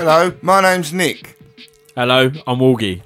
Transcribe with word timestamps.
Hello, 0.00 0.32
my 0.40 0.62
name's 0.62 0.94
Nick. 0.94 1.36
Hello, 1.94 2.32
I'm 2.46 2.58
Walgie. 2.58 3.02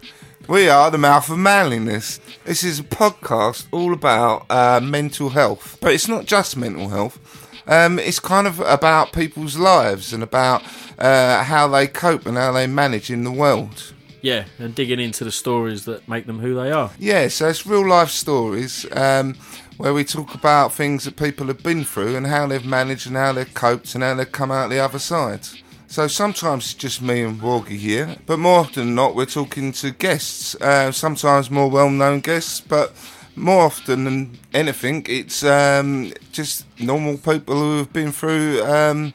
We 0.49 0.69
are 0.69 0.93
the 0.93 0.97
Mouth 0.97 1.29
of 1.29 1.39
Manliness. 1.39 2.21
This 2.45 2.63
is 2.63 2.79
a 2.79 2.85
podcast 2.85 3.67
all 3.73 3.93
about 3.93 4.47
uh, 4.49 4.79
mental 4.81 5.31
health, 5.31 5.77
but 5.81 5.93
it's 5.93 6.07
not 6.07 6.25
just 6.25 6.57
mental 6.57 6.91
health. 6.91 7.19
Um, 7.67 7.99
it's 7.99 8.21
kind 8.21 8.47
of 8.47 8.61
about 8.61 9.13
people's 9.13 9.57
lives 9.57 10.13
and 10.13 10.23
about 10.23 10.63
uh, 10.97 11.43
how 11.43 11.67
they 11.67 11.89
cope 11.89 12.27
and 12.27 12.37
how 12.37 12.53
they 12.53 12.69
manage 12.69 13.11
in 13.11 13.25
the 13.25 13.33
world. 13.33 13.93
Yeah, 14.23 14.45
and 14.61 14.73
digging 14.73 15.01
into 15.01 15.25
the 15.25 15.33
stories 15.33 15.87
that 15.87 16.09
make 16.09 16.27
them 16.27 16.39
who 16.39 16.55
they 16.55 16.71
are. 16.71 16.93
Yeah, 17.01 17.27
so 17.27 17.49
it's 17.49 17.67
real 17.67 17.89
life 17.89 18.11
stories 18.11 18.87
um, 18.93 19.35
where 19.79 19.93
we 19.93 20.05
talk 20.05 20.33
about 20.33 20.73
things 20.73 21.07
that 21.07 21.17
people 21.17 21.49
have 21.49 21.65
been 21.65 21.83
through 21.83 22.15
and 22.15 22.29
how 22.29 22.47
they've 22.47 22.65
managed 22.65 23.09
and 23.09 23.17
how 23.17 23.33
they've 23.33 23.53
coped 23.53 23.97
and 23.97 24.05
how 24.05 24.15
they've 24.15 24.31
come 24.31 24.53
out 24.53 24.71
the 24.71 24.79
other 24.79 25.01
side. 25.01 25.49
So 25.95 26.09
sometimes 26.09 26.65
it's 26.65 26.75
just 26.75 27.01
me 27.03 27.23
and 27.23 27.41
Walgie 27.41 27.79
here, 27.79 28.17
but 28.27 28.41
more 28.41 28.59
often 28.59 28.87
than 28.87 28.95
not, 28.97 29.15
we're 29.15 29.27
talking 29.27 29.71
to 29.75 29.93
guests. 29.93 30.57
Uh, 30.57 30.91
sometimes 30.91 31.53
more 31.53 31.71
well-known 31.71 32.19
guests, 32.19 32.61
but 32.61 32.93
more 33.37 33.67
often 33.67 34.03
than 34.03 34.39
anything, 34.53 35.07
it's 35.09 35.45
um, 35.45 36.13
just 36.33 36.67
normal 36.81 37.17
people 37.17 37.55
who 37.55 37.79
have 37.79 37.93
been 37.93 38.11
through 38.11 38.65
um, 38.65 39.15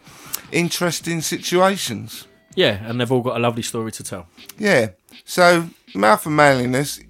interesting 0.53 1.19
situations. 1.19 2.27
Yeah, 2.55 2.81
and 2.87 3.01
they've 3.01 3.11
all 3.11 3.23
got 3.23 3.35
a 3.35 3.39
lovely 3.39 3.63
story 3.63 3.91
to 3.91 4.01
tell. 4.01 4.27
Yeah. 4.57 4.91
So 5.25 5.67
mouth 5.93 6.25
and 6.25 6.37
manliness, 6.37 7.01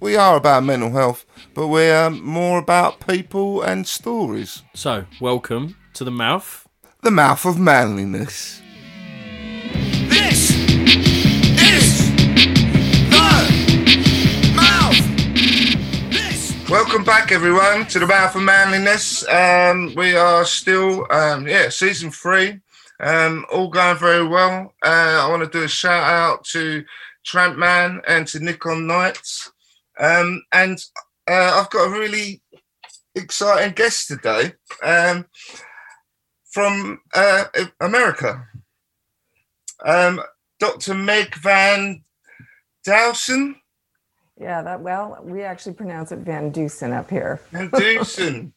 we 0.00 0.16
are 0.16 0.36
about 0.36 0.64
mental 0.64 0.92
health, 0.92 1.26
but 1.52 1.68
we're 1.68 2.08
more 2.08 2.58
about 2.58 3.06
people 3.06 3.60
and 3.60 3.86
stories. 3.86 4.62
So, 4.72 5.04
welcome 5.20 5.76
to 5.92 6.04
the 6.04 6.10
mouth. 6.10 6.66
The 7.02 7.10
mouth 7.10 7.44
of 7.44 7.58
manliness. 7.58 8.62
Welcome 16.98 17.14
back, 17.14 17.30
everyone, 17.30 17.86
to 17.86 18.00
the 18.00 18.08
Mouth 18.08 18.34
of 18.34 18.42
Manliness. 18.42 19.24
Um, 19.28 19.94
we 19.94 20.16
are 20.16 20.44
still, 20.44 21.06
um, 21.12 21.46
yeah, 21.46 21.68
season 21.68 22.10
three. 22.10 22.58
Um, 22.98 23.46
all 23.52 23.68
going 23.68 23.96
very 23.98 24.26
well. 24.26 24.74
Uh, 24.84 25.22
I 25.22 25.28
want 25.28 25.44
to 25.44 25.58
do 25.58 25.62
a 25.62 25.68
shout 25.68 26.02
out 26.02 26.42
to 26.46 26.82
Tramp 27.24 27.56
Man 27.56 28.00
and 28.08 28.26
to 28.26 28.40
Nikon 28.40 28.88
Knights. 28.88 29.52
Um, 30.00 30.42
and 30.52 30.76
uh, 31.30 31.60
I've 31.62 31.70
got 31.70 31.86
a 31.86 31.90
really 31.96 32.42
exciting 33.14 33.74
guest 33.74 34.08
today 34.08 34.54
um, 34.82 35.24
from 36.50 37.00
uh, 37.14 37.44
America. 37.80 38.44
Um, 39.86 40.20
Dr. 40.58 40.94
Meg 40.94 41.32
Van 41.36 42.02
Dowson. 42.84 43.54
Yeah, 44.40 44.62
that 44.62 44.80
well, 44.80 45.18
we 45.22 45.42
actually 45.42 45.74
pronounce 45.74 46.12
it 46.12 46.20
Van 46.20 46.50
Dusen 46.50 46.92
up 46.92 47.10
here. 47.10 47.40
Van 47.50 47.68
Dusen. 47.70 48.52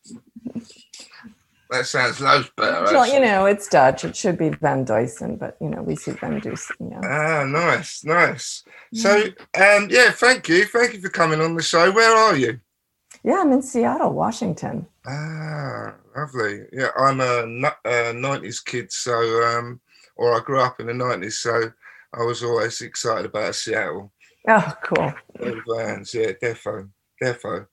that 1.72 1.88
sounds 1.88 2.22
loads 2.22 2.52
better. 2.56 2.84
Well, 2.84 3.12
you 3.12 3.20
know, 3.20 3.46
it's 3.48 3.68
Dutch. 3.68 4.06
It 4.06 4.16
should 4.16 4.38
be 4.38 4.50
Van 4.50 4.84
Dusen, 4.86 5.38
but 5.38 5.58
you 5.60 5.70
know, 5.70 5.82
we 5.82 5.96
see 5.96 6.12
Van 6.12 6.40
Dusen. 6.40 6.92
Yeah. 6.92 7.02
Ah, 7.04 7.44
nice, 7.46 8.04
nice. 8.04 8.64
So, 8.94 9.24
um, 9.60 9.88
yeah, 9.90 10.12
thank 10.12 10.48
you, 10.50 10.66
thank 10.66 10.94
you 10.94 11.02
for 11.02 11.10
coming 11.10 11.42
on 11.42 11.56
the 11.56 11.64
show. 11.64 11.92
Where 11.92 12.16
are 12.16 12.36
you? 12.36 12.60
Yeah, 13.24 13.40
I'm 13.42 13.52
in 13.52 13.62
Seattle, 13.62 14.14
Washington. 14.14 14.86
Ah, 15.08 15.96
lovely. 16.16 16.62
Yeah, 16.72 16.90
I'm 16.98 17.22
a 17.22 17.46
nu- 17.46 17.68
uh, 17.86 18.14
'90s 18.14 18.64
kid, 18.64 18.92
so 18.92 19.14
um, 19.44 19.80
or 20.16 20.36
I 20.36 20.44
grew 20.44 20.60
up 20.60 20.80
in 20.80 20.88
the 20.88 20.94
'90s, 20.94 21.34
so 21.34 21.72
I 22.14 22.24
was 22.24 22.44
always 22.44 22.82
excited 22.82 23.26
about 23.26 23.56
Seattle. 23.56 24.12
Oh, 24.48 24.74
cool. 24.84 25.14
Vans, 25.40 26.14
yeah, 26.14 26.32
defo, 26.42 26.90
defo. 27.22 27.68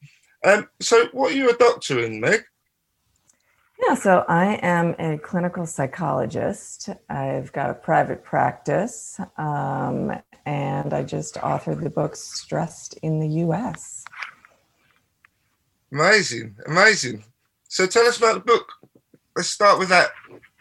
Um, 0.45 0.69
so, 0.81 1.09
what 1.13 1.33
are 1.33 1.37
you 1.37 1.51
a 1.51 1.57
doctor 1.57 2.01
in, 2.01 2.21
Meg? 2.21 2.45
Yeah, 3.87 3.95
so 3.95 4.25
I 4.29 4.59
am 4.63 4.95
a 4.99 5.19
clinical 5.19 5.67
psychologist. 5.67 6.91
I've 7.09 7.53
got 7.53 7.71
a 7.71 7.75
private 7.75 8.23
practice, 8.23 9.19
um, 9.39 10.13
and 10.45 10.93
I 10.93 11.05
just 11.05 11.37
authored 11.37 11.83
the 11.83 11.91
book 11.91 12.17
Stressed 12.17 12.99
in 13.03 13.21
the 13.21 13.29
US. 13.45 14.05
Amazing, 15.93 16.57
amazing. 16.67 17.25
So, 17.69 17.87
tell 17.87 18.07
us 18.07 18.19
about 18.19 18.35
the 18.35 18.41
book. 18.41 18.71
Let's 19.35 19.49
start 19.49 19.79
with 19.79 19.89
that. 19.89 20.11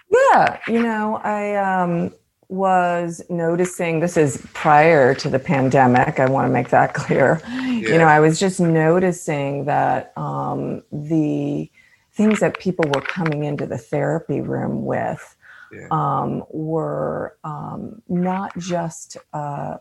Yeah, 0.10 0.60
you 0.68 0.82
know, 0.82 1.18
I 1.18 1.56
um, 1.56 2.14
was 2.50 3.22
noticing 3.30 4.00
this 4.00 4.16
is 4.18 4.46
prior 4.54 5.14
to 5.16 5.30
the 5.30 5.40
pandemic. 5.40 6.20
I 6.20 6.30
want 6.30 6.48
to 6.48 6.54
make 6.54 6.70
that 6.70 6.94
clear. 6.94 7.42
You 7.48 7.98
know, 7.98 8.06
I 8.06 8.20
was 8.20 8.40
just 8.40 8.60
noticing 8.60 9.66
that 9.66 10.14
um, 10.18 10.84
the 10.92 11.70
things 12.14 12.40
that 12.40 12.60
people 12.60 12.86
were 12.94 13.02
coming 13.02 13.44
into 13.44 13.66
the 13.66 13.78
therapy 13.78 14.42
room 14.42 14.86
with 14.86 15.36
Yeah. 15.72 15.88
um, 15.92 16.44
were 16.50 17.38
um, 17.44 18.02
not 18.08 18.58
just 18.58 19.18
uh, 19.34 19.78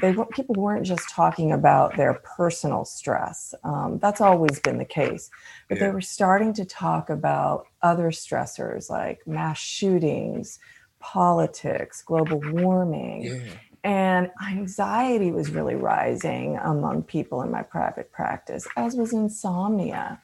they 0.00 0.12
were, 0.12 0.26
people 0.26 0.54
weren't 0.56 0.86
just 0.86 1.08
talking 1.10 1.52
about 1.52 1.96
their 1.96 2.14
personal 2.14 2.84
stress. 2.84 3.54
Um, 3.62 3.98
that's 3.98 4.20
always 4.20 4.58
been 4.60 4.78
the 4.78 4.84
case, 4.84 5.30
but 5.68 5.78
they 5.78 5.90
were 5.90 6.00
starting 6.00 6.52
to 6.54 6.64
talk 6.64 7.10
about 7.10 7.66
other 7.82 8.10
stressors 8.10 8.88
like 8.90 9.26
mass 9.26 9.58
shootings, 9.58 10.58
politics, 11.02 12.02
global 12.02 12.40
warming, 12.52 13.24
Yeah. 13.24 13.38
and 13.84 14.30
anxiety 14.48 15.30
was 15.32 15.50
really 15.50 15.74
rising 15.74 16.56
among 16.62 17.02
people 17.02 17.42
in 17.42 17.50
my 17.50 17.62
private 17.62 18.10
practice, 18.12 18.66
as 18.76 18.94
was 18.94 19.12
insomnia. 19.12 20.20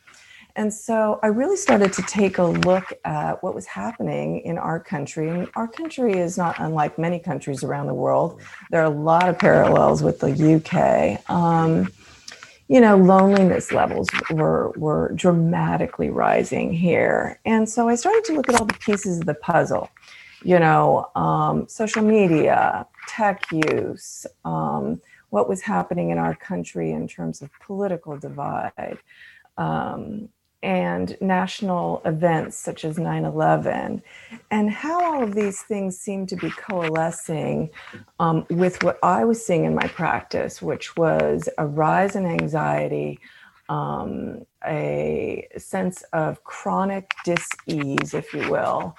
And 0.56 0.74
so 0.74 1.20
I 1.22 1.28
really 1.28 1.56
started 1.56 1.92
to 1.92 2.02
take 2.02 2.38
a 2.38 2.44
look 2.44 2.92
at 3.04 3.40
what 3.44 3.54
was 3.54 3.66
happening 3.66 4.40
in 4.40 4.58
our 4.58 4.80
country. 4.80 5.28
And 5.28 5.48
our 5.54 5.68
country 5.68 6.18
is 6.18 6.36
not 6.36 6.56
unlike 6.58 6.98
many 6.98 7.20
countries 7.20 7.62
around 7.62 7.86
the 7.86 7.94
world. 7.94 8.40
There 8.70 8.80
are 8.80 8.86
a 8.92 9.00
lot 9.12 9.28
of 9.28 9.38
parallels 9.38 10.02
with 10.02 10.18
the 10.18 10.32
UK. 10.56 11.30
Um, 11.30 11.92
you 12.66 12.80
know, 12.80 12.96
loneliness 12.96 13.72
levels 13.72 14.08
were, 14.30 14.70
were 14.76 15.12
dramatically 15.14 16.10
rising 16.10 16.72
here. 16.72 17.38
And 17.46 17.68
so 17.68 17.88
I 17.88 17.94
started 17.94 18.24
to 18.24 18.32
look 18.34 18.48
at 18.48 18.60
all 18.60 18.66
the 18.66 18.74
pieces 18.74 19.20
of 19.20 19.26
the 19.26 19.34
puzzle, 19.34 19.88
you 20.42 20.58
know, 20.58 21.10
um, 21.14 21.68
social 21.68 22.02
media, 22.02 22.86
tech 23.08 23.44
use, 23.52 24.26
um, 24.44 25.00
what 25.30 25.48
was 25.48 25.62
happening 25.62 26.10
in 26.10 26.18
our 26.18 26.34
country 26.34 26.92
in 26.92 27.06
terms 27.08 27.42
of 27.42 27.50
political 27.60 28.16
divide. 28.18 28.98
Um, 29.56 30.28
and 30.62 31.16
national 31.20 32.02
events 32.04 32.56
such 32.56 32.84
as 32.84 32.98
9 32.98 33.24
11, 33.24 34.02
and 34.50 34.70
how 34.70 35.04
all 35.04 35.22
of 35.22 35.34
these 35.34 35.62
things 35.62 35.96
seem 35.96 36.26
to 36.26 36.36
be 36.36 36.50
coalescing 36.50 37.70
um, 38.18 38.44
with 38.50 38.82
what 38.82 38.98
I 39.02 39.24
was 39.24 39.44
seeing 39.44 39.64
in 39.64 39.74
my 39.74 39.86
practice, 39.86 40.60
which 40.60 40.96
was 40.96 41.48
a 41.58 41.66
rise 41.66 42.16
in 42.16 42.26
anxiety, 42.26 43.20
um, 43.68 44.44
a 44.66 45.46
sense 45.56 46.02
of 46.12 46.42
chronic 46.44 47.12
dis-ease, 47.24 48.14
if 48.14 48.32
you 48.32 48.50
will, 48.50 48.96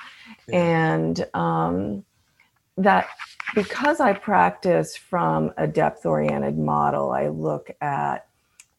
and 0.52 1.26
um, 1.34 2.06
that 2.78 3.08
because 3.56 4.00
I 4.00 4.14
practice 4.14 4.96
from 4.96 5.52
a 5.58 5.68
depth-oriented 5.68 6.58
model, 6.58 7.12
I 7.12 7.28
look 7.28 7.72
at 7.82 8.28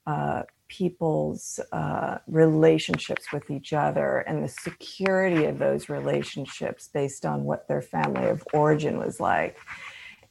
uh, 0.07 0.43
people's 0.69 1.59
uh, 1.73 2.19
relationships 2.29 3.33
with 3.33 3.51
each 3.51 3.73
other 3.73 4.19
and 4.19 4.43
the 4.43 4.49
security 4.49 5.45
of 5.47 5.59
those 5.59 5.89
relationships 5.89 6.89
based 6.93 7.27
on 7.27 7.45
what 7.45 7.67
their 7.67 7.83
family 7.83 8.29
of 8.29 8.43
origin 8.55 8.97
was 8.99 9.19
like. 9.21 9.59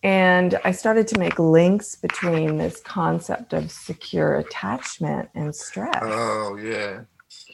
And 0.02 0.58
I 0.64 0.72
started 0.72 1.08
to 1.10 1.20
make 1.20 1.40
links 1.40 1.96
between 1.96 2.58
this 2.58 2.80
concept 2.80 3.54
of 3.54 3.70
secure 3.70 4.38
attachment 4.38 5.30
and 5.36 5.54
stress. 5.54 6.00
Oh, 6.02 6.56
yeah. 6.56 7.02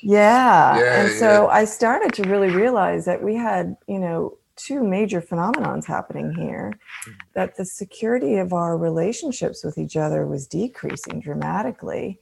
Yeah. 0.01 0.77
Yeah, 0.77 1.01
and 1.01 1.11
so 1.11 1.43
yeah. 1.43 1.47
I 1.47 1.65
started 1.65 2.13
to 2.13 2.29
really 2.29 2.49
realize 2.49 3.05
that 3.05 3.23
we 3.23 3.35
had, 3.35 3.75
you 3.87 3.99
know, 3.99 4.37
two 4.55 4.83
major 4.83 5.21
phenomenons 5.21 5.85
happening 5.85 6.33
here 6.33 6.71
that 7.33 7.57
the 7.57 7.65
security 7.65 8.37
of 8.37 8.53
our 8.53 8.77
relationships 8.77 9.63
with 9.63 9.77
each 9.77 9.97
other 9.97 10.25
was 10.25 10.47
decreasing 10.47 11.19
dramatically. 11.19 12.19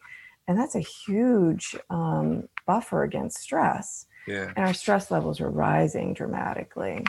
And 0.47 0.57
that's 0.57 0.75
a 0.75 0.79
huge 0.79 1.75
um, 1.89 2.47
buffer 2.65 3.03
against 3.03 3.39
stress. 3.39 4.07
Yeah. 4.27 4.51
And 4.55 4.65
our 4.65 4.73
stress 4.73 5.11
levels 5.11 5.39
were 5.39 5.51
rising 5.51 6.13
dramatically. 6.13 7.05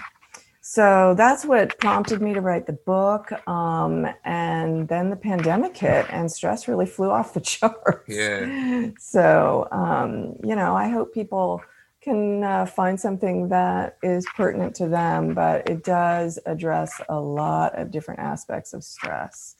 So 0.66 1.12
that's 1.14 1.44
what 1.44 1.78
prompted 1.78 2.22
me 2.22 2.32
to 2.32 2.40
write 2.40 2.66
the 2.66 2.72
book. 2.72 3.30
Um, 3.46 4.08
and 4.24 4.88
then 4.88 5.10
the 5.10 5.16
pandemic 5.16 5.76
hit, 5.76 6.06
and 6.08 6.32
stress 6.32 6.68
really 6.68 6.86
flew 6.86 7.10
off 7.10 7.34
the 7.34 7.40
charts. 7.42 8.08
Yeah. 8.08 8.88
So, 8.98 9.68
um, 9.70 10.36
you 10.42 10.56
know, 10.56 10.74
I 10.74 10.88
hope 10.88 11.12
people 11.12 11.60
can 12.00 12.42
uh, 12.42 12.64
find 12.64 12.98
something 12.98 13.48
that 13.50 13.98
is 14.02 14.26
pertinent 14.34 14.74
to 14.76 14.88
them, 14.88 15.34
but 15.34 15.68
it 15.68 15.84
does 15.84 16.38
address 16.46 16.98
a 17.10 17.20
lot 17.20 17.78
of 17.78 17.90
different 17.90 18.20
aspects 18.20 18.72
of 18.72 18.82
stress. 18.82 19.56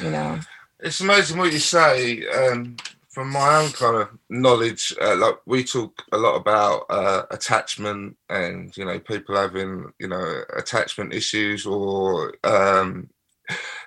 You 0.00 0.10
know, 0.10 0.38
It's 0.78 1.00
amazing 1.00 1.38
what 1.38 1.52
you 1.52 1.58
say. 1.58 2.24
Um, 2.28 2.76
from 3.16 3.32
my 3.32 3.62
own 3.62 3.70
kind 3.70 3.96
of 3.96 4.10
knowledge, 4.28 4.94
uh, 5.00 5.16
like 5.16 5.36
we 5.46 5.64
talk 5.64 6.02
a 6.12 6.18
lot 6.18 6.34
about 6.34 6.84
uh, 6.90 7.22
attachment 7.30 8.14
and 8.28 8.76
you 8.76 8.84
know 8.84 9.00
people 9.00 9.34
having 9.34 9.90
you 9.98 10.06
know 10.06 10.42
attachment 10.54 11.14
issues 11.14 11.64
or 11.64 12.34
um, 12.44 13.08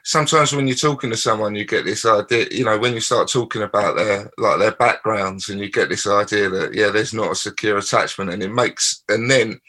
sometimes 0.03 0.51
when 0.51 0.67
you're 0.67 0.75
talking 0.75 1.11
to 1.11 1.15
someone 1.15 1.53
you 1.53 1.63
get 1.63 1.85
this 1.85 2.07
idea 2.07 2.47
you 2.49 2.65
know 2.65 2.79
when 2.79 2.95
you 2.95 2.99
start 2.99 3.29
talking 3.29 3.61
about 3.61 3.95
their 3.95 4.31
like 4.39 4.57
their 4.57 4.71
backgrounds 4.71 5.49
and 5.49 5.59
you 5.59 5.69
get 5.69 5.89
this 5.89 6.07
idea 6.07 6.49
that 6.49 6.73
yeah 6.73 6.89
there's 6.89 7.13
not 7.13 7.31
a 7.31 7.35
secure 7.35 7.77
attachment 7.77 8.31
and 8.31 8.41
it 8.41 8.51
makes 8.51 9.03
and 9.09 9.29
then 9.29 9.59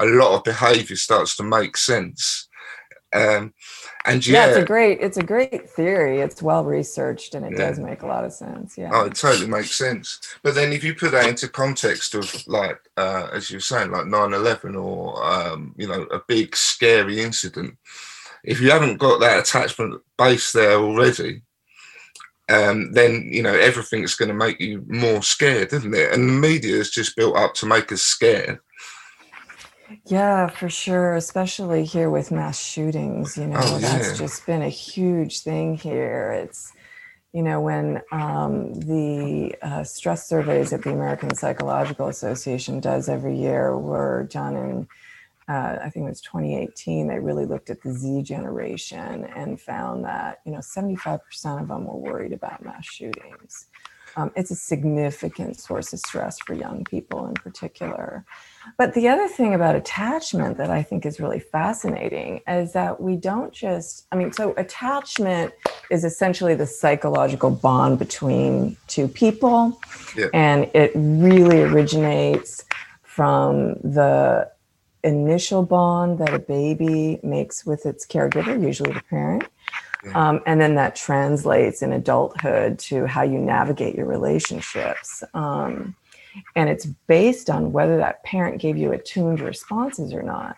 a 0.00 0.06
lot 0.06 0.34
of 0.34 0.42
behavior 0.42 0.96
starts 0.96 1.36
to 1.36 1.44
make 1.44 1.76
sense. 1.76 2.48
Um, 3.12 3.54
and 4.06 4.26
yeah, 4.26 4.44
yeah, 4.44 4.48
it's 4.48 4.56
a 4.58 4.64
great, 4.64 5.00
it's 5.00 5.16
a 5.16 5.22
great 5.22 5.68
theory. 5.70 6.20
It's 6.20 6.42
well 6.42 6.64
researched, 6.64 7.34
and 7.34 7.44
it 7.44 7.52
Yeah. 7.52 7.66
does 7.68 7.78
make 7.78 8.02
a 8.02 8.06
lot 8.06 8.24
of 8.24 8.32
sense. 8.32 8.76
Yeah. 8.78 8.90
Oh, 8.92 9.06
it 9.06 9.14
totally 9.14 9.48
makes 9.48 9.72
sense. 9.76 10.20
But 10.42 10.54
then 10.54 10.72
if 10.72 10.84
you 10.84 10.94
put 10.94 11.12
that 11.12 11.28
into 11.28 11.48
context 11.48 12.14
of 12.14 12.32
like, 12.46 12.78
uh, 12.96 13.28
as 13.32 13.50
you 13.50 13.56
were 13.56 13.60
saying, 13.60 13.90
like 13.90 14.06
9-11 14.06 14.76
or, 14.76 15.22
um, 15.24 15.74
you 15.76 15.88
know, 15.88 16.02
a 16.04 16.20
big 16.26 16.54
scary 16.56 17.20
incident, 17.20 17.76
if 18.44 18.60
you 18.60 18.70
haven't 18.70 18.98
got 18.98 19.20
that 19.20 19.40
attachment 19.40 20.00
base 20.16 20.52
there 20.52 20.74
already, 20.76 21.42
um, 22.48 22.92
then, 22.92 23.28
you 23.32 23.42
know, 23.42 23.54
everything's 23.54 24.14
going 24.14 24.28
to 24.28 24.34
make 24.34 24.60
you 24.60 24.84
more 24.86 25.22
scared, 25.22 25.72
isn't 25.72 25.94
it? 25.94 26.12
And 26.12 26.28
the 26.28 26.32
media 26.32 26.76
is 26.76 26.90
just 26.90 27.16
built 27.16 27.36
up 27.36 27.54
to 27.54 27.66
make 27.66 27.90
us 27.90 28.02
scared. 28.02 28.60
Yeah, 30.06 30.48
for 30.48 30.68
sure. 30.68 31.14
Especially 31.16 31.84
here 31.84 32.10
with 32.10 32.30
mass 32.30 32.58
shootings, 32.60 33.36
you 33.36 33.46
know, 33.46 33.58
Oh, 33.60 33.78
that's 33.78 34.10
yeah. 34.10 34.14
just 34.14 34.46
been 34.46 34.62
a 34.62 34.68
huge 34.68 35.40
thing 35.40 35.76
here. 35.76 36.32
It's, 36.44 36.72
you 37.32 37.42
know, 37.42 37.60
when 37.60 38.02
um, 38.12 38.74
the 38.74 39.54
uh, 39.62 39.84
stress 39.84 40.28
surveys 40.28 40.70
that 40.70 40.82
the 40.82 40.92
American 40.92 41.34
Psychological 41.34 42.08
Association 42.08 42.80
does 42.80 43.08
every 43.08 43.36
year 43.38 43.76
were 43.78 44.28
done 44.30 44.56
in, 44.56 44.88
uh, 45.48 45.78
I 45.82 45.90
think 45.90 46.06
it 46.06 46.08
was 46.10 46.20
2018, 46.22 47.08
they 47.08 47.18
really 47.20 47.46
looked 47.46 47.70
at 47.70 47.82
the 47.82 47.92
Z 47.92 48.22
generation 48.22 49.24
and 49.36 49.60
found 49.60 50.04
that, 50.04 50.40
you 50.46 50.52
know, 50.52 50.58
75% 50.58 51.20
of 51.62 51.68
them 51.68 51.84
were 51.86 51.96
worried 51.96 52.32
about 52.32 52.64
mass 52.64 52.86
shootings. 52.86 53.66
Um, 54.16 54.32
it's 54.34 54.50
a 54.50 54.56
significant 54.56 55.60
source 55.60 55.92
of 55.92 56.00
stress 56.00 56.38
for 56.40 56.54
young 56.54 56.84
people 56.84 57.26
in 57.26 57.34
particular. 57.34 58.24
But 58.78 58.94
the 58.94 59.08
other 59.08 59.28
thing 59.28 59.54
about 59.54 59.74
attachment 59.74 60.58
that 60.58 60.70
I 60.70 60.82
think 60.82 61.06
is 61.06 61.18
really 61.20 61.40
fascinating 61.40 62.40
is 62.46 62.72
that 62.72 63.00
we 63.00 63.16
don't 63.16 63.52
just, 63.52 64.06
I 64.12 64.16
mean, 64.16 64.32
so 64.32 64.54
attachment 64.56 65.52
is 65.90 66.04
essentially 66.04 66.54
the 66.54 66.66
psychological 66.66 67.50
bond 67.50 67.98
between 67.98 68.76
two 68.86 69.08
people. 69.08 69.78
Yeah. 70.16 70.26
And 70.34 70.70
it 70.74 70.92
really 70.94 71.62
originates 71.62 72.64
from 73.02 73.74
the 73.82 74.50
initial 75.04 75.62
bond 75.62 76.18
that 76.18 76.34
a 76.34 76.38
baby 76.38 77.20
makes 77.22 77.64
with 77.64 77.86
its 77.86 78.06
caregiver, 78.06 78.60
usually 78.60 78.92
the 78.92 79.02
parent. 79.08 79.44
Um, 80.14 80.40
and 80.46 80.60
then 80.60 80.76
that 80.76 80.94
translates 80.94 81.82
in 81.82 81.92
adulthood 81.92 82.78
to 82.80 83.06
how 83.06 83.22
you 83.22 83.38
navigate 83.38 83.96
your 83.96 84.06
relationships. 84.06 85.24
Um, 85.34 85.96
and 86.54 86.68
it's 86.68 86.86
based 86.86 87.50
on 87.50 87.72
whether 87.72 87.96
that 87.96 88.22
parent 88.24 88.60
gave 88.60 88.76
you 88.76 88.92
attuned 88.92 89.40
responses 89.40 90.12
or 90.12 90.22
not. 90.22 90.56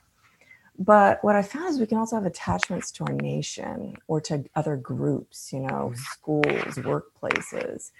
But 0.78 1.22
what 1.24 1.34
I 1.34 1.42
found 1.42 1.70
is 1.70 1.80
we 1.80 1.86
can 1.86 1.98
also 1.98 2.14
have 2.14 2.24
attachments 2.24 2.92
to 2.92 3.04
our 3.04 3.12
nation 3.12 3.96
or 4.06 4.20
to 4.22 4.44
other 4.54 4.76
groups, 4.76 5.52
you 5.52 5.58
know, 5.58 5.92
schools, 5.96 6.76
workplaces. 6.76 7.90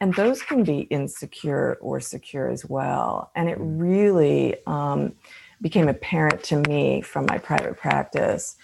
And 0.00 0.14
those 0.14 0.40
can 0.42 0.62
be 0.62 0.82
insecure 0.82 1.78
or 1.80 1.98
secure 1.98 2.48
as 2.48 2.64
well. 2.64 3.32
And 3.34 3.48
it 3.48 3.58
really 3.58 4.54
um, 4.68 5.14
became 5.60 5.88
apparent 5.88 6.44
to 6.44 6.58
me 6.68 7.00
from 7.00 7.26
my 7.28 7.38
private 7.38 7.76
practice 7.76 8.56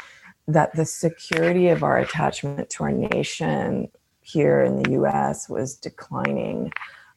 that 0.47 0.75
the 0.77 0.85
security 0.85 1.69
of 1.69 1.83
our 1.83 1.99
attachment 1.99 2.71
to 2.71 2.85
our 2.85 2.93
nation 2.93 3.89
here 4.21 4.63
in 4.63 4.83
the 4.83 4.93
US 4.93 5.49
was 5.49 5.75
declining. 5.75 6.73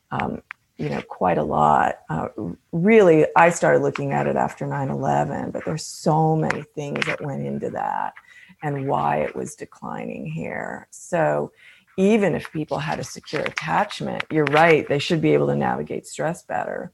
Um, 0.10 0.42
you 0.78 0.90
know, 0.90 1.02
quite 1.02 1.38
a 1.38 1.44
lot. 1.44 2.00
Uh, 2.10 2.28
really, 2.72 3.26
I 3.36 3.50
started 3.50 3.82
looking 3.82 4.14
at 4.14 4.28
it 4.28 4.36
after 4.36 4.66
9 4.66 4.90
11, 4.90 5.52
but 5.52 5.66
there's 5.66 5.86
so 5.86 6.36
many 6.36 6.62
things 6.76 7.06
that 7.06 7.22
went 7.22 7.46
into 7.46 7.70
that 7.72 8.14
and 8.62 8.88
why 8.88 9.18
it 9.18 9.36
was 9.36 9.56
declining 9.56 10.26
here. 10.26 10.88
So, 10.92 11.52
even 12.00 12.36
if 12.36 12.52
people 12.52 12.78
had 12.78 13.00
a 13.00 13.04
secure 13.04 13.42
attachment, 13.42 14.24
you're 14.32 14.46
right, 14.46 14.88
they 14.88 15.00
should 15.00 15.20
be 15.20 15.34
able 15.34 15.48
to 15.48 15.56
navigate 15.56 16.06
stress 16.06 16.44
better. 16.44 16.92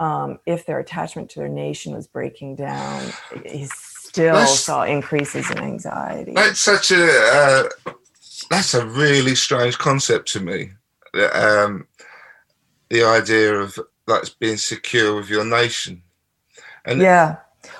Um, 0.00 0.38
if 0.44 0.66
their 0.66 0.80
attachment 0.80 1.30
to 1.30 1.38
their 1.38 1.48
nation 1.48 1.94
was 1.94 2.06
breaking 2.06 2.56
down, 2.56 3.10
he 3.46 3.66
still 3.72 4.34
That's- 4.34 4.60
saw 4.60 4.82
increases 4.82 5.50
in 5.50 5.58
anxiety. 5.58 6.32
That's 6.34 6.60
such 6.60 6.90
a, 6.90 7.68
uh, 7.86 7.92
that's 8.50 8.74
a 8.74 8.84
really 8.84 9.34
strange 9.34 9.78
concept 9.78 10.28
to 10.32 10.40
me. 10.40 10.72
Um, 11.32 11.86
the 12.90 13.04
idea 13.04 13.54
of 13.54 13.78
that's 14.06 14.30
being 14.30 14.56
secure 14.56 15.14
with 15.16 15.28
your 15.30 15.44
nation. 15.44 16.02
And 16.84 17.00
Yeah. 17.00 17.36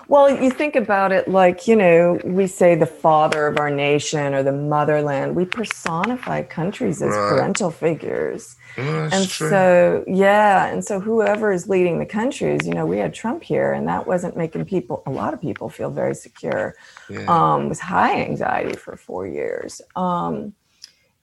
Well, 0.08 0.30
you 0.42 0.50
think 0.50 0.76
about 0.76 1.12
it 1.12 1.28
like, 1.28 1.68
you 1.68 1.76
know, 1.76 2.18
we 2.24 2.46
say 2.46 2.74
the 2.74 2.86
father 2.86 3.46
of 3.46 3.58
our 3.58 3.68
nation 3.70 4.32
or 4.34 4.42
the 4.42 4.52
motherland. 4.52 5.36
We 5.36 5.44
personify 5.44 6.42
countries 6.42 7.02
as 7.02 7.10
Right. 7.10 7.28
parental 7.30 7.70
figures. 7.70 8.56
And 8.78 9.28
true. 9.28 9.50
so, 9.50 10.04
yeah. 10.08 10.66
And 10.66 10.84
so, 10.84 11.00
whoever 11.00 11.52
is 11.52 11.68
leading 11.68 11.98
the 11.98 12.06
countries, 12.06 12.66
you 12.66 12.72
know, 12.74 12.86
we 12.86 12.98
had 12.98 13.12
Trump 13.14 13.42
here, 13.42 13.72
and 13.72 13.86
that 13.86 14.06
wasn't 14.06 14.36
making 14.36 14.64
people, 14.64 15.02
a 15.06 15.10
lot 15.10 15.32
of 15.34 15.40
people, 15.40 15.68
feel 15.68 15.90
very 15.90 16.14
secure. 16.14 16.74
yeah. 17.08 17.26
Um, 17.28 17.68
was 17.68 17.78
high 17.78 18.20
anxiety 18.22 18.74
for 18.76 18.96
four 18.96 19.26
years. 19.26 19.80
Um, 19.94 20.54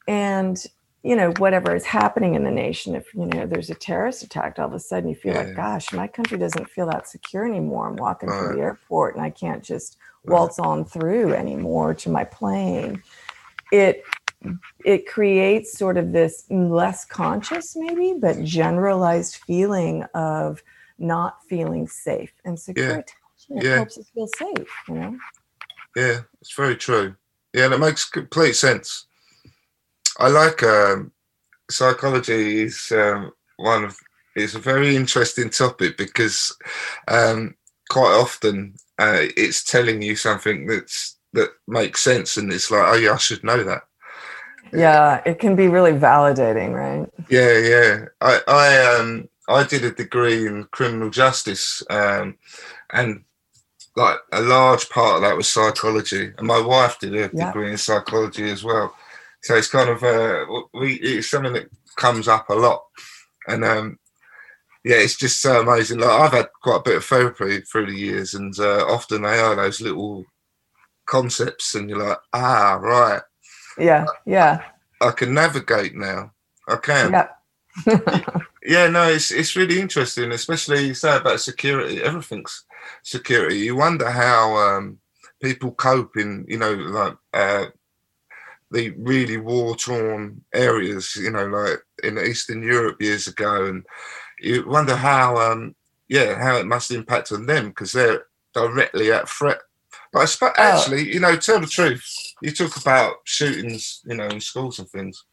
and, 0.08 0.64
you 1.04 1.16
know, 1.16 1.32
whatever 1.40 1.76
is 1.76 1.86
happening 1.86 2.36
in 2.36 2.44
the 2.44 2.52
nation, 2.52 2.96
if, 2.96 3.14
you 3.16 3.26
know, 3.26 3.48
there's 3.48 3.72
a 3.72 3.76
terrorist 3.76 4.22
attack, 4.24 4.60
all 4.60 4.68
of 4.68 4.74
a 4.74 4.80
sudden 4.80 5.10
you 5.10 5.16
feel 5.16 5.34
Yeah. 5.34 5.40
like, 5.40 5.56
gosh, 5.56 5.92
my 5.94 6.08
country 6.08 6.38
doesn't 6.38 6.70
feel 6.70 6.86
that 6.88 7.08
secure 7.08 7.46
anymore. 7.46 7.88
I'm 7.88 7.96
walking 7.96 8.30
through 8.30 8.56
the 8.56 8.62
airport 8.62 9.16
and 9.16 9.24
I 9.24 9.32
can't 9.32 9.64
just 9.64 9.98
Right. 10.24 10.34
waltz 10.34 10.60
on 10.60 10.86
through 10.86 11.34
anymore 11.34 11.96
to 11.96 12.10
my 12.10 12.24
plane. 12.24 13.02
It, 13.72 14.04
it 14.86 15.08
creates 15.08 15.76
sort 15.78 15.98
of 15.98 16.12
this 16.12 16.46
less 16.52 17.06
conscious, 17.06 17.76
maybe, 17.76 18.14
but 18.20 18.38
mm. 18.38 18.46
generalized 18.46 19.38
feeling 19.38 20.04
of 20.14 20.62
not 21.00 21.38
feeling 21.50 21.88
safe. 21.88 22.32
And 22.46 22.60
secure 22.60 22.86
Yeah. 22.86 22.92
attachment 23.00 23.64
Yeah. 23.64 23.76
helps 23.78 23.98
us 23.98 24.10
feel 24.10 24.28
safe, 24.28 24.70
you 24.88 24.94
know? 24.96 25.18
Yeah, 25.96 26.22
it's 26.40 26.54
very 26.54 26.76
true. 26.76 27.16
Yeah, 27.54 27.68
that 27.70 27.80
makes 27.80 28.06
complete 28.06 28.54
sense. 28.54 29.08
I 30.20 30.30
like 30.30 30.64
um, 30.64 31.12
psychology 31.70 32.64
is 32.64 32.92
um, 32.92 33.32
one 33.58 33.86
of 33.86 33.98
it's 34.36 34.56
a 34.56 34.60
very 34.60 34.96
interesting 34.96 35.50
topic 35.50 35.98
because 35.98 36.56
um, 37.08 37.56
quite 37.90 38.14
often 38.14 38.76
uh, 39.00 39.26
it's 39.38 39.64
telling 39.64 40.02
you 40.02 40.16
something 40.16 40.68
that's 40.68 41.18
that 41.34 41.50
makes 41.68 42.02
sense, 42.02 42.38
and 42.38 42.52
it's 42.52 42.72
like, 42.72 42.86
oh 42.88 42.96
yeah, 42.98 43.14
I 43.14 43.18
should 43.18 43.44
know 43.44 43.64
that. 43.64 43.84
Yeah, 44.74 45.22
it 45.26 45.40
can 45.40 45.56
be 45.56 45.68
really 45.68 45.94
validating, 45.94 46.74
right? 46.74 47.10
Yeah, 47.30 47.58
yeah. 47.60 48.06
I 48.22 48.42
I 48.48 48.96
um 49.00 49.30
I 49.50 49.64
did 49.66 49.84
a 49.86 49.92
degree 49.92 50.48
in 50.48 50.66
criminal 50.72 51.10
justice, 51.10 51.84
um, 51.90 52.38
and 52.92 53.24
like 53.96 54.20
a 54.34 54.42
large 54.42 54.90
part 54.90 55.18
of 55.18 55.22
that 55.24 55.38
was 55.38 55.48
psychology, 55.50 56.34
and 56.38 56.48
my 56.48 56.60
wife 56.62 57.00
did 57.00 57.16
a 57.16 57.30
Yeah. 57.34 57.54
degree 57.54 57.72
in 57.72 57.78
psychology 57.78 58.50
as 58.50 58.64
well. 58.64 58.96
So 59.44 59.56
it's 59.56 59.70
kind 59.70 59.90
of 59.90 60.04
uh, 60.04 60.46
we 60.74 60.96
it's 60.96 61.30
something 61.30 61.54
that 61.54 61.70
comes 61.96 62.28
up 62.28 62.50
a 62.50 62.54
lot, 62.54 62.84
and 63.48 63.64
um, 63.66 64.00
yeah, 64.84 64.98
it's 64.98 65.18
just 65.18 65.40
so 65.40 65.62
amazing. 65.62 66.00
Like 66.00 66.10
I've 66.10 66.32
had 66.34 66.50
quite 66.62 66.78
a 66.78 66.84
bit 66.84 66.98
of 66.98 67.06
therapy 67.06 67.62
through 67.62 67.88
the 67.88 67.98
years, 67.98 68.34
and 68.34 68.58
uh, 68.60 68.86
often 68.88 69.24
they 69.24 69.40
are 69.40 69.56
those 69.56 69.82
little 69.82 70.26
concepts, 71.08 71.76
and 71.76 71.90
you're 71.90 72.08
like, 72.08 72.20
ah, 72.34 72.78
right, 72.82 73.22
Yeah, 73.78 74.06
yeah, 74.26 74.64
I 75.02 75.12
can 75.12 75.34
navigate 75.34 75.96
now. 75.96 76.32
I 76.68 76.76
can. 76.78 77.12
yeah. 77.12 77.28
Yeah, 78.64 78.88
no, 78.90 79.10
it's 79.10 79.32
it's 79.32 79.56
really 79.56 79.80
interesting, 79.80 80.32
especially 80.32 80.86
you 80.86 80.94
say 80.94 81.18
about 81.18 81.40
security. 81.40 82.02
Everything's 82.04 82.64
security. 83.02 83.58
You 83.58 83.76
wonder 83.76 84.10
how 84.10 84.56
um, 84.56 85.00
people 85.42 85.72
cope 85.72 86.16
in, 86.18 86.46
you 86.48 86.60
know, 86.60 86.74
like 86.74 87.18
uh, 87.34 87.66
the 88.72 88.92
really 88.98 89.38
war 89.38 89.76
torn 89.76 90.44
areas, 90.54 91.16
you 91.16 91.32
know, 91.32 91.46
like 91.48 91.80
in 92.04 92.18
Eastern 92.18 92.64
Europe 92.64 93.02
years 93.02 93.28
ago, 93.28 93.66
and 93.66 93.86
you 94.40 94.66
wonder 94.68 94.96
how, 94.96 95.38
um, 95.38 95.76
yeah, 96.08 96.42
how 96.42 96.58
it 96.58 96.66
must 96.66 96.92
impact 96.92 97.32
on 97.32 97.46
them 97.46 97.70
because 97.70 97.92
they're 97.92 98.26
directly 98.54 99.12
at 99.12 99.30
threat. 99.30 99.60
But 100.14 100.20
I 100.22 100.26
suppose, 100.26 100.54
Oh. 100.58 100.64
actually, 100.64 101.14
you 101.14 101.20
know, 101.20 101.36
tell 101.38 101.60
the 101.60 101.68
truth. 101.68 102.04
You 102.42 102.52
talk 102.52 102.76
about 102.78 103.16
shootings, 103.26 104.02
you 104.06 104.16
know, 104.16 104.28
in 104.28 104.42
schools 104.42 104.80
and 104.80 104.90
things. 104.90 105.24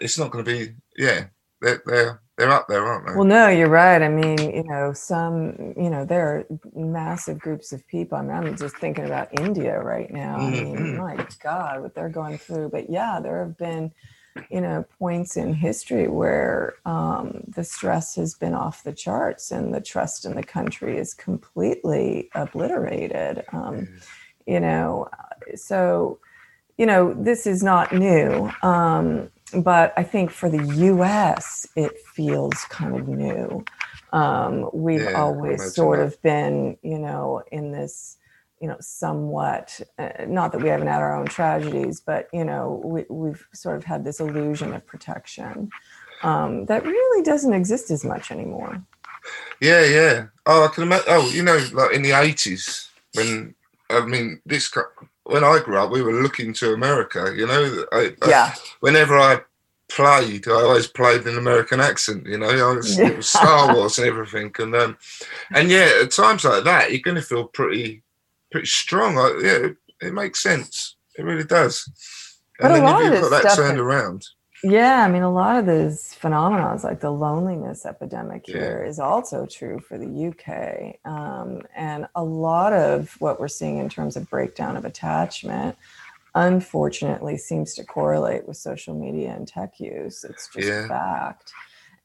It's 0.00 0.18
not 0.18 0.30
going 0.30 0.44
to 0.44 0.50
be, 0.50 0.74
yeah, 0.96 1.26
they're 1.60 1.82
they're 1.86 2.20
they're 2.38 2.50
up 2.50 2.66
there, 2.68 2.84
aren't 2.84 3.06
they? 3.06 3.12
Well, 3.14 3.24
no, 3.24 3.48
you're 3.48 3.68
right. 3.68 4.02
I 4.02 4.08
mean, 4.08 4.38
you 4.38 4.64
know, 4.64 4.92
some, 4.92 5.74
you 5.76 5.90
know, 5.90 6.04
there 6.04 6.28
are 6.28 6.46
massive 6.74 7.38
groups 7.40 7.72
of 7.72 7.86
people. 7.86 8.18
I 8.18 8.22
mean, 8.22 8.32
I'm 8.32 8.56
just 8.56 8.76
thinking 8.78 9.04
about 9.04 9.28
India 9.40 9.80
right 9.80 10.10
now. 10.10 10.46
I 10.46 10.50
mean, 10.50 10.76
Mhm. 10.76 10.96
my 10.96 11.24
God, 11.42 11.82
what 11.82 11.94
they're 11.94 12.08
going 12.08 12.38
through. 12.38 12.70
But 12.70 12.90
yeah, 12.90 13.20
there 13.20 13.38
have 13.40 13.56
been, 13.56 13.92
you 14.50 14.60
know, 14.60 14.84
points 14.98 15.36
in 15.36 15.54
history 15.54 16.08
where 16.08 16.74
um, 16.86 17.44
the 17.54 17.62
stress 17.64 18.16
has 18.16 18.34
been 18.34 18.54
off 18.54 18.82
the 18.84 18.92
charts 18.92 19.52
and 19.52 19.72
the 19.72 19.80
trust 19.80 20.24
in 20.24 20.34
the 20.34 20.42
country 20.42 20.98
is 20.98 21.14
completely 21.14 22.30
obliterated. 22.34 23.44
Um, 23.52 23.88
you 24.46 24.60
know, 24.60 25.08
so, 25.54 26.18
you 26.78 26.86
know, 26.86 27.14
this 27.14 27.46
is 27.46 27.62
not 27.62 27.92
new. 27.92 28.50
Um, 28.62 29.30
but 29.62 29.92
I 29.96 30.02
think 30.02 30.30
for 30.30 30.48
the 30.50 30.60
US, 30.60 31.66
it 31.76 31.98
feels 32.14 32.64
kind 32.70 32.96
of 32.96 33.08
new. 33.08 33.64
Um, 34.12 34.70
we've 34.72 35.00
Yeah, 35.00 35.12
always 35.14 35.64
sort 35.64 36.00
of 36.00 36.20
been, 36.22 36.78
you 36.82 36.98
know, 36.98 37.42
in 37.52 37.72
this, 37.72 38.18
you 38.60 38.68
know, 38.68 38.76
somewhat, 38.80 39.80
uh, 39.98 40.10
not 40.26 40.52
that 40.52 40.60
we 40.60 40.68
haven't 40.70 40.88
had 40.88 41.02
our 41.02 41.16
own 41.16 41.28
tragedies, 41.28 42.00
but, 42.00 42.28
you 42.32 42.44
know, 42.44 42.80
we, 42.84 43.04
we've 43.10 43.46
sort 43.54 43.76
of 43.76 43.84
had 43.84 44.04
this 44.04 44.20
illusion 44.20 44.72
of 44.72 44.86
protection 44.86 45.72
um, 46.22 46.66
that 46.66 46.84
really 46.84 47.22
doesn't 47.22 47.54
exist 47.54 47.90
as 47.90 48.04
much 48.04 48.30
anymore. 48.30 48.84
Yeah, 49.60 49.84
yeah. 49.86 50.26
Oh, 50.46 50.64
I 50.66 50.68
can 50.74 50.84
imagine. 50.84 51.06
Oh, 51.08 51.30
you 51.30 51.42
know, 51.42 51.58
like 51.72 51.92
in 51.94 52.02
the 52.02 52.12
eighties, 52.12 52.90
when 53.14 53.54
I 53.90 54.04
mean, 54.06 54.40
this 54.46 54.68
when 55.24 55.44
I 55.44 55.58
grew 55.64 55.78
up, 55.78 55.90
we 55.90 56.02
were 56.02 56.22
looking 56.22 56.52
to 56.54 56.72
America. 56.72 57.32
You 57.36 57.46
know, 57.46 57.84
I, 57.92 58.14
I- 58.22 58.28
Yeah. 58.28 58.54
whenever 58.80 59.18
I 59.18 59.40
played, 59.88 60.48
I 60.48 60.52
always 60.52 60.86
played 60.86 61.26
an 61.26 61.38
American 61.38 61.80
accent. 61.80 62.26
You 62.26 62.38
know, 62.38 62.48
I 62.48 62.74
was, 62.76 62.98
it 62.98 63.16
was 63.16 63.28
Star 63.28 63.74
Wars 63.74 63.98
and 63.98 64.06
everything, 64.08 64.52
and 64.58 64.74
um, 64.74 64.98
and 65.54 65.70
yeah, 65.70 66.00
at 66.02 66.10
times 66.10 66.44
like 66.44 66.64
that, 66.64 66.90
you're 66.90 67.00
going 67.00 67.16
to 67.16 67.22
feel 67.22 67.44
pretty, 67.44 68.02
pretty 68.50 68.66
strong. 68.66 69.18
I, 69.18 69.40
yeah, 69.42 69.66
it, 69.66 69.76
it 70.00 70.14
makes 70.14 70.42
sense. 70.42 70.96
It 71.16 71.24
really 71.24 71.44
does. 71.44 71.88
But 72.58 72.66
And 72.66 72.72
a 72.72 72.76
then 72.76 72.84
lot 72.84 73.00
if 73.02 73.12
you've 73.12 73.30
got 73.30 73.42
that 73.42 73.56
turned 73.56 73.78
around. 73.78 74.26
Yeah, 74.64 75.04
I 75.04 75.08
mean, 75.08 75.22
a 75.22 75.30
lot 75.30 75.56
of 75.56 75.66
these 75.66 76.14
phenomena, 76.14 76.78
like 76.82 77.00
the 77.00 77.10
loneliness 77.10 77.84
epidemic 77.84 78.48
Yeah. 78.48 78.54
here, 78.54 78.84
is 78.84 78.98
also 78.98 79.44
true 79.46 79.78
for 79.78 79.98
the 79.98 80.06
UK. 80.06 80.98
Um, 81.04 81.62
and 81.76 82.08
a 82.14 82.24
lot 82.24 82.72
of 82.72 83.10
what 83.20 83.38
we're 83.38 83.48
seeing 83.48 83.76
in 83.78 83.90
terms 83.90 84.16
of 84.16 84.30
breakdown 84.30 84.76
of 84.76 84.86
attachment, 84.86 85.76
unfortunately, 86.34 87.36
seems 87.36 87.74
to 87.74 87.84
correlate 87.84 88.48
with 88.48 88.56
social 88.56 88.94
media 88.94 89.34
and 89.36 89.46
tech 89.46 89.78
use. 89.78 90.24
It's 90.24 90.48
just 90.48 90.66
Yeah. 90.66 90.88
fact. 90.88 91.52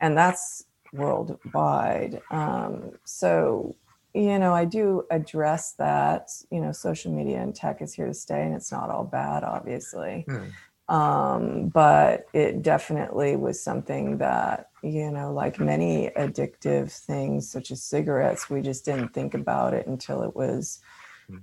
And 0.02 0.18
that's 0.18 0.66
worldwide. 0.92 2.22
Um, 2.30 2.92
so, 3.06 3.76
you 4.14 4.38
know, 4.38 4.54
I 4.54 4.66
do 4.66 5.06
address 5.12 5.74
that. 5.74 6.30
You 6.52 6.60
know, 6.60 6.74
social 6.74 7.12
media 7.14 7.42
and 7.42 7.56
tech 7.56 7.82
is 7.82 7.94
here 7.94 8.08
to 8.08 8.14
stay, 8.14 8.44
and 8.44 8.54
it's 8.54 8.72
not 8.72 8.90
all 8.90 9.06
bad, 9.06 9.44
obviously 9.46 10.26
Hmm. 10.28 10.50
Um, 10.90 11.70
but 11.70 12.30
it 12.34 12.64
definitely 12.64 13.38
was 13.38 13.64
something 13.64 14.20
that 14.20 14.72
you 14.84 15.12
know 15.12 15.34
like 15.34 15.60
many 15.60 16.12
addictive 16.18 16.92
things 16.92 17.50
such 17.52 17.72
as 17.72 17.84
cigarettes 17.84 18.50
we 18.50 18.62
just 18.62 18.86
didn't 18.86 19.14
think 19.14 19.34
about 19.36 19.74
it 19.76 19.88
until 19.88 20.24
it 20.24 20.36
was 20.36 20.82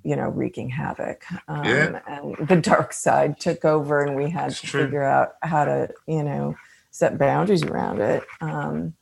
you 0.04 0.16
know 0.16 0.28
wreaking 0.28 0.70
havoc 0.70 1.24
um, 1.48 1.96
Yeah. 1.96 2.00
and 2.08 2.36
the 2.48 2.56
dark 2.56 2.92
side 2.92 3.40
took 3.40 3.64
over 3.64 4.04
and 4.04 4.16
we 4.16 4.30
had 4.30 4.48
It's 4.48 4.60
to 4.60 4.68
true. 4.70 4.82
figure 4.84 5.04
out 5.04 5.34
how 5.42 5.64
to 5.66 5.90
you 6.08 6.24
know 6.24 6.56
set 6.92 7.18
boundaries 7.18 7.64
around 7.64 8.00
it 8.00 8.24
um, 8.42 8.94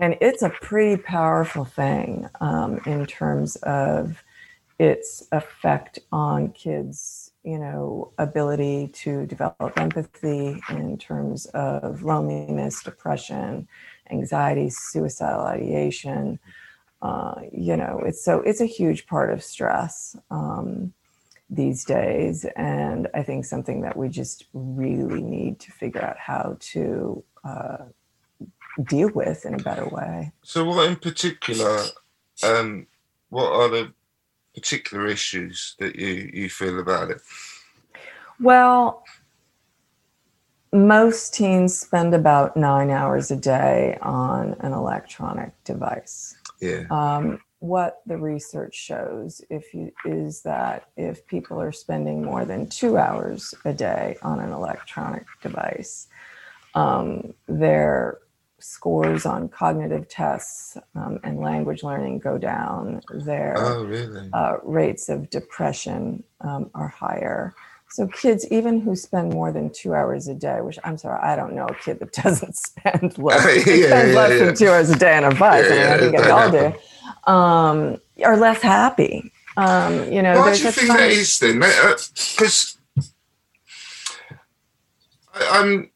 and 0.00 0.16
it's 0.20 0.42
a 0.42 0.50
pretty 0.50 1.00
powerful 1.02 1.64
thing 1.64 2.28
um, 2.40 2.80
in 2.86 3.06
terms 3.06 3.56
of 3.58 4.22
its 4.78 5.24
effect 5.32 5.98
on 6.12 6.52
kids 6.52 7.27
you 7.44 7.58
know 7.58 8.12
ability 8.18 8.88
to 8.88 9.26
develop 9.26 9.72
empathy 9.76 10.60
in 10.70 10.98
terms 10.98 11.46
of 11.46 12.02
loneliness 12.02 12.82
depression 12.82 13.68
anxiety 14.10 14.70
suicidal 14.70 15.42
ideation. 15.42 16.38
Uh, 17.00 17.42
you 17.52 17.76
know 17.76 18.02
it's 18.04 18.24
so 18.24 18.40
it's 18.40 18.60
a 18.60 18.66
huge 18.66 19.06
part 19.06 19.32
of 19.32 19.42
stress 19.42 20.16
um, 20.30 20.92
these 21.48 21.84
days. 21.84 22.44
And 22.56 23.08
i 23.14 23.22
think 23.22 23.44
something 23.44 23.82
that 23.82 23.96
we 23.96 24.08
just 24.08 24.46
really 24.52 25.22
need 25.22 25.60
to 25.60 25.70
figure 25.70 26.02
out 26.02 26.18
how 26.18 26.56
to 26.72 27.22
uh, 27.44 27.84
deal 28.84 29.10
with 29.10 29.44
in 29.44 29.54
a 29.54 29.58
better 29.58 29.86
way. 29.86 30.32
So, 30.42 30.64
what 30.64 30.86
in 30.88 30.96
particular, 30.96 31.82
um, 32.42 32.86
what 33.28 33.52
are 33.52 33.68
the 33.68 33.92
particular 34.58 35.06
issues 35.06 35.74
that 35.78 35.96
you, 35.96 36.30
you 36.32 36.50
feel 36.50 36.78
about 36.80 37.10
it? 37.10 37.20
Well, 38.40 39.04
most 40.72 41.34
teens 41.34 41.78
spend 41.78 42.14
about 42.14 42.56
nine 42.56 42.90
hours 42.90 43.30
a 43.30 43.36
day 43.36 43.98
on 44.02 44.54
an 44.60 44.72
electronic 44.72 45.52
device. 45.64 46.36
Yeah. 46.60 46.84
Um, 46.90 47.40
what 47.60 48.02
the 48.06 48.16
research 48.16 48.74
shows 48.74 49.40
if 49.50 49.74
you, 49.74 49.90
is 50.04 50.42
that 50.42 50.90
if 50.96 51.26
people 51.26 51.60
are 51.60 51.72
spending 51.72 52.22
more 52.22 52.44
than 52.44 52.68
two 52.68 52.96
hours 52.96 53.54
a 53.64 53.72
day 53.72 54.16
on 54.22 54.38
an 54.38 54.52
electronic 54.52 55.24
device, 55.42 56.08
um, 56.74 57.34
their 57.48 58.18
scores 58.60 59.26
on 59.26 59.48
cognitive 59.48 60.08
tests 60.08 60.76
um, 60.94 61.18
and 61.24 61.40
language 61.40 61.82
learning 61.82 62.18
go 62.18 62.38
down. 62.38 63.00
Their 63.12 63.54
Oh, 63.56 63.84
really? 63.84 64.28
uh, 64.32 64.56
rates 64.64 65.08
of 65.08 65.30
depression 65.30 66.22
um, 66.40 66.70
are 66.74 66.88
higher. 66.88 67.54
So 67.90 68.06
kids, 68.08 68.46
even 68.50 68.80
who 68.80 68.94
spend 68.96 69.32
more 69.32 69.50
than 69.50 69.70
two 69.70 69.94
hours 69.94 70.28
a 70.28 70.34
day, 70.34 70.60
which 70.60 70.78
I'm 70.84 70.98
sorry, 70.98 71.20
I 71.22 71.36
don't 71.36 71.54
know 71.54 71.66
a 71.66 71.74
kid 71.74 72.00
that 72.00 72.12
doesn't 72.22 72.56
spend 72.56 73.16
less, 73.18 73.44
Yeah, 73.56 73.62
spends 73.62 73.88
yeah, 73.88 73.98
less 74.20 74.30
yeah. 74.38 74.44
than 74.46 74.54
two 74.54 74.68
hours 74.68 74.90
a 74.90 74.98
day 74.98 75.16
on 75.16 75.24
a 75.24 75.34
bus. 75.34 75.64
I 75.66 75.70
mean, 75.70 75.86
I 75.86 75.98
think 75.98 76.16
they 76.16 76.30
all 76.30 76.50
do. 76.50 77.32
Um, 77.32 78.00
are 78.24 78.36
less 78.36 78.60
happy. 78.62 79.32
Um, 79.56 80.12
you 80.12 80.22
know, 80.22 80.38
Why 80.38 80.54
do 80.54 80.62
you 80.62 80.70
think 80.70 80.88
that 80.88 81.10
is 81.10 81.38
then? 81.38 81.58
Because 81.58 82.78
I'm, 85.34 85.90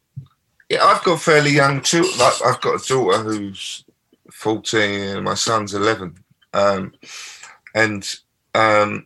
yeah, 0.73 0.83
I've 0.85 1.03
got 1.03 1.21
fairly 1.21 1.51
young 1.51 1.81
children. 1.81 2.17
Like 2.19 2.41
I've 2.45 2.61
got 2.61 2.83
a 2.83 2.87
daughter 2.87 3.19
who's 3.19 3.85
14 4.31 4.79
and 5.17 5.23
my 5.25 5.35
son's 5.35 5.73
11. 5.73 6.15
Um, 6.53 6.93
and 7.75 8.03
um, 8.55 9.05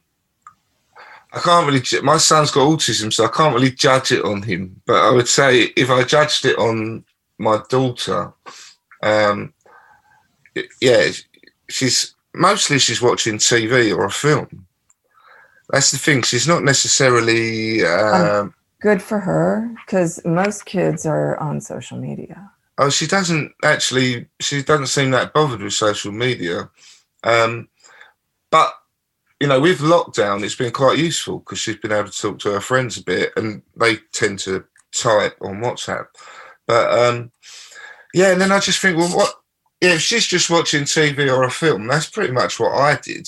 I 1.34 1.40
can't 1.40 1.68
really. 1.68 1.82
ju- 1.82 2.02
My 2.02 2.18
son's 2.18 2.52
got 2.52 2.68
autism, 2.68 3.12
so 3.12 3.26
I 3.26 3.30
can't 3.30 3.54
really 3.56 3.72
judge 3.72 4.12
it 4.12 4.24
on 4.26 4.42
him. 4.44 4.82
But 4.86 5.04
I 5.04 5.12
would 5.12 5.28
say 5.28 5.64
if 5.76 5.90
I 5.90 6.04
judged 6.04 6.46
it 6.46 6.58
on 6.58 7.04
my 7.38 7.62
daughter, 7.70 8.34
um, 9.04 9.54
yeah, 10.82 11.08
she's 11.70 12.16
mostly 12.34 12.80
she's 12.80 13.02
watching 13.02 13.38
TV 13.38 13.96
or 13.96 14.06
a 14.06 14.12
film. 14.12 14.68
That's 15.70 15.92
the 15.92 15.98
thing. 15.98 16.22
She's 16.24 16.48
not 16.48 16.64
necessarily. 16.64 17.86
Um, 17.86 18.54
Good 18.80 19.02
for 19.02 19.20
her, 19.20 19.74
because 19.86 20.24
most 20.24 20.66
kids 20.66 21.06
are 21.06 21.38
on 21.40 21.62
social 21.62 21.98
media. 21.98 22.52
Oh, 22.78 22.90
she 22.90 23.08
doesn't 23.08 23.54
actually. 23.64 24.28
She 24.40 24.62
doesn't 24.62 24.88
seem 24.88 25.12
that 25.12 25.34
bothered 25.34 25.62
with 25.62 25.74
social 25.74 26.12
media. 26.12 26.70
Um, 27.24 27.70
but 28.52 28.72
you 29.40 29.48
know, 29.48 29.60
with 29.60 29.80
lockdown, 29.80 30.44
it's 30.44 30.56
been 30.56 30.72
quite 30.72 31.00
useful 31.00 31.40
because 31.40 31.60
she's 31.60 31.78
been 31.78 31.92
able 31.92 32.10
to 32.10 32.22
talk 32.22 32.40
to 32.40 32.52
her 32.52 32.62
friends 32.62 32.98
a 32.98 33.04
bit, 33.04 33.34
and 33.36 33.64
they 33.76 33.98
tend 34.14 34.40
to 34.40 34.64
type 34.96 35.38
on 35.42 35.62
WhatsApp. 35.62 36.06
But 36.68 36.92
um, 37.00 37.32
yeah, 38.14 38.32
and 38.32 38.42
then 38.42 38.52
I 38.52 38.60
just 38.60 38.80
think, 38.80 38.98
well, 38.98 39.10
what? 39.16 39.34
Yeah, 39.82 39.94
if 39.94 40.02
she's 40.02 40.26
just 40.26 40.50
watching 40.50 40.84
TV 40.84 41.36
or 41.36 41.44
a 41.44 41.52
film, 41.52 41.88
that's 41.88 42.10
pretty 42.10 42.34
much 42.34 42.60
what 42.60 42.74
I 42.74 42.96
did. 43.02 43.28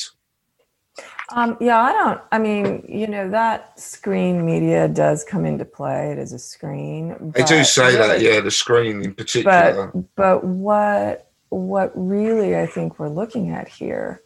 Um, 1.35 1.57
yeah, 1.59 1.81
I 1.81 1.93
don't. 1.93 2.21
I 2.31 2.39
mean, 2.39 2.83
you 2.87 3.07
know, 3.07 3.29
that 3.29 3.79
screen 3.79 4.45
media 4.45 4.87
does 4.87 5.23
come 5.23 5.45
into 5.45 5.65
play. 5.65 6.11
It 6.11 6.17
is 6.17 6.33
a 6.33 6.39
screen. 6.39 7.31
They 7.35 7.43
do 7.43 7.63
say 7.63 7.95
that, 7.95 8.21
yeah, 8.21 8.39
the 8.39 8.51
screen 8.51 9.03
in 9.03 9.13
particular. 9.13 9.91
But 9.93 10.15
but 10.15 10.43
what 10.43 11.31
what 11.49 11.91
really 11.95 12.57
I 12.57 12.65
think 12.65 12.99
we're 12.99 13.09
looking 13.09 13.51
at 13.51 13.67
here 13.67 14.21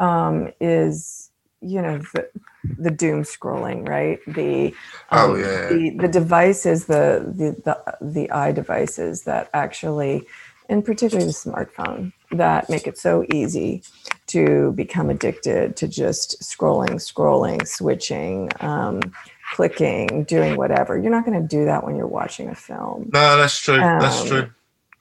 um, 0.00 0.52
is 0.60 1.30
you 1.60 1.80
know 1.80 1.98
the, 2.12 2.28
the 2.78 2.90
doom 2.90 3.22
scrolling, 3.22 3.88
right? 3.88 4.18
The 4.26 4.74
Oh, 5.12 5.34
um, 5.34 5.40
yeah. 5.40 5.68
the 5.68 5.90
the 6.00 6.08
devices, 6.08 6.86
the 6.86 7.32
the 7.36 7.62
the 7.62 7.96
the 8.00 8.30
eye 8.30 8.52
devices 8.52 9.22
that 9.24 9.48
actually, 9.54 10.26
and 10.72 10.84
particularly 10.84 11.26
the 11.26 11.32
smartphone, 11.46 12.12
that 12.30 12.68
make 12.70 12.86
it 12.86 12.96
so 12.98 13.24
easy 13.32 13.82
to 14.28 14.72
become 14.72 15.10
addicted 15.10 15.76
to 15.76 15.86
just 15.86 16.40
scrolling, 16.42 16.94
scrolling, 17.10 17.60
switching, 17.66 18.48
um, 18.60 19.00
clicking, 19.54 20.24
doing 20.24 20.56
whatever. 20.56 20.98
You're 20.98 21.10
not 21.18 21.26
going 21.26 21.40
to 21.42 21.46
do 21.56 21.66
that 21.66 21.84
when 21.84 21.94
you're 21.96 22.06
watching 22.20 22.48
a 22.48 22.54
film 22.54 23.10
no, 23.12 23.36
that's 23.36 23.58
true. 23.60 23.76
that's 23.76 24.22
Um, 24.22 24.26
true. 24.28 24.46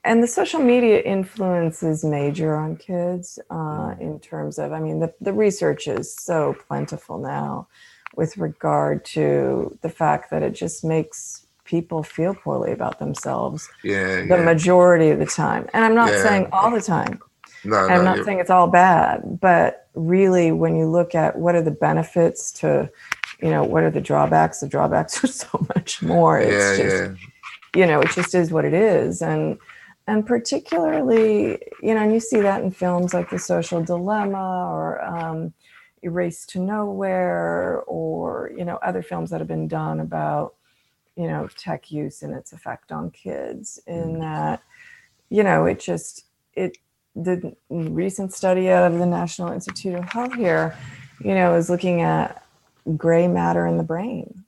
and 0.04 0.22
the 0.24 0.28
social 0.28 0.60
media 0.74 1.00
influence 1.01 1.84
is 1.84 2.04
major 2.04 2.56
on 2.56 2.75
kids 2.75 3.40
uh, 3.50 3.96
in 4.00 4.20
terms 4.20 4.60
of 4.60 4.68
i 4.74 4.80
mean 4.80 5.00
the, 5.00 5.13
the 5.22 5.34
research 5.46 5.88
is 5.88 6.13
so 6.30 6.56
plentiful 6.68 7.18
now 7.20 7.68
with 8.16 8.38
regard 8.38 9.06
to 9.06 9.78
the 9.84 9.90
fact 9.90 10.24
that 10.32 10.44
it 10.44 10.54
just 10.63 10.84
makes 10.84 11.46
people 11.65 12.03
feel 12.03 12.34
poorly 12.34 12.72
about 12.72 13.00
themselves 13.00 13.70
Yeah, 13.84 14.22
the 14.22 14.38
yeah. 14.38 14.44
majority 14.44 15.10
of 15.10 15.20
the 15.20 15.25
time 15.25 15.68
and 15.74 15.84
i'm 15.86 15.96
not 15.96 16.12
Yeah. 16.12 16.24
saying 16.24 16.48
all 16.51 16.72
the 16.72 16.82
time 16.82 17.20
No, 17.63 17.77
and 17.84 17.91
i'm 17.94 17.98
no, 18.00 18.03
not 18.03 18.15
you're- 18.18 18.25
saying 18.25 18.39
it's 18.39 18.50
all 18.50 18.68
bad 18.68 19.39
but 19.39 19.88
really 19.94 20.51
when 20.51 20.75
you 20.75 20.88
look 20.88 21.13
at 21.15 21.38
what 21.38 21.53
are 21.56 21.62
the 21.62 21.72
benefits 21.72 22.51
to 22.53 22.89
you 23.41 23.50
know 23.50 23.63
what 23.63 23.84
are 23.84 23.91
the 23.91 24.01
drawbacks 24.01 24.60
the 24.62 24.68
drawbacks 24.68 25.24
are 25.24 25.27
so 25.27 25.65
much 25.75 26.01
more 26.01 26.39
it's 26.39 26.51
yeah, 26.51 26.84
just 26.84 26.96
yeah. 27.75 27.80
you 27.80 27.86
know 27.86 28.00
it 28.01 28.10
just 28.12 28.34
is 28.36 28.51
what 28.51 28.65
it 28.65 28.74
is 28.74 29.22
and 29.22 29.58
and 30.08 30.25
particularly 30.25 31.60
you 31.82 31.94
know 31.94 32.01
and 32.01 32.13
you 32.13 32.20
see 32.20 32.41
that 32.41 32.63
in 32.63 32.72
films 32.72 33.13
like 33.13 33.30
the 33.30 33.38
social 33.39 33.84
dilemma 33.84 34.68
or 34.72 35.01
um, 35.03 35.53
a 36.03 36.10
Race 36.10 36.46
to 36.48 36.60
Nowhere 36.60 37.82
or 37.86 38.51
you 38.58 38.65
know 38.65 38.77
other 38.82 39.03
films 39.03 39.30
that 39.30 39.39
have 39.39 39.48
been 39.48 39.68
done 39.68 40.00
about 40.00 40.56
you 41.22 41.28
know 41.28 41.48
tech 41.56 41.92
use 41.92 42.24
and 42.24 42.34
its 42.34 42.51
effect 42.51 42.92
on 42.92 43.12
kids 43.12 43.80
in 43.88 44.20
that 44.20 44.62
you 45.30 45.44
know 45.44 45.66
it 45.66 45.80
just 45.80 46.25
it 46.54 46.78
the 47.16 47.56
recent 47.70 48.34
study 48.34 48.70
out 48.70 48.92
of 48.92 48.98
the 48.98 49.06
national 49.06 49.51
institute 49.51 49.96
of 49.96 50.06
health 50.06 50.34
here 50.34 50.75
you 51.20 51.36
know 51.36 51.56
is 51.56 51.70
looking 51.70 52.01
at 52.01 52.44
gray 52.98 53.27
matter 53.27 53.68
in 53.68 53.77
the 53.77 53.84
brain 53.84 54.44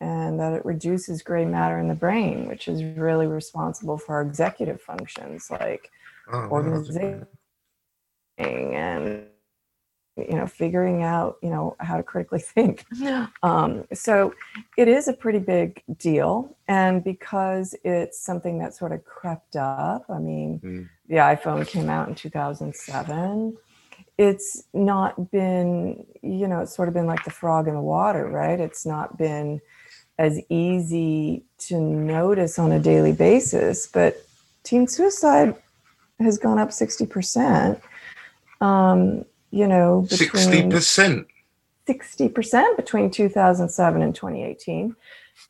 and 0.00 0.38
that 0.40 0.52
it 0.52 0.64
reduces 0.64 1.22
gray 1.22 1.46
matter 1.46 1.78
in 1.78 1.88
the 1.88 1.94
brain, 1.94 2.46
which 2.46 2.68
is 2.68 2.82
really 2.82 3.26
responsible 3.26 3.96
for 3.96 4.16
our 4.16 4.22
executive 4.22 4.82
functions 4.82 5.50
like 5.50 5.90
Oh, 6.32 6.48
organization 6.48 7.26
and 8.38 9.26
you 10.16 10.34
know 10.36 10.46
figuring 10.46 11.02
out 11.02 11.36
you 11.42 11.50
know 11.50 11.74
how 11.80 11.96
to 11.96 12.02
critically 12.02 12.38
think. 12.54 12.84
Um, 13.42 13.84
so 13.92 14.32
it 14.76 14.88
is 14.88 15.08
a 15.08 15.12
pretty 15.12 15.40
big 15.40 15.82
deal 15.98 16.56
and 16.68 17.02
because 17.02 17.74
it's 17.84 18.18
something 18.20 18.58
that 18.58 18.74
sort 18.74 18.92
of 18.92 19.04
crept 19.04 19.56
up 19.56 20.04
i 20.08 20.18
mean 20.18 20.60
Mm. 20.64 20.88
the 21.08 21.16
iphone 21.16 21.66
came 21.66 21.90
out 21.90 22.08
in 22.08 22.14
2007 22.14 23.56
it's 24.16 24.64
not 24.72 25.30
been 25.30 26.06
you 26.22 26.46
know 26.48 26.60
it's 26.60 26.74
sort 26.74 26.88
of 26.88 26.94
been 26.94 27.06
like 27.06 27.24
the 27.24 27.30
frog 27.30 27.66
in 27.68 27.74
the 27.74 27.80
water 27.80 28.26
right? 28.28 28.60
It's 28.60 28.86
not 28.86 29.18
been 29.18 29.60
as 30.18 30.40
easy 30.48 31.42
to 31.58 31.78
notice 31.80 32.58
on 32.58 32.72
a 32.72 32.78
daily 32.78 33.12
basis 33.12 33.86
but 33.88 34.24
teen 34.62 34.86
suicide 34.86 35.54
has 36.20 36.38
gone 36.38 36.58
up 36.58 36.70
60% 36.70 37.80
um, 38.60 39.24
you 39.54 39.68
know 39.68 40.06
sixty 40.10 40.68
percent. 40.68 41.26
60% 41.86 42.76
between 42.76 43.10
2007 43.10 44.00
and 44.00 44.14
2018 44.14 44.96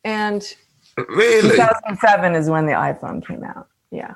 and 0.03 0.55
Really? 0.97 1.41
2007 1.51 2.35
is 2.35 2.49
when 2.49 2.65
the 2.65 2.73
iphone 2.73 3.25
came 3.25 3.43
out 3.43 3.69
yeah 3.89 4.15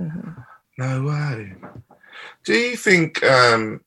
Mhm. 0.00 0.44
No 0.78 1.02
way. 1.02 1.54
Do 2.44 2.54
you 2.54 2.76
think 2.76 3.22
um 3.22 3.82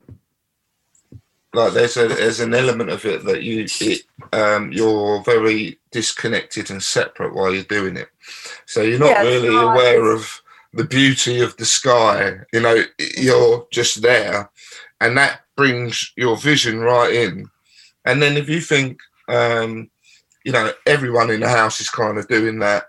like 1.54 1.74
there's 1.74 1.98
a 1.98 2.08
there's 2.08 2.40
an 2.40 2.54
element 2.54 2.92
of 2.92 3.04
it 3.06 3.26
that 3.26 3.42
you 3.42 3.66
it 3.82 4.02
um 4.32 4.72
you're 4.72 5.24
very 5.24 5.80
disconnected 5.92 6.70
and 6.70 6.82
separate 6.84 7.34
while 7.34 7.54
you're 7.54 7.64
doing 7.64 7.98
it. 7.98 8.10
So 8.68 8.84
you're 8.84 9.00
not 9.00 9.10
Yeah, 9.10 9.24
really 9.24 9.48
aware 9.56 10.12
of 10.12 10.42
the 10.76 10.84
beauty 10.84 11.42
of 11.42 11.56
the 11.58 11.66
sky. 11.66 12.38
You 12.54 12.62
know, 12.62 12.84
you're 13.18 13.68
just 13.72 14.02
there 14.02 14.50
and 15.02 15.18
that 15.18 15.42
brings 15.56 16.12
your 16.16 16.38
vision 16.38 16.80
right 16.80 17.14
in. 17.14 17.50
And 18.06 18.22
then 18.22 18.38
if 18.38 18.50
you 18.50 18.62
think 18.62 19.00
um 19.28 19.90
you 20.44 20.52
know 20.52 20.72
everyone 20.86 21.32
in 21.32 21.40
the 21.40 21.50
house 21.50 21.82
is 21.82 21.90
kind 21.90 22.18
of 22.20 22.28
doing 22.28 22.60
that 22.60 22.84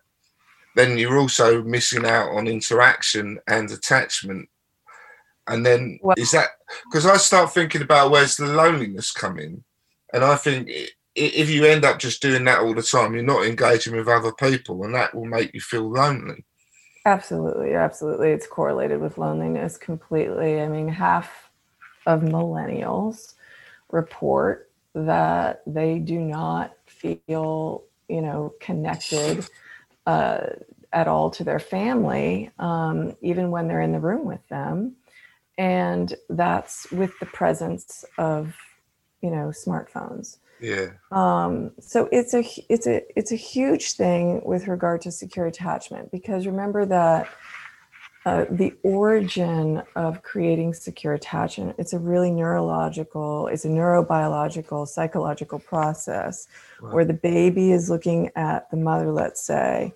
then 0.75 0.99
you're 0.99 1.19
also 1.19 1.63
missing 1.63 2.05
out 2.05 2.29
on 2.37 2.47
interaction 2.47 3.39
and 3.49 3.71
attachment. 3.71 4.47
And 5.49 5.65
then 5.65 5.99
Well- 6.03 6.17
is 6.19 6.33
that 6.33 6.51
because 6.85 7.07
I 7.07 7.17
start 7.17 7.55
thinking 7.55 7.81
about 7.83 8.11
where's 8.11 8.37
the 8.37 8.47
loneliness 8.47 9.11
coming, 9.11 9.65
and 10.13 10.23
I 10.23 10.37
think 10.37 10.69
if 11.15 11.49
you 11.49 11.65
end 11.65 11.87
up 11.87 11.99
just 11.99 12.21
doing 12.21 12.45
that 12.45 12.61
all 12.61 12.75
the 12.75 12.83
time, 12.83 13.15
you're 13.15 13.23
not 13.23 13.47
engaging 13.47 13.97
with 13.97 14.07
other 14.09 14.33
people, 14.33 14.85
and 14.85 14.95
that 14.95 15.15
will 15.15 15.25
make 15.25 15.55
you 15.55 15.61
feel 15.63 15.91
lonely. 15.91 16.45
Absolutely, 17.07 17.75
absolutely. 17.75 18.33
It's 18.33 18.49
correlated 18.49 19.01
with 19.01 19.19
loneliness 19.19 19.79
completely. 19.79 20.61
I 20.63 20.69
mean, 20.69 20.89
half 20.89 21.51
of 22.07 22.23
millennials 22.23 23.35
report 23.91 24.71
that 24.95 25.63
they 25.67 25.99
do 26.01 26.21
not 26.21 26.75
feel, 26.87 27.85
you 28.09 28.23
know, 28.23 28.55
connected 28.61 29.47
uh, 30.07 30.41
at 30.93 31.09
all 31.09 31.31
to 31.33 31.45
their 31.45 31.61
family, 31.61 32.51
um, 32.61 33.17
even 33.23 33.51
when 33.51 33.69
they're 33.69 33.83
in 33.83 33.93
the 33.93 34.01
room 34.01 34.27
with 34.27 34.47
them. 34.49 34.97
And 35.59 36.15
that's 36.31 36.91
with 36.93 37.13
the 37.21 37.27
presence 37.27 38.05
of, 38.19 38.57
you 39.23 39.31
know, 39.31 39.49
smartphones. 39.49 40.39
Yeah, 40.61 40.89
Um, 41.11 41.73
so 41.81 42.09
it's 42.11 42.33
a 42.33 42.43
it's 42.69 42.87
a 42.87 43.03
it's 43.19 43.33
a 43.33 43.37
huge 43.37 43.93
thing 43.93 44.43
with 44.45 44.69
regard 44.69 45.03
to 45.03 45.13
secure 45.13 45.47
attachment 45.47 46.11
because 46.11 46.47
remember 46.47 46.87
that 46.87 47.29
uh, 48.25 48.45
the 48.51 48.75
origin 48.83 49.83
of 49.95 50.23
creating 50.23 50.75
secure 50.75 51.15
attachment 51.15 51.77
it's 51.79 51.93
a 51.93 51.99
really 51.99 52.31
neurological 52.31 53.47
it's 53.47 53.65
a 53.65 53.69
neurobiological 53.69 54.89
psychological 54.89 55.61
process 55.61 56.49
where 56.81 57.05
the 57.05 57.15
baby 57.15 57.71
is 57.71 57.89
looking 57.89 58.31
at 58.35 58.69
the 58.73 58.77
mother 58.77 59.13
let's 59.13 59.41
say 59.41 59.93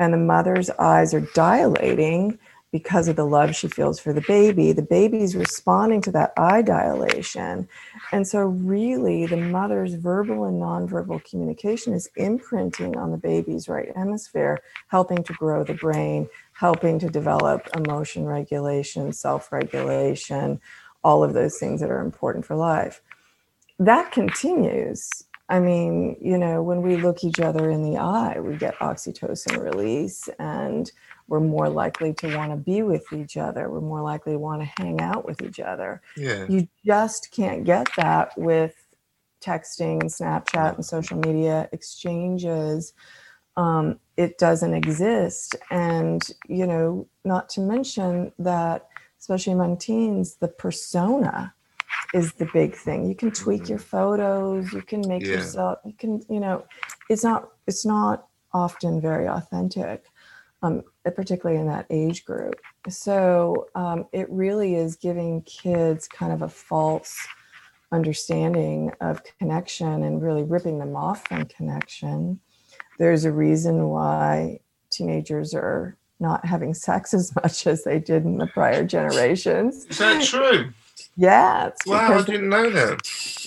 and 0.00 0.12
the 0.12 0.18
mother's 0.18 0.70
eyes 0.70 1.14
are 1.14 1.26
dilating 1.34 2.36
because 2.72 3.08
of 3.08 3.16
the 3.16 3.26
love 3.26 3.54
she 3.54 3.68
feels 3.68 4.00
for 4.00 4.12
the 4.12 4.24
baby 4.28 4.72
the 4.72 4.82
baby's 4.82 5.36
responding 5.36 6.00
to 6.02 6.12
that 6.12 6.32
eye 6.36 6.62
dilation 6.62 7.60
and 8.12 8.26
so, 8.26 8.40
really, 8.44 9.26
the 9.26 9.36
mother's 9.36 9.94
verbal 9.94 10.44
and 10.44 10.62
nonverbal 10.62 11.24
communication 11.24 11.92
is 11.92 12.08
imprinting 12.16 12.96
on 12.96 13.10
the 13.10 13.18
baby's 13.18 13.68
right 13.68 13.94
hemisphere, 13.96 14.60
helping 14.88 15.22
to 15.24 15.34
grow 15.34 15.64
the 15.64 15.74
brain, 15.74 16.28
helping 16.54 16.98
to 17.00 17.10
develop 17.10 17.68
emotion 17.76 18.24
regulation, 18.26 19.12
self 19.12 19.52
regulation, 19.52 20.60
all 21.04 21.22
of 21.22 21.34
those 21.34 21.58
things 21.58 21.80
that 21.82 21.90
are 21.90 22.00
important 22.00 22.46
for 22.46 22.56
life. 22.56 23.02
that 23.78 24.12
continues. 24.12 25.24
I 25.50 25.60
mean, 25.60 26.16
you 26.20 26.36
know, 26.36 26.62
when 26.62 26.82
we 26.82 26.96
look 26.96 27.24
each 27.24 27.40
other 27.40 27.70
in 27.70 27.82
the 27.82 27.98
eye, 27.98 28.38
we 28.38 28.56
get 28.56 28.76
oxytocin 28.76 29.58
release 29.58 30.28
and 30.38 30.90
we're 31.26 31.40
more 31.40 31.70
likely 31.70 32.12
to 32.14 32.36
want 32.36 32.50
to 32.50 32.56
be 32.56 32.82
with 32.82 33.10
each 33.12 33.36
other. 33.36 33.70
We're 33.70 33.80
more 33.80 34.02
likely 34.02 34.32
to 34.32 34.38
want 34.38 34.62
to 34.62 34.82
hang 34.82 35.00
out 35.00 35.24
with 35.24 35.40
each 35.42 35.58
other. 35.58 36.02
Yeah. 36.16 36.44
You 36.48 36.68
just 36.84 37.30
can't 37.30 37.64
get 37.64 37.88
that 37.96 38.36
with 38.36 38.74
texting 39.40 40.00
and 40.00 40.10
Snapchat 40.10 40.74
and 40.74 40.84
social 40.84 41.18
media 41.18 41.68
exchanges. 41.72 42.92
Um, 43.56 43.98
it 44.16 44.36
doesn't 44.38 44.74
exist. 44.74 45.56
And, 45.70 46.26
you 46.46 46.66
know, 46.66 47.08
not 47.24 47.48
to 47.50 47.60
mention 47.60 48.32
that, 48.38 48.86
especially 49.18 49.54
among 49.54 49.78
teens, 49.78 50.36
the 50.36 50.48
persona 50.48 51.54
is 52.14 52.32
the 52.34 52.48
big 52.52 52.74
thing. 52.74 53.06
You 53.06 53.14
can 53.14 53.30
tweak 53.30 53.68
your 53.68 53.78
photos, 53.78 54.72
you 54.72 54.82
can 54.82 55.06
make 55.06 55.22
Yeah. 55.24 55.34
yourself, 55.34 55.78
you 55.84 55.92
can, 55.92 56.22
you 56.28 56.40
know, 56.40 56.64
it's 57.10 57.24
not, 57.24 57.48
it's 57.66 57.84
not 57.84 58.26
often 58.52 59.00
very 59.00 59.28
authentic, 59.28 60.04
um, 60.62 60.82
particularly 61.04 61.60
in 61.60 61.66
that 61.68 61.86
age 61.90 62.24
group. 62.24 62.56
So 62.88 63.68
um, 63.74 64.06
it 64.12 64.28
really 64.30 64.74
is 64.74 64.96
giving 64.96 65.42
kids 65.42 66.08
kind 66.08 66.32
of 66.32 66.42
a 66.42 66.48
false 66.48 67.16
understanding 67.92 68.92
of 69.00 69.22
connection 69.38 70.02
and 70.02 70.22
really 70.22 70.42
ripping 70.42 70.78
them 70.78 70.96
off 70.96 71.26
from 71.26 71.44
connection. 71.46 72.40
There's 72.98 73.24
a 73.24 73.32
reason 73.32 73.88
why 73.88 74.60
teenagers 74.90 75.54
are 75.54 75.96
not 76.20 76.44
having 76.44 76.74
sex 76.86 77.14
as 77.14 77.34
much 77.36 77.66
as 77.66 77.84
they 77.84 77.98
did 77.98 78.24
in 78.24 78.38
the 78.38 78.46
prior 78.46 78.84
generations. 78.84 79.86
Is 79.86 79.98
that 79.98 80.22
true? 80.24 80.72
Yeah, 81.16 81.70
Wow, 81.86 82.18
I 82.18 82.22
didn't 82.22 82.48
know 82.48 82.70
that. 82.70 83.00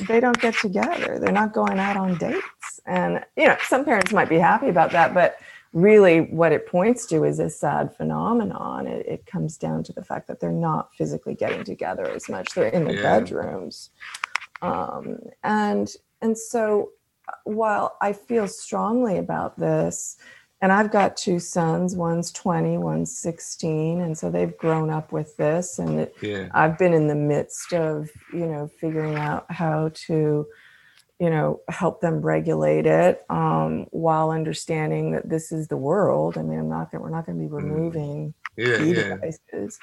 they 0.07 0.19
don't 0.19 0.39
get 0.41 0.55
together. 0.55 1.19
They're 1.19 1.31
not 1.31 1.53
going 1.53 1.79
out 1.79 1.97
on 1.97 2.17
dates. 2.17 2.79
And, 2.85 3.23
you 3.37 3.47
know, 3.47 3.57
some 3.63 3.85
parents 3.85 4.11
might 4.11 4.29
be 4.29 4.37
happy 4.39 4.69
about 4.69 4.91
that, 4.91 5.13
but 5.13 5.37
really 5.73 6.21
what 6.21 6.51
it 6.51 6.67
points 6.67 7.05
to 7.07 7.23
is 7.23 7.39
a 7.39 7.49
sad 7.49 7.95
phenomenon. 7.95 8.87
It, 8.87 9.05
it 9.05 9.25
comes 9.25 9.57
down 9.57 9.83
to 9.85 9.93
the 9.93 10.03
fact 10.03 10.27
that 10.27 10.39
they're 10.39 10.51
not 10.51 10.93
physically 10.95 11.33
getting 11.35 11.63
together 11.63 12.09
as 12.09 12.27
much. 12.29 12.53
They're 12.53 12.67
in 12.67 12.83
the 12.85 12.93
Yeah. 12.95 13.01
bedrooms. 13.19 13.89
Um, 14.61 15.17
and, 15.43 15.91
and 16.21 16.37
so 16.37 16.91
uh, 17.27 17.33
while 17.45 17.97
I 18.01 18.13
feel 18.13 18.47
strongly 18.47 19.17
about 19.17 19.57
this, 19.57 20.17
and 20.62 20.71
I've 20.71 20.91
got 20.91 21.17
two 21.17 21.39
sons, 21.39 21.95
one's 21.95 22.32
20, 22.32 22.78
one's 22.78 23.17
16, 23.17 24.02
and 24.02 24.17
so 24.17 24.30
they've 24.30 24.56
grown 24.58 24.89
up 24.89 25.12
with 25.12 25.36
this 25.38 25.80
and 25.80 26.02
it, 26.02 26.15
Yeah. 26.21 26.50
I've 26.54 26.78
been 26.78 26.93
in 26.93 27.08
the 27.08 27.15
midst 27.15 27.74
of, 27.74 28.10
you 28.34 28.45
know, 28.45 28.69
figuring 28.80 29.15
out 29.15 29.45
how 29.52 29.89
to, 30.08 30.45
you 31.19 31.30
know, 31.30 31.62
help 31.69 32.02
them 32.02 32.21
regulate 32.21 32.86
it 32.86 33.24
um, 33.30 33.88
while 33.91 34.30
understanding 34.32 35.12
that 35.12 35.30
this 35.30 35.52
is 35.52 35.67
the 35.67 35.78
world. 35.78 36.38
I 36.38 36.43
mean, 36.43 36.60
I'm 36.60 36.69
not. 36.69 36.93
We're 36.93 37.10
not 37.10 37.26
going 37.26 37.38
to 37.38 37.43
be 37.43 37.52
removing 37.52 38.34
Yeah. 38.58 38.82
e 38.82 38.93
Yeah. 38.93 39.15
devices. 39.17 39.80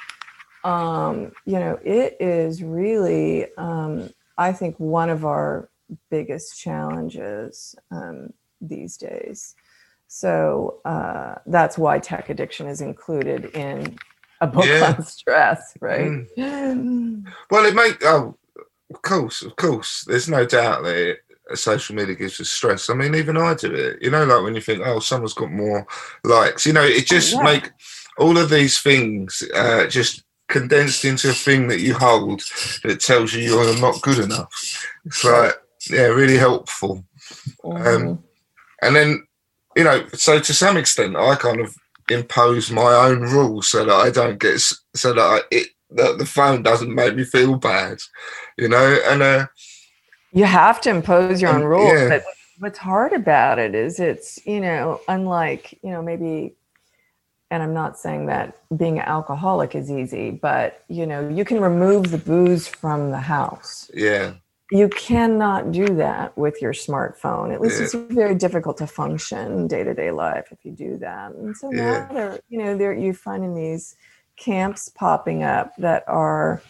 Um, 0.65 1.33
you 1.45 1.59
know, 1.59 1.79
it 1.85 2.17
is 2.21 2.63
really, 2.63 3.47
um, 3.57 4.11
I 4.37 4.53
think, 4.53 4.79
one 4.79 5.11
of 5.11 5.25
our 5.25 5.71
biggest 6.11 6.61
challenges 6.61 7.75
um, 7.91 8.33
these 8.61 8.97
days. 8.97 9.55
So 10.09 10.81
uh, 10.85 11.37
that's 11.47 11.79
why 11.79 11.99
tech 11.99 12.31
addiction 12.31 12.67
is 12.67 12.81
included 12.81 13.47
in 13.55 13.99
a 14.41 14.47
book 14.47 14.65
Yeah. 14.65 14.95
on 14.97 15.05
stress, 15.05 15.75
right? 15.81 16.27
Well, 17.51 17.65
it 17.67 17.75
make 17.75 18.05
oh, 18.05 18.37
of 18.91 19.03
course, 19.03 19.43
of 19.43 19.55
course. 19.57 20.05
There's 20.07 20.29
no 20.29 20.47
doubt 20.47 20.83
that 20.85 20.97
it, 20.97 21.19
social 21.55 21.95
media 21.95 22.15
gives 22.15 22.41
us 22.41 22.49
stress. 22.49 22.91
I 22.91 22.95
mean, 22.95 23.15
even 23.15 23.37
I 23.37 23.55
do 23.55 23.73
it. 23.75 24.03
You 24.03 24.11
know, 24.11 24.25
like 24.25 24.43
when 24.43 24.55
you 24.55 24.61
think, 24.61 24.83
oh, 24.85 24.99
someone's 24.99 25.35
got 25.35 25.51
more 25.51 25.87
likes. 26.25 26.67
You 26.67 26.73
know, 26.73 26.85
it 26.85 27.07
just 27.07 27.35
yeah. 27.35 27.43
make 27.43 27.71
all 28.19 28.37
of 28.39 28.51
these 28.51 28.81
things 28.81 29.43
uh, 29.55 29.87
just 29.87 30.25
condensed 30.49 31.05
into 31.05 31.31
a 31.31 31.35
thing 31.35 31.69
that 31.69 31.81
you 31.81 31.95
hold 31.95 32.43
that 32.83 33.01
tells 33.01 33.35
you 33.35 33.43
you're 33.43 33.79
not 33.79 34.01
good 34.03 34.19
enough. 34.19 34.87
It's 35.05 35.25
like, 35.25 35.55
yeah, 35.91 36.07
really 36.07 36.37
helpful. 36.39 37.05
Um, 37.65 38.23
and 38.83 38.97
then, 38.97 39.27
you 39.79 39.85
know, 39.85 40.05
so 40.13 40.41
to 40.41 40.53
some 40.53 40.77
extent, 40.77 41.17
I 41.17 41.37
kind 41.37 41.61
of 41.61 41.75
impose 42.11 42.71
my 42.71 42.93
own 43.07 43.21
rules 43.21 43.69
so 43.69 43.85
that 43.85 43.95
I 43.95 44.11
don't 44.11 44.41
get 44.41 44.61
so 44.95 45.13
that 45.15 45.21
I, 45.21 45.39
it 45.53 45.69
that 45.91 46.19
the 46.19 46.27
phone 46.27 46.63
doesn't 46.63 46.95
make 46.95 47.15
me 47.15 47.25
feel 47.25 47.57
bad, 47.57 47.99
you 48.59 48.69
know. 48.69 48.99
And 49.07 49.23
uh, 49.23 49.47
you 50.33 50.45
have 50.45 50.81
to 50.83 50.91
impose 50.91 51.41
your 51.41 51.53
own 51.53 51.63
Um, 51.63 51.69
rules 51.69 51.93
yeah. 51.93 52.09
but 52.09 52.25
what's 52.59 52.79
hard 52.79 53.13
about 53.13 53.59
it 53.59 53.75
is 53.75 54.01
it's 54.01 54.45
you 54.45 54.61
know 54.61 55.01
unlike 55.09 55.79
you 55.85 55.91
know 55.91 56.03
maybe 56.03 56.55
and 57.53 57.63
i'm 57.63 57.73
not 57.73 57.97
saying 57.97 58.27
that 58.27 58.47
being 58.77 58.99
an 58.99 59.05
alcoholic 59.07 59.75
is 59.77 59.91
easy 59.91 60.31
but 60.31 60.83
you 60.89 61.07
know 61.07 61.29
you 61.29 61.45
can 61.45 61.61
remove 61.61 62.11
the 62.11 62.19
booze 62.19 62.67
from 62.67 63.11
the 63.11 63.19
house 63.21 63.91
yeah, 63.95 64.33
you 64.71 64.89
cannot 64.91 65.73
do 65.73 65.87
that 65.97 66.37
with 66.37 66.61
your 66.61 66.73
smartphone 66.73 67.53
at 67.53 67.61
least 67.61 67.79
Yeah. 67.79 67.85
it's 67.85 67.95
very 67.95 68.35
difficult 68.35 68.77
to 68.79 68.87
function 68.87 69.67
day-to-day 69.67 70.11
life 70.11 70.49
if 70.51 70.65
you 70.65 70.73
do 70.73 70.99
that 70.99 71.33
and 71.33 71.57
so 71.57 71.71
Yeah. 71.73 72.07
now 72.07 72.09
they're 72.13 72.41
you 72.49 72.63
know 72.63 72.77
they're 72.77 72.93
you 72.95 73.13
finding 73.15 73.55
these 73.55 73.97
camps 74.37 74.89
popping 74.89 75.43
up 75.43 75.75
that 75.79 76.05
are 76.07 76.63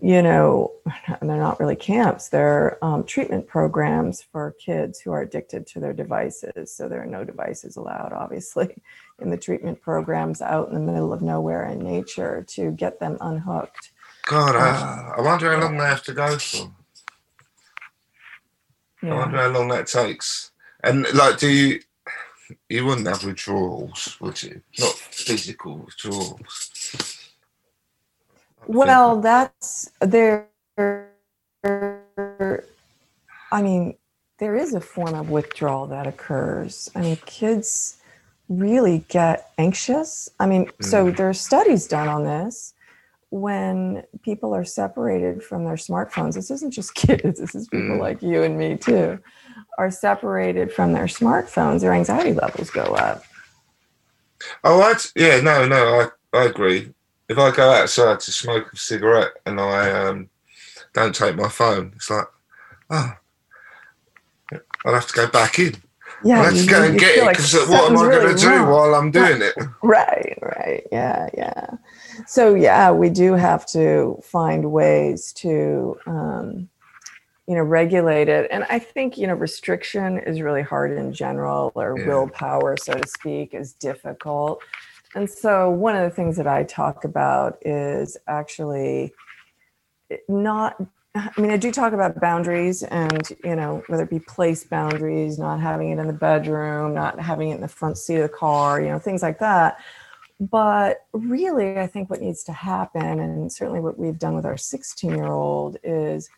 you 0.00 0.22
know 0.22 0.72
and 1.20 1.28
they're 1.28 1.36
not 1.38 1.58
really 1.58 1.76
camps 1.76 2.28
they're 2.28 2.78
um, 2.84 3.04
treatment 3.04 3.46
programs 3.48 4.22
for 4.22 4.54
kids 4.64 5.00
who 5.00 5.10
are 5.12 5.22
addicted 5.22 5.66
to 5.66 5.80
their 5.80 5.92
devices 5.92 6.72
so 6.74 6.88
there 6.88 7.02
are 7.02 7.06
no 7.06 7.24
devices 7.24 7.76
allowed 7.76 8.12
obviously 8.12 8.76
in 9.20 9.30
the 9.30 9.36
treatment 9.36 9.80
programs 9.82 10.40
out 10.40 10.68
in 10.68 10.74
the 10.74 10.80
middle 10.92 11.12
of 11.12 11.20
nowhere 11.22 11.64
in 11.68 11.78
nature 11.80 12.44
to 12.48 12.70
get 12.72 13.00
them 13.00 13.16
unhooked 13.20 13.90
God, 14.26 14.56
I, 14.56 15.16
I 15.18 15.20
wonder 15.20 15.52
how 15.54 15.60
long 15.60 15.76
they 15.76 15.84
have 15.84 16.02
to 16.04 16.14
go 16.14 16.38
for. 16.38 16.72
I 19.12 19.16
wonder 19.16 19.36
how 19.38 19.48
long 19.48 19.68
that 19.68 19.86
takes. 19.86 20.52
And 20.82 21.06
like, 21.14 21.38
do 21.38 21.48
you? 21.48 21.80
You 22.68 22.84
wouldn't 22.84 23.06
have 23.06 23.24
withdrawals, 23.24 24.18
would 24.20 24.42
you? 24.42 24.60
Not 24.78 24.94
physical 24.94 25.78
withdrawals. 25.78 27.32
Well, 28.66 29.20
that's 29.20 29.90
there. 30.00 30.48
I 33.50 33.62
mean, 33.62 33.94
there 34.38 34.56
is 34.56 34.74
a 34.74 34.80
form 34.80 35.14
of 35.14 35.30
withdrawal 35.30 35.86
that 35.86 36.06
occurs. 36.06 36.90
I 36.94 37.00
mean, 37.00 37.16
kids 37.24 37.98
really 38.48 39.04
get 39.08 39.50
anxious. 39.58 40.28
I 40.38 40.46
mean, 40.46 40.70
so 40.80 41.06
hmm. 41.08 41.14
there 41.14 41.28
are 41.28 41.34
studies 41.34 41.86
done 41.86 42.08
on 42.08 42.24
this. 42.24 42.73
When 43.30 44.04
people 44.22 44.54
are 44.54 44.64
separated 44.64 45.42
from 45.42 45.64
their 45.64 45.74
smartphones, 45.74 46.34
this 46.34 46.50
isn't 46.50 46.70
just 46.70 46.94
kids, 46.96 47.40
this 47.40 47.54
is 47.54 47.68
people 47.68 47.96
Mm. 47.96 48.00
like 48.00 48.22
you 48.22 48.42
and 48.42 48.56
me 48.56 48.76
too, 48.76 49.18
are 49.78 49.90
separated 49.90 50.72
from 50.72 50.92
their 50.92 51.06
smartphones, 51.06 51.80
their 51.80 51.92
anxiety 51.92 52.32
levels 52.32 52.70
go 52.70 52.82
up. 52.82 53.24
Oh, 54.62 54.80
I 54.82 54.94
yeah, 55.16 55.40
no, 55.40 55.66
no, 55.66 56.00
I, 56.32 56.38
I 56.38 56.44
agree. 56.44 56.92
If 57.28 57.38
I 57.38 57.50
go 57.50 57.70
outside 57.70 58.20
to 58.20 58.32
smoke 58.32 58.72
a 58.72 58.76
cigarette 58.76 59.32
and 59.46 59.58
I 59.58 59.90
um, 59.90 60.28
don't 60.92 61.14
take 61.14 61.36
my 61.36 61.48
phone, 61.48 61.92
it's 61.96 62.10
like, 62.10 62.26
oh, 62.90 63.12
I'll 64.84 64.94
have 64.94 65.06
to 65.06 65.14
go 65.14 65.26
back 65.28 65.58
in. 65.58 65.76
Yeah, 66.24 66.50
to 66.50 66.56
you- 66.56 66.68
go 66.68 66.82
and 66.84 66.98
get 66.98 67.18
it 67.18 67.24
like 67.24 67.38
what 67.38 67.44
am 67.44 67.96
I 67.96 68.00
something's 68.00 68.02
going 68.02 68.36
to 68.36 68.42
do 68.42 68.64
while 68.64 68.94
I'm 68.94 69.10
doing 69.10 69.42
it? 69.42 69.54
Right, 69.82 70.38
right. 70.40 70.86
Yeah, 70.90 71.28
yeah. 71.36 71.66
So, 72.26 72.54
yeah, 72.54 72.90
we 72.90 73.10
do 73.10 73.34
have 73.34 73.66
to 73.66 74.18
find 74.22 74.72
ways 74.72 75.32
to, 75.34 75.98
um, 76.06 76.68
you 77.46 77.54
know, 77.54 77.62
regulate 77.62 78.28
it. 78.30 78.48
And 78.50 78.64
I 78.70 78.78
think, 78.78 79.18
you 79.18 79.26
know, 79.26 79.34
restriction 79.34 80.18
is 80.18 80.40
really 80.40 80.62
hard 80.62 80.92
in 80.92 81.12
general, 81.12 81.70
or 81.74 81.98
Yeah. 81.98 82.06
willpower, 82.06 82.76
so 82.78 82.94
to 82.94 83.06
speak, 83.06 83.52
is 83.52 83.72
difficult. 83.74 84.60
And 85.14 85.28
so, 85.28 85.68
one 85.70 85.94
of 85.94 86.02
the 86.08 86.14
things 86.16 86.36
that 86.38 86.46
I 86.46 86.64
talk 86.64 87.04
about 87.04 87.58
is 87.64 88.16
actually 88.26 89.12
not 90.28 90.80
I 91.16 91.40
mean, 91.40 91.52
I 91.52 91.56
do 91.56 91.70
talk 91.70 91.92
about 91.92 92.20
boundaries 92.20 92.82
and, 92.82 93.22
you 93.44 93.54
know, 93.54 93.84
whether 93.86 94.02
it 94.02 94.10
be 94.10 94.18
place 94.18 94.64
boundaries, 94.64 95.38
not 95.38 95.60
having 95.60 95.90
it 95.90 95.98
in 96.00 96.08
the 96.08 96.12
bedroom, 96.12 96.92
not 96.92 97.20
having 97.20 97.50
it 97.50 97.54
in 97.54 97.60
the 97.60 97.68
front 97.68 97.98
seat 97.98 98.16
of 98.16 98.22
the 98.22 98.28
car, 98.28 98.80
you 98.80 98.88
know, 98.88 98.98
things 98.98 99.22
like 99.22 99.38
that. 99.38 99.78
But 100.40 101.06
really, 101.12 101.78
I 101.78 101.86
think 101.86 102.10
what 102.10 102.20
needs 102.20 102.42
to 102.44 102.52
happen, 102.52 103.20
and 103.20 103.52
certainly 103.52 103.78
what 103.80 103.96
we've 103.96 104.18
done 104.18 104.34
with 104.34 104.44
our 104.44 104.56
16 104.56 105.10
year 105.10 105.28
old, 105.28 105.76
is 105.84 106.28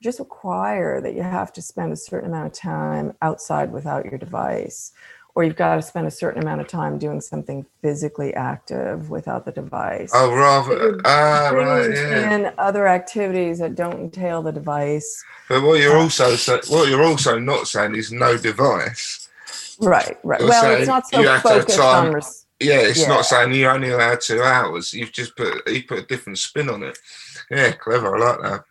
just 0.00 0.20
require 0.20 1.00
that 1.00 1.14
you 1.14 1.22
have 1.22 1.52
to 1.54 1.60
spend 1.60 1.92
a 1.92 1.96
certain 1.96 2.30
amount 2.30 2.46
of 2.46 2.52
time 2.52 3.12
outside 3.22 3.72
without 3.72 4.04
your 4.04 4.16
device 4.16 4.92
or 5.34 5.44
you've 5.44 5.56
got 5.56 5.76
to 5.76 5.82
spend 5.82 6.06
a 6.06 6.10
certain 6.10 6.42
amount 6.42 6.60
of 6.60 6.68
time 6.68 6.98
doing 6.98 7.20
something 7.20 7.64
physically 7.82 8.34
active 8.34 9.10
without 9.10 9.44
the 9.44 9.52
device. 9.52 10.10
Oh, 10.14 10.34
rather, 10.34 11.00
ah, 11.04 11.50
right, 11.54 11.90
yeah. 11.90 12.34
in 12.34 12.52
other 12.58 12.86
activities 12.88 13.58
that 13.60 13.74
don't 13.74 13.98
entail 14.00 14.42
the 14.42 14.52
device. 14.52 15.22
But 15.48 15.62
what 15.62 15.80
you're 15.80 15.96
also 15.96 16.36
what 16.68 16.88
you're 16.88 17.04
also 17.04 17.38
not 17.38 17.68
saying 17.68 17.94
is 17.96 18.12
no 18.12 18.36
device. 18.36 19.28
Right, 19.80 20.18
right. 20.24 20.40
You're 20.40 20.48
well, 20.48 20.76
it's 20.78 20.86
not 20.88 21.08
so 21.08 21.20
you 21.20 21.28
have 21.28 21.42
to 21.42 21.48
have 21.48 21.58
focused 21.60 21.78
on. 21.80 22.12
Res- 22.12 22.46
Yeah, 22.60 22.80
it's 22.80 23.00
Yeah. 23.00 23.08
not 23.08 23.24
saying 23.24 23.54
you're 23.54 23.70
only 23.72 23.90
allowed 23.90 24.20
two 24.20 24.42
hours. 24.42 24.92
You've 24.92 25.12
just 25.12 25.34
put 25.36 25.66
you 25.68 25.82
put 25.84 26.00
a 26.00 26.06
different 26.06 26.38
spin 26.38 26.68
on 26.68 26.82
it. 26.82 26.98
Yeah, 27.50 27.72
clever. 27.72 28.16
I 28.16 28.30
like 28.30 28.42
that. 28.42 28.64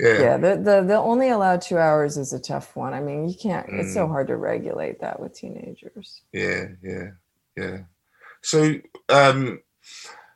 Yeah, 0.00 0.20
yeah, 0.22 0.38
the, 0.38 0.56
the 0.56 0.82
the 0.82 0.96
only 0.98 1.30
allowed 1.30 1.62
two 1.62 1.78
hours 1.78 2.16
is 2.18 2.32
a 2.32 2.40
tough 2.40 2.76
one. 2.76 2.94
I 2.94 3.00
mean, 3.00 3.28
you 3.28 3.34
can't. 3.36 3.68
It's 3.78 3.94
so 3.94 4.06
Mm. 4.06 4.08
hard 4.08 4.28
to 4.28 4.36
regulate 4.36 5.00
that 5.00 5.20
with 5.20 5.34
teenagers. 5.34 6.22
yeah, 6.32 6.66
yeah, 6.82 7.10
yeah. 7.56 7.78
So, 8.42 8.76
um, 9.10 9.60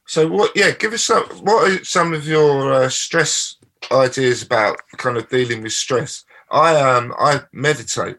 so 0.06 0.28
what? 0.28 0.52
Yeah, 0.56 0.72
give 0.72 0.92
us 0.92 1.04
some. 1.04 1.24
What 1.42 1.70
are 1.70 1.84
some 1.84 2.14
of 2.14 2.26
your 2.28 2.72
uh, 2.74 2.88
stress 2.90 3.56
ideas 3.92 4.42
about 4.42 4.80
kind 4.98 5.16
of 5.16 5.28
dealing 5.30 5.62
with 5.62 5.72
stress? 5.72 6.24
I 6.50 6.76
um 6.80 7.14
I 7.18 7.42
meditate, 7.52 8.18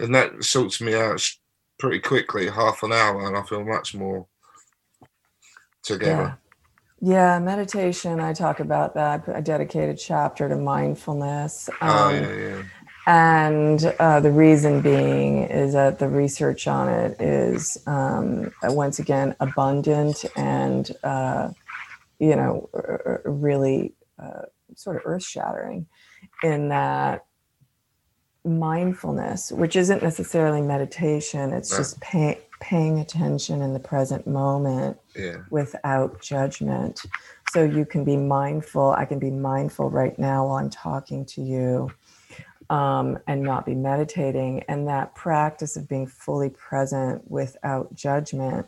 and 0.00 0.14
that 0.14 0.44
sorts 0.44 0.80
me 0.80 0.94
out 0.94 1.28
pretty 1.78 2.00
quickly. 2.00 2.48
Half 2.48 2.82
an 2.84 2.92
hour, 2.92 3.26
and 3.26 3.36
I 3.36 3.42
feel 3.42 3.64
much 3.64 3.94
more 3.94 4.26
together. 5.82 6.39
Yeah, 7.00 7.38
meditation. 7.38 8.20
I 8.20 8.32
talk 8.34 8.60
about 8.60 8.94
that. 8.94 9.10
I 9.10 9.18
put 9.18 9.36
a 9.36 9.40
dedicated 9.42 9.98
chapter 9.98 10.48
to 10.48 10.56
mindfulness. 10.56 11.70
Oh 11.80 12.08
Um, 12.08 12.14
yeah, 12.14 12.32
yeah. 12.34 12.62
And 13.06 13.84
uh, 13.98 14.20
the 14.20 14.30
reason 14.30 14.82
being 14.82 15.44
is 15.44 15.72
that 15.72 15.98
the 15.98 16.08
research 16.08 16.68
on 16.68 16.88
it 16.88 17.20
is, 17.20 17.82
um, 17.86 18.52
once 18.64 18.98
again, 18.98 19.34
abundant 19.40 20.24
and, 20.36 20.90
uh, 21.02 21.50
you 22.18 22.36
know, 22.36 22.68
r- 22.74 23.02
r- 23.06 23.22
really 23.32 23.94
uh, 24.18 24.42
sort 24.76 24.96
of 24.96 25.02
earth 25.06 25.24
shattering 25.24 25.86
in 26.42 26.68
that 26.68 27.24
mindfulness, 28.44 29.50
which 29.50 29.76
isn't 29.76 30.02
necessarily 30.02 30.60
meditation, 30.60 31.52
it's 31.52 31.70
No. 31.72 31.78
just 31.78 32.00
pay, 32.02 32.38
paying 32.60 33.00
attention 33.00 33.62
in 33.62 33.72
the 33.72 33.80
present 33.80 34.26
moment 34.26 34.98
yeah. 35.16 35.38
without 35.50 36.20
judgment. 36.20 37.02
So 37.50 37.64
you 37.64 37.84
can 37.84 38.04
be 38.04 38.16
mindful. 38.16 38.92
I 38.92 39.04
can 39.06 39.18
be 39.18 39.30
mindful 39.30 39.90
right 39.90 40.16
now 40.18 40.46
while 40.46 40.56
I'm 40.56 40.70
talking 40.70 41.24
to 41.26 41.42
you 41.42 41.90
um, 42.68 43.18
and 43.26 43.42
not 43.42 43.66
be 43.66 43.74
meditating. 43.74 44.62
And 44.68 44.86
that 44.88 45.14
practice 45.14 45.76
of 45.76 45.88
being 45.88 46.06
fully 46.06 46.50
present 46.50 47.28
without 47.28 47.94
judgment 47.94 48.66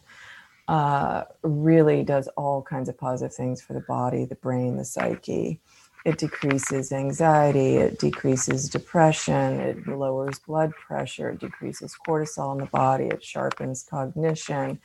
uh, 0.68 1.24
really 1.42 2.02
does 2.02 2.28
all 2.37 2.62
kinds 2.62 2.88
of 2.88 2.98
positive 2.98 3.35
things 3.35 3.62
for 3.62 3.74
the 3.74 3.81
body, 3.81 4.24
the 4.24 4.37
brain, 4.37 4.76
the 4.76 4.85
psyche. 4.85 5.61
It 6.04 6.18
decreases 6.18 6.90
anxiety, 6.92 7.76
it 7.76 7.98
decreases 7.98 8.68
depression, 8.68 9.60
it 9.60 9.86
lowers 9.86 10.40
blood 10.40 10.72
pressure, 10.72 11.30
it 11.30 11.38
decreases 11.38 11.96
cortisol 12.06 12.52
in 12.52 12.58
the 12.58 12.66
body, 12.66 13.04
it 13.04 13.22
sharpens 13.22 13.84
cognition. 13.84 14.80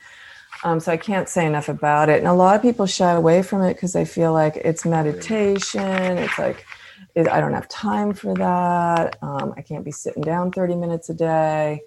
Um, 0.62 0.78
so 0.80 0.92
I 0.92 0.96
can't 0.96 1.28
say 1.28 1.46
enough 1.46 1.68
about 1.68 2.08
it. 2.08 2.18
And 2.18 2.28
a 2.28 2.32
lot 2.32 2.54
of 2.54 2.62
people 2.62 2.86
shy 2.86 3.12
away 3.12 3.42
from 3.42 3.62
it 3.62 3.74
because 3.74 3.92
they 3.92 4.04
feel 4.04 4.32
like 4.32 4.56
it's 4.56 4.84
meditation. 4.84 6.18
It's 6.18 6.38
like, 6.38 6.64
it, 7.14 7.28
I 7.28 7.40
don't 7.40 7.52
have 7.52 7.68
time 7.68 8.12
for 8.12 8.34
that. 8.34 9.18
Um, 9.22 9.54
I 9.56 9.62
can't 9.62 9.84
be 9.84 9.90
sitting 9.90 10.22
down 10.22 10.52
30 10.52 10.76
minutes 10.76 11.10
a 11.10 11.14
day. 11.14 11.82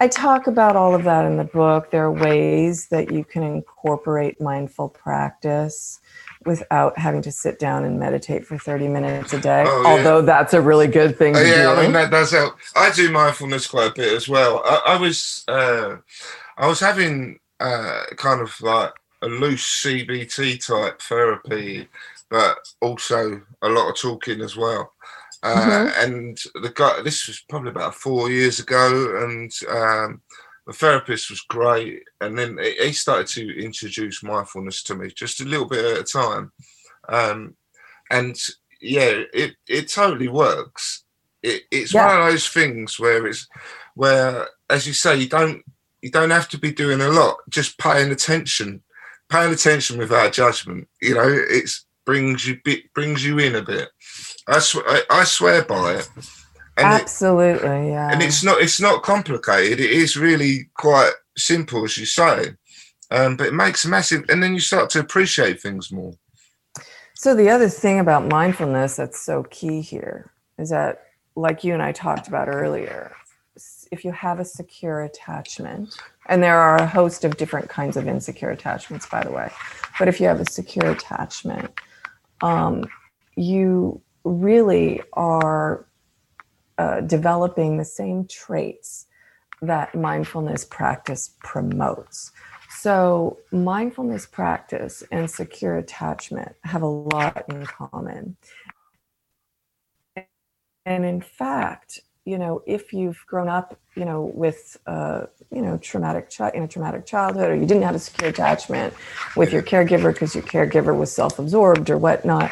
I 0.00 0.08
talk 0.08 0.46
about 0.46 0.76
all 0.76 0.94
of 0.94 1.04
that 1.04 1.26
in 1.26 1.36
the 1.36 1.44
book. 1.44 1.90
There 1.90 2.04
are 2.04 2.12
ways 2.12 2.88
that 2.88 3.12
you 3.12 3.22
can 3.22 3.42
incorporate 3.42 4.40
mindful 4.40 4.88
practice 4.88 6.00
without 6.46 6.98
having 6.98 7.22
to 7.22 7.32
sit 7.32 7.58
down 7.58 7.84
and 7.84 7.98
meditate 7.98 8.46
for 8.46 8.58
30 8.58 8.88
minutes 8.88 9.32
a 9.32 9.40
day, 9.40 9.64
Oh, 9.66 9.82
yeah. 9.82 9.88
although 9.90 10.22
that's 10.22 10.54
a 10.54 10.60
really 10.60 10.86
good 10.86 11.16
thing 11.18 11.36
Oh, 11.36 11.42
to 11.42 11.48
yeah, 11.48 11.62
do. 11.74 11.80
I 11.80 11.82
mean 11.82 11.92
that 11.92 12.10
does 12.10 12.30
help. 12.32 12.56
I 12.76 12.90
do 12.92 13.10
mindfulness 13.10 13.66
quite 13.66 13.90
a 13.90 13.94
bit 13.94 14.12
as 14.12 14.28
well. 14.28 14.62
I, 14.64 14.94
I 14.94 14.96
was 14.96 15.44
uh, 15.48 15.96
I 16.58 16.66
was 16.66 16.80
having 16.80 17.38
uh, 17.60 18.02
kind 18.16 18.40
of 18.40 18.58
like 18.60 18.92
a 19.22 19.26
loose 19.28 19.82
CBT 19.84 20.66
type 20.66 21.00
therapy, 21.00 21.88
but 22.30 22.58
also 22.80 23.40
a 23.62 23.68
lot 23.68 23.88
of 23.90 23.96
talking 23.96 24.40
as 24.40 24.56
well. 24.56 24.92
Uh, 25.44 25.90
And 25.96 26.38
the 26.54 26.72
guy, 26.74 27.02
this 27.02 27.26
was 27.26 27.40
probably 27.48 27.70
about 27.70 27.94
four 27.94 28.30
years 28.30 28.60
ago, 28.60 29.22
and 29.24 29.52
um, 29.68 30.20
the 30.66 30.72
therapist 30.72 31.30
was 31.30 31.40
great. 31.42 32.02
And 32.20 32.38
then 32.38 32.58
he 32.58 32.92
started 32.92 33.26
to 33.28 33.64
introduce 33.64 34.22
mindfulness 34.22 34.82
to 34.84 34.94
me 34.94 35.10
just 35.14 35.40
a 35.40 35.44
little 35.44 35.66
bit 35.68 35.84
at 35.84 36.00
a 36.00 36.04
time. 36.04 36.52
Um, 37.08 37.56
and 38.10 38.36
yeah, 38.80 39.22
it, 39.32 39.54
it 39.68 39.88
totally 39.88 40.28
works. 40.28 41.04
It, 41.42 41.62
it's 41.70 41.92
Yeah. 41.94 42.06
one 42.06 42.20
of 42.20 42.30
those 42.32 42.48
things 42.48 42.98
where 43.00 43.26
it's 43.26 43.48
where, 43.94 44.48
as 44.70 44.86
you 44.86 44.92
say, 44.92 45.16
you 45.16 45.28
don't 45.28 45.62
you 46.00 46.10
don't 46.10 46.30
have 46.30 46.48
to 46.48 46.58
be 46.58 46.72
doing 46.72 47.00
a 47.00 47.08
lot, 47.08 47.36
just 47.48 47.78
paying 47.78 48.10
attention, 48.10 48.82
paying 49.28 49.52
attention 49.52 49.98
without 49.98 50.32
judgment. 50.32 50.88
You 51.00 51.14
know, 51.14 51.28
it's 51.28 51.84
brings 52.04 52.46
you 52.46 52.58
bit 52.64 52.92
brings 52.94 53.24
you 53.24 53.38
in 53.38 53.54
a 53.54 53.62
bit. 53.62 53.88
I 54.48 54.58
swear, 54.58 54.84
I, 54.86 55.02
I 55.10 55.24
swear 55.24 55.64
by 55.64 55.94
it. 55.94 56.08
And 56.76 56.94
it, 56.94 57.02
Absolutely, 57.02 57.90
yeah. 57.90 58.10
and 58.10 58.22
it's 58.22 58.42
not 58.42 58.60
it's 58.60 58.80
not 58.80 59.02
complicated. 59.02 59.78
It 59.78 59.90
is 59.90 60.16
really 60.16 60.70
quite 60.74 61.12
simple, 61.36 61.84
as 61.84 61.98
you 61.98 62.06
say. 62.06 62.54
Um, 63.10 63.36
but 63.36 63.48
it 63.48 63.54
makes 63.54 63.84
a 63.84 63.88
massive, 63.90 64.24
and 64.30 64.42
then 64.42 64.54
you 64.54 64.60
start 64.60 64.88
to 64.90 65.00
appreciate 65.00 65.60
things 65.60 65.92
more. 65.92 66.14
So 67.14 67.34
the 67.34 67.50
other 67.50 67.68
thing 67.68 68.00
about 68.00 68.26
mindfulness 68.26 68.96
that's 68.96 69.20
so 69.20 69.42
key 69.50 69.82
here 69.82 70.32
is 70.58 70.70
that, 70.70 71.02
like 71.36 71.62
you 71.62 71.74
and 71.74 71.82
I 71.82 71.92
talked 71.92 72.26
about 72.26 72.48
earlier, 72.48 73.14
if 73.90 74.02
you 74.02 74.12
have 74.12 74.40
a 74.40 74.46
secure 74.46 75.02
attachment, 75.02 75.94
and 76.26 76.42
there 76.42 76.58
are 76.58 76.76
a 76.76 76.86
host 76.86 77.24
of 77.24 77.36
different 77.36 77.68
kinds 77.68 77.98
of 77.98 78.08
insecure 78.08 78.50
attachments, 78.50 79.06
by 79.06 79.22
the 79.22 79.30
way, 79.30 79.50
but 79.98 80.08
if 80.08 80.18
you 80.18 80.26
have 80.26 80.40
a 80.40 80.50
secure 80.50 80.90
attachment, 80.90 81.70
um, 82.40 82.86
you 83.36 84.00
really 84.24 85.02
are 85.12 85.84
uh, 86.78 87.00
developing 87.02 87.76
the 87.76 87.84
same 87.84 88.26
traits 88.26 89.06
that 89.60 89.94
mindfulness 89.94 90.64
practice 90.64 91.34
promotes. 91.40 92.32
So, 92.70 93.38
mindfulness 93.52 94.26
practice 94.26 95.04
and 95.12 95.30
secure 95.30 95.76
attachment 95.76 96.56
have 96.64 96.82
a 96.82 96.86
lot 96.86 97.44
in 97.48 97.64
common. 97.66 98.36
And 100.84 101.04
in 101.04 101.20
fact, 101.20 102.00
you 102.24 102.38
know, 102.38 102.62
if 102.66 102.92
you've 102.92 103.22
grown 103.26 103.48
up, 103.48 103.78
you 103.96 104.04
know, 104.04 104.32
with, 104.34 104.76
uh, 104.86 105.26
you 105.50 105.60
know, 105.60 105.76
traumatic 105.78 106.30
child 106.30 106.54
in 106.54 106.62
a 106.62 106.68
traumatic 106.68 107.04
childhood, 107.04 107.50
or 107.50 107.54
you 107.54 107.66
didn't 107.66 107.82
have 107.82 107.94
a 107.94 107.98
secure 107.98 108.30
attachment 108.30 108.94
with 109.36 109.52
your 109.52 109.62
caregiver 109.62 110.12
because 110.12 110.34
your 110.34 110.44
caregiver 110.44 110.96
was 110.96 111.12
self-absorbed 111.12 111.90
or 111.90 111.98
whatnot, 111.98 112.50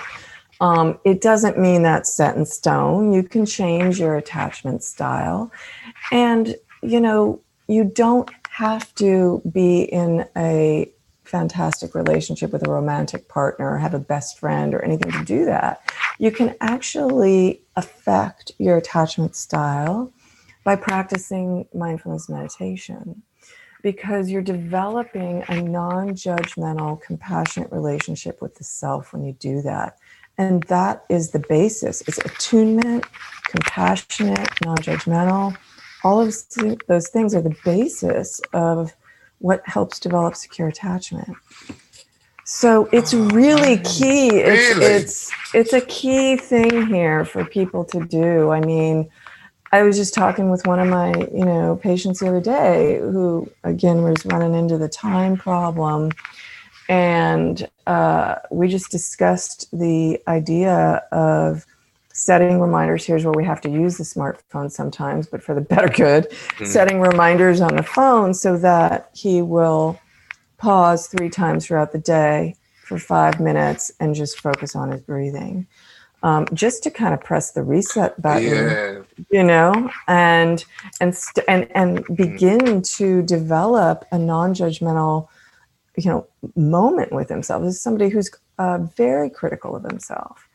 um, 0.60 0.98
it 1.04 1.20
doesn't 1.20 1.58
mean 1.58 1.82
that's 1.82 2.12
set 2.12 2.36
in 2.36 2.44
stone. 2.46 3.12
You 3.12 3.22
can 3.22 3.46
change 3.46 3.98
your 3.98 4.16
attachment 4.16 4.82
style, 4.82 5.50
and 6.12 6.56
you 6.82 7.00
know, 7.00 7.40
you 7.68 7.84
don't 7.84 8.30
have 8.50 8.94
to 8.96 9.40
be 9.52 9.82
in 9.82 10.26
a 10.36 10.90
fantastic 11.24 11.94
relationship 11.94 12.52
with 12.52 12.66
a 12.66 12.70
romantic 12.70 13.28
partner 13.28 13.70
or 13.70 13.78
have 13.78 13.94
a 13.94 13.98
best 13.98 14.38
friend 14.38 14.74
or 14.74 14.84
anything 14.84 15.12
to 15.12 15.24
do 15.24 15.44
that. 15.44 15.80
You 16.18 16.32
can 16.32 16.56
actually 16.60 17.62
affect 17.76 18.50
your 18.58 18.76
attachment 18.76 19.36
style 19.36 20.12
by 20.64 20.76
practicing 20.76 21.66
mindfulness 21.72 22.28
meditation 22.28 23.22
because 23.82 24.28
you're 24.28 24.42
developing 24.42 25.44
a 25.48 25.62
non 25.62 26.10
judgmental, 26.10 27.00
compassionate 27.00 27.72
relationship 27.72 28.42
with 28.42 28.56
the 28.56 28.64
self 28.64 29.12
when 29.12 29.24
you 29.24 29.32
do 29.32 29.62
that. 29.62 29.96
And 30.40 30.62
that 30.64 31.04
is 31.10 31.32
the 31.32 31.38
basis. 31.38 32.00
It's 32.08 32.16
attunement, 32.16 33.04
compassionate, 33.44 34.48
non 34.64 34.78
judgmental. 34.78 35.54
All 36.02 36.18
of 36.22 36.34
those- 36.56 36.76
those 36.88 37.08
things 37.08 37.34
are 37.34 37.42
the 37.42 37.56
basis 37.62 38.40
of 38.54 38.94
what 39.40 39.60
helps 39.66 40.00
develop 40.00 40.34
secure 40.34 40.68
attachment. 40.68 41.36
So 42.44 42.88
it's 42.90 43.12
oh, 43.12 43.28
really 43.28 43.76
key. 43.78 44.28
It's, 44.28 44.78
Really? 44.78 44.86
it's 44.86 45.30
it's 45.52 45.72
a 45.74 45.82
key 45.82 46.36
thing 46.36 46.86
here 46.86 47.26
for 47.26 47.44
people 47.44 47.84
to 47.84 48.00
do. 48.00 48.50
I 48.50 48.60
mean, 48.60 49.10
I 49.72 49.82
was 49.82 49.96
just 49.98 50.14
talking 50.14 50.50
with 50.50 50.66
one 50.66 50.80
of 50.80 50.88
my, 50.88 51.12
you 51.34 51.44
know, 51.44 51.76
patients 51.76 52.20
the 52.20 52.28
other 52.28 52.40
day 52.40 52.98
who 52.98 53.46
again 53.62 54.02
was 54.02 54.24
running 54.24 54.54
into 54.54 54.78
the 54.78 54.88
time 54.88 55.36
problem. 55.36 56.12
And 56.90 57.68
uh, 57.86 58.34
we 58.50 58.66
just 58.66 58.90
discussed 58.90 59.66
the 59.72 60.20
idea 60.26 61.04
of 61.12 61.64
setting 62.12 62.60
reminders. 62.60 63.06
Here's 63.06 63.24
where 63.24 63.32
we 63.32 63.44
have 63.44 63.60
to 63.60 63.70
use 63.70 63.96
the 63.96 64.02
smartphone 64.04 64.72
sometimes, 64.72 65.28
but 65.28 65.40
for 65.40 65.54
the 65.54 65.60
better 65.72 65.88
good. 65.88 66.28
Mhm. 66.30 66.66
Setting 66.66 67.00
reminders 67.00 67.60
on 67.60 67.76
the 67.76 67.84
phone 67.84 68.34
so 68.34 68.56
that 68.58 69.08
he 69.14 69.40
will 69.40 70.00
pause 70.58 71.06
three 71.06 71.30
times 71.30 71.64
throughout 71.66 71.92
the 71.92 71.98
day 71.98 72.56
for 72.82 72.98
five 72.98 73.38
minutes 73.38 73.92
and 74.00 74.16
just 74.16 74.40
focus 74.40 74.74
on 74.74 74.90
his 74.90 75.00
breathing. 75.00 75.68
Um, 76.24 76.46
just 76.52 76.82
to 76.82 76.90
kind 76.90 77.14
of 77.14 77.20
press 77.20 77.52
the 77.52 77.62
reset 77.62 78.20
button 78.20 78.42
Yeah. 78.52 78.98
you 79.30 79.42
know 79.42 79.90
and 80.06 80.62
and 81.00 81.14
st- 81.16 81.46
and 81.48 81.66
and 81.74 82.04
begin 82.14 82.82
to 82.82 83.22
develop 83.22 84.04
a 84.12 84.18
non-judgmental 84.18 85.28
you 86.04 86.10
know 86.10 86.26
moment 86.56 87.12
with 87.12 87.28
himself 87.28 87.62
this 87.62 87.74
is 87.74 87.82
somebody 87.82 88.10
who's 88.10 88.30
uh, 88.58 88.78
very 88.96 89.30
critical 89.30 89.74
of 89.76 89.82
himself 89.82 90.46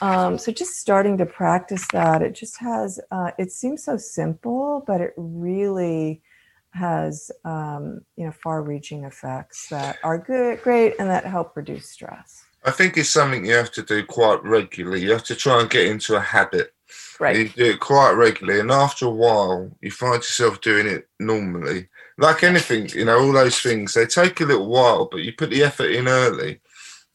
um, 0.00 0.38
so 0.38 0.50
just 0.50 0.76
starting 0.76 1.16
to 1.18 1.26
practice 1.26 1.86
that 1.92 2.22
it 2.22 2.34
just 2.34 2.58
has 2.58 3.00
uh, 3.10 3.30
it 3.38 3.52
seems 3.52 3.84
so 3.84 3.96
simple 3.96 4.82
but 4.86 5.00
it 5.00 5.12
really 5.16 6.22
has 6.70 7.30
um, 7.44 8.00
you 8.16 8.24
know 8.24 8.32
far-reaching 8.32 9.04
effects 9.04 9.68
that 9.68 9.98
are 10.02 10.18
good 10.18 10.60
great 10.62 10.94
and 10.98 11.08
that 11.08 11.24
help 11.24 11.56
reduce 11.56 11.90
stress 11.90 12.44
I 12.64 12.70
think 12.70 12.96
it's 12.96 13.10
something 13.10 13.44
you 13.44 13.54
have 13.54 13.72
to 13.72 13.82
do 13.82 14.04
quite 14.04 14.42
regularly. 14.44 15.02
You 15.02 15.12
have 15.12 15.24
to 15.24 15.34
try 15.34 15.60
and 15.60 15.68
get 15.68 15.86
into 15.86 16.14
a 16.14 16.20
habit. 16.20 16.72
right 17.18 17.36
You 17.36 17.48
do 17.48 17.70
it 17.72 17.80
quite 17.80 18.12
regularly, 18.12 18.60
and 18.60 18.70
after 18.70 19.06
a 19.06 19.10
while, 19.10 19.70
you 19.80 19.90
find 19.90 20.16
yourself 20.16 20.60
doing 20.60 20.86
it 20.86 21.08
normally. 21.18 21.88
Like 22.22 22.44
anything, 22.44 22.88
you 22.90 23.04
know, 23.04 23.18
all 23.18 23.32
those 23.32 23.58
things 23.58 23.94
they 23.94 24.06
take 24.06 24.40
a 24.40 24.44
little 24.44 24.68
while, 24.68 25.08
but 25.10 25.22
you 25.22 25.32
put 25.32 25.50
the 25.50 25.64
effort 25.64 25.90
in 25.90 26.06
early, 26.06 26.60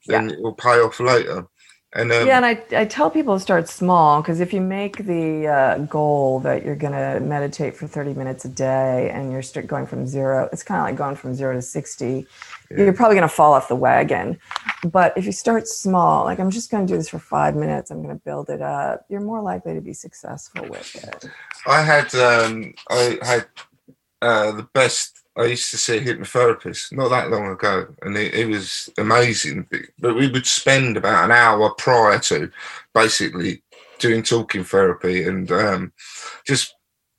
then 0.06 0.32
it 0.32 0.42
will 0.42 0.54
pay 0.54 0.80
off 0.82 1.00
later. 1.00 1.48
And 1.94 2.12
um, 2.12 2.28
yeah, 2.28 2.36
and 2.36 2.46
I, 2.46 2.64
I 2.76 2.86
tell 2.86 3.10
people 3.10 3.36
to 3.36 3.40
start 3.40 3.70
small 3.70 4.22
because 4.22 4.42
if 4.42 4.52
you 4.52 4.60
make 4.60 5.06
the 5.06 5.48
uh, 5.48 5.78
goal 5.80 6.42
that 6.42 6.66
you're 6.66 6.76
going 6.76 6.92
to 6.92 7.26
meditate 7.26 7.78
for 7.78 7.88
30 7.88 8.14
minutes 8.14 8.44
a 8.44 8.50
day 8.50 9.10
and 9.10 9.32
you're 9.32 9.42
start 9.42 9.68
going 9.68 9.88
from 9.88 10.06
zero, 10.06 10.50
it's 10.52 10.64
kind 10.64 10.82
of 10.82 10.86
like 10.86 10.98
going 10.98 11.16
from 11.16 11.34
zero 11.34 11.54
to 11.56 11.62
60. 11.62 12.28
You're 12.70 12.92
probably 12.92 13.16
going 13.16 13.28
to 13.28 13.34
fall 13.34 13.54
off 13.54 13.70
the 13.70 13.76
wagon. 13.78 14.38
But 14.84 15.18
if 15.18 15.26
you 15.26 15.32
start 15.32 15.66
small, 15.70 16.26
like 16.26 16.40
I'm 16.40 16.52
just 16.52 16.70
going 16.70 16.86
to 16.86 16.94
do 16.94 16.98
this 16.98 17.08
for 17.08 17.20
five 17.20 17.56
minutes, 17.56 17.90
I'm 17.90 18.04
going 18.04 18.14
to 18.14 18.22
build 18.24 18.50
it 18.50 18.62
up, 18.62 19.06
you're 19.08 19.22
more 19.22 19.42
likely 19.42 19.74
to 19.74 19.82
be 19.82 19.94
successful 19.94 20.68
with 20.68 20.94
it. 20.96 21.30
I 21.66 21.82
had 21.82 22.14
um, 22.16 22.74
I 22.90 23.18
had 23.24 23.46
uh, 24.22 24.52
the 24.52 24.68
best. 24.74 25.24
I 25.38 25.46
used 25.46 25.70
to 25.70 25.78
see 25.78 25.98
a 25.98 26.02
hypnotherapist 26.02 26.92
not 26.94 27.10
that 27.10 27.30
long 27.30 27.52
ago, 27.52 27.88
and 28.02 28.18
it, 28.18 28.48
was 28.48 28.90
amazing. 28.98 29.68
But 30.00 30.16
we 30.16 30.28
would 30.28 30.48
spend 30.48 30.98
about 30.98 31.26
an 31.26 31.32
hour 31.32 31.70
prior 31.78 32.18
to 32.20 32.50
basically 32.94 33.62
doing 34.00 34.24
talking 34.24 34.64
therapy 34.64 35.24
and 35.26 35.52
um, 35.52 35.94
just 36.46 36.74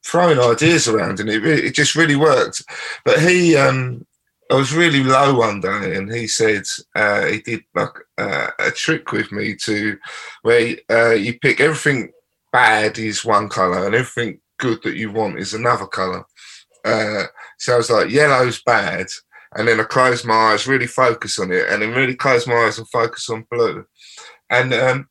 throwing 0.04 0.40
ideas 0.40 0.88
around, 0.88 1.20
and 1.20 1.30
it 1.30 1.44
it 1.46 1.74
just 1.74 1.94
really 1.94 2.16
worked. 2.16 2.62
But 3.04 3.20
he, 3.20 3.56
um, 3.56 4.04
I 4.50 4.54
was 4.54 4.74
really 4.74 5.04
low 5.04 5.37
one 5.37 5.61
day, 5.61 5.94
and 5.96 6.12
he 6.12 6.26
said 6.26 6.64
uh, 6.96 7.26
he 7.26 7.40
did 7.40 7.62
like 7.74 7.94
uh, 8.18 8.48
a 8.58 8.72
trick 8.72 9.12
with 9.12 9.30
me 9.30 9.54
to 9.56 9.96
where 10.42 10.76
uh, 10.90 11.11
you 11.11 11.38
pick 11.38 11.61
everything 11.61 12.11
bad 12.52 12.98
is 12.98 13.24
one 13.24 13.48
color 13.48 13.87
and 13.87 13.94
everything 13.94 14.40
good 14.58 14.82
that 14.82 14.96
you 14.96 15.11
want 15.11 15.38
is 15.38 15.54
another 15.54 15.87
color. 15.87 16.24
Uh, 16.88 17.27
so 17.59 17.74
I 17.74 17.77
was 17.77 17.90
like, 17.90 18.11
yellow's 18.11 18.62
bad. 18.62 19.07
And 19.57 19.66
then 19.66 19.81
I 19.81 19.85
close 19.85 20.24
my 20.24 20.53
eyes, 20.53 20.66
really 20.66 20.87
focus 20.87 21.38
on 21.38 21.51
it, 21.53 21.66
and 21.70 21.81
then 21.83 21.92
really 21.92 22.14
close 22.14 22.46
my 22.46 22.55
eyes 22.55 22.79
and 22.79 22.88
focus 22.90 23.31
on 23.31 23.46
blue. 23.51 23.85
And 24.51 24.74
um, 24.74 25.09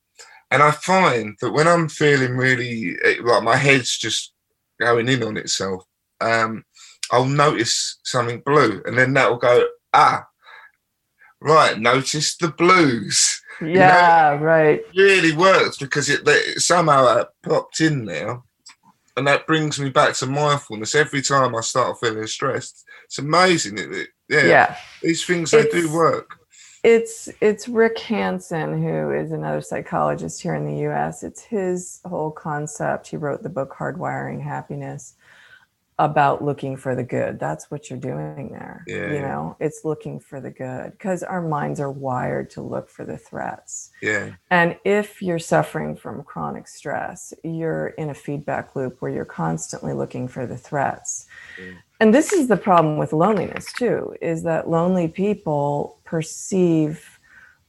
and 0.51 0.61
I 0.61 0.71
find 0.71 1.35
that 1.41 1.51
when 1.51 1.67
I'm 1.67 1.89
feeling 1.89 2.37
really 2.37 2.95
eh, 3.03 3.15
like 3.23 3.43
my 3.43 3.55
head's 3.57 3.97
just 3.97 4.33
going 4.79 5.09
in 5.09 5.23
on 5.23 5.37
itself, 5.37 5.83
um, 6.21 6.63
I'll 7.11 7.25
notice 7.25 7.99
something 8.03 8.41
blue, 8.45 8.81
and 8.85 8.97
then 8.97 9.13
that 9.13 9.29
will 9.29 9.37
go, 9.37 9.65
ah, 9.93 10.25
right, 11.41 11.79
notice 11.79 12.37
the 12.37 12.49
blues 12.49 13.41
Yeah, 13.61 14.37
right. 14.39 14.81
really 14.95 15.35
works 15.35 15.77
because 15.77 16.09
it, 16.09 16.21
it 16.27 16.59
somehow 16.61 17.17
it 17.17 17.27
popped 17.43 17.81
in 17.81 18.05
there, 18.05 18.41
and 19.17 19.27
that 19.27 19.47
brings 19.47 19.79
me 19.79 19.89
back 19.89 20.13
to 20.15 20.27
mindfulness 20.27 20.95
every 20.95 21.21
time 21.21 21.55
I 21.55 21.61
start 21.61 21.99
feeling 21.99 22.27
stressed. 22.27 22.85
It's 23.05 23.17
amazing. 23.19 23.77
It, 23.79 23.91
it- 23.91 24.09
yeah, 24.29 24.45
Yeah. 24.45 24.75
these 25.01 25.25
things 25.25 25.51
they 25.51 25.67
do 25.69 25.91
work. 25.93 26.37
It's 26.83 27.27
it's 27.41 27.67
Rick 27.67 27.97
Hanson, 27.99 28.81
who 28.83 29.11
is 29.11 29.31
another 29.31 29.61
psychologist 29.61 30.41
here 30.41 30.53
in 30.55 30.65
the 30.65 30.81
U.S. 30.83 31.23
It's 31.23 31.41
his 31.43 31.99
whole 32.05 32.31
concept. 32.31 33.07
He 33.07 33.17
wrote 33.17 33.41
the 33.43 33.49
book 33.49 33.73
Hardwiring 33.77 34.41
Happiness 34.43 35.15
about 35.99 36.43
looking 36.43 36.77
for 36.77 36.95
the 36.95 37.03
good. 37.03 37.39
That's 37.39 37.71
what 37.71 37.89
you're 37.89 37.99
doing 37.99 38.49
there. 38.51 38.83
Yeah, 38.85 39.07
you 39.07 39.13
yeah. 39.15 39.21
know, 39.21 39.57
it's 39.59 39.83
looking 39.83 40.19
for 40.19 40.39
the 40.39 40.51
good 40.51 40.91
because 40.91 41.23
our 41.23 41.41
minds 41.41 41.79
are 41.79 41.91
wired 41.91 42.49
to 42.51 42.61
look 42.61 42.89
for 42.89 43.03
the 43.03 43.17
threats. 43.17 43.91
Yeah, 44.01 44.33
And 44.51 44.77
if 44.85 45.21
you're 45.21 45.39
suffering 45.39 45.95
from 45.95 46.23
chronic 46.23 46.67
stress, 46.67 47.33
you're 47.43 47.87
in 47.87 48.11
a 48.11 48.13
feedback 48.13 48.75
loop 48.75 49.01
where 49.01 49.11
you're 49.11 49.25
constantly 49.25 49.93
looking 49.93 50.27
for 50.27 50.45
the 50.45 50.57
threats. 50.57 51.25
And 51.99 52.13
this 52.13 52.31
is 52.31 52.47
the 52.47 52.57
problem 52.57 52.97
with 52.97 53.11
loneliness 53.11 53.73
too, 53.73 54.15
is 54.21 54.43
that 54.43 54.69
lonely 54.69 55.07
people 55.07 55.99
perceive 56.03 57.19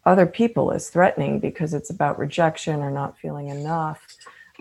other 0.05 0.27
people 0.27 0.73
as 0.73 0.89
threatening 0.89 1.39
because 1.39 1.75
it's 1.75 1.91
about 1.91 2.19
rejection 2.19 2.81
or 2.81 2.91
not 2.91 3.19
feeling 3.19 3.49
enough. 3.49 4.08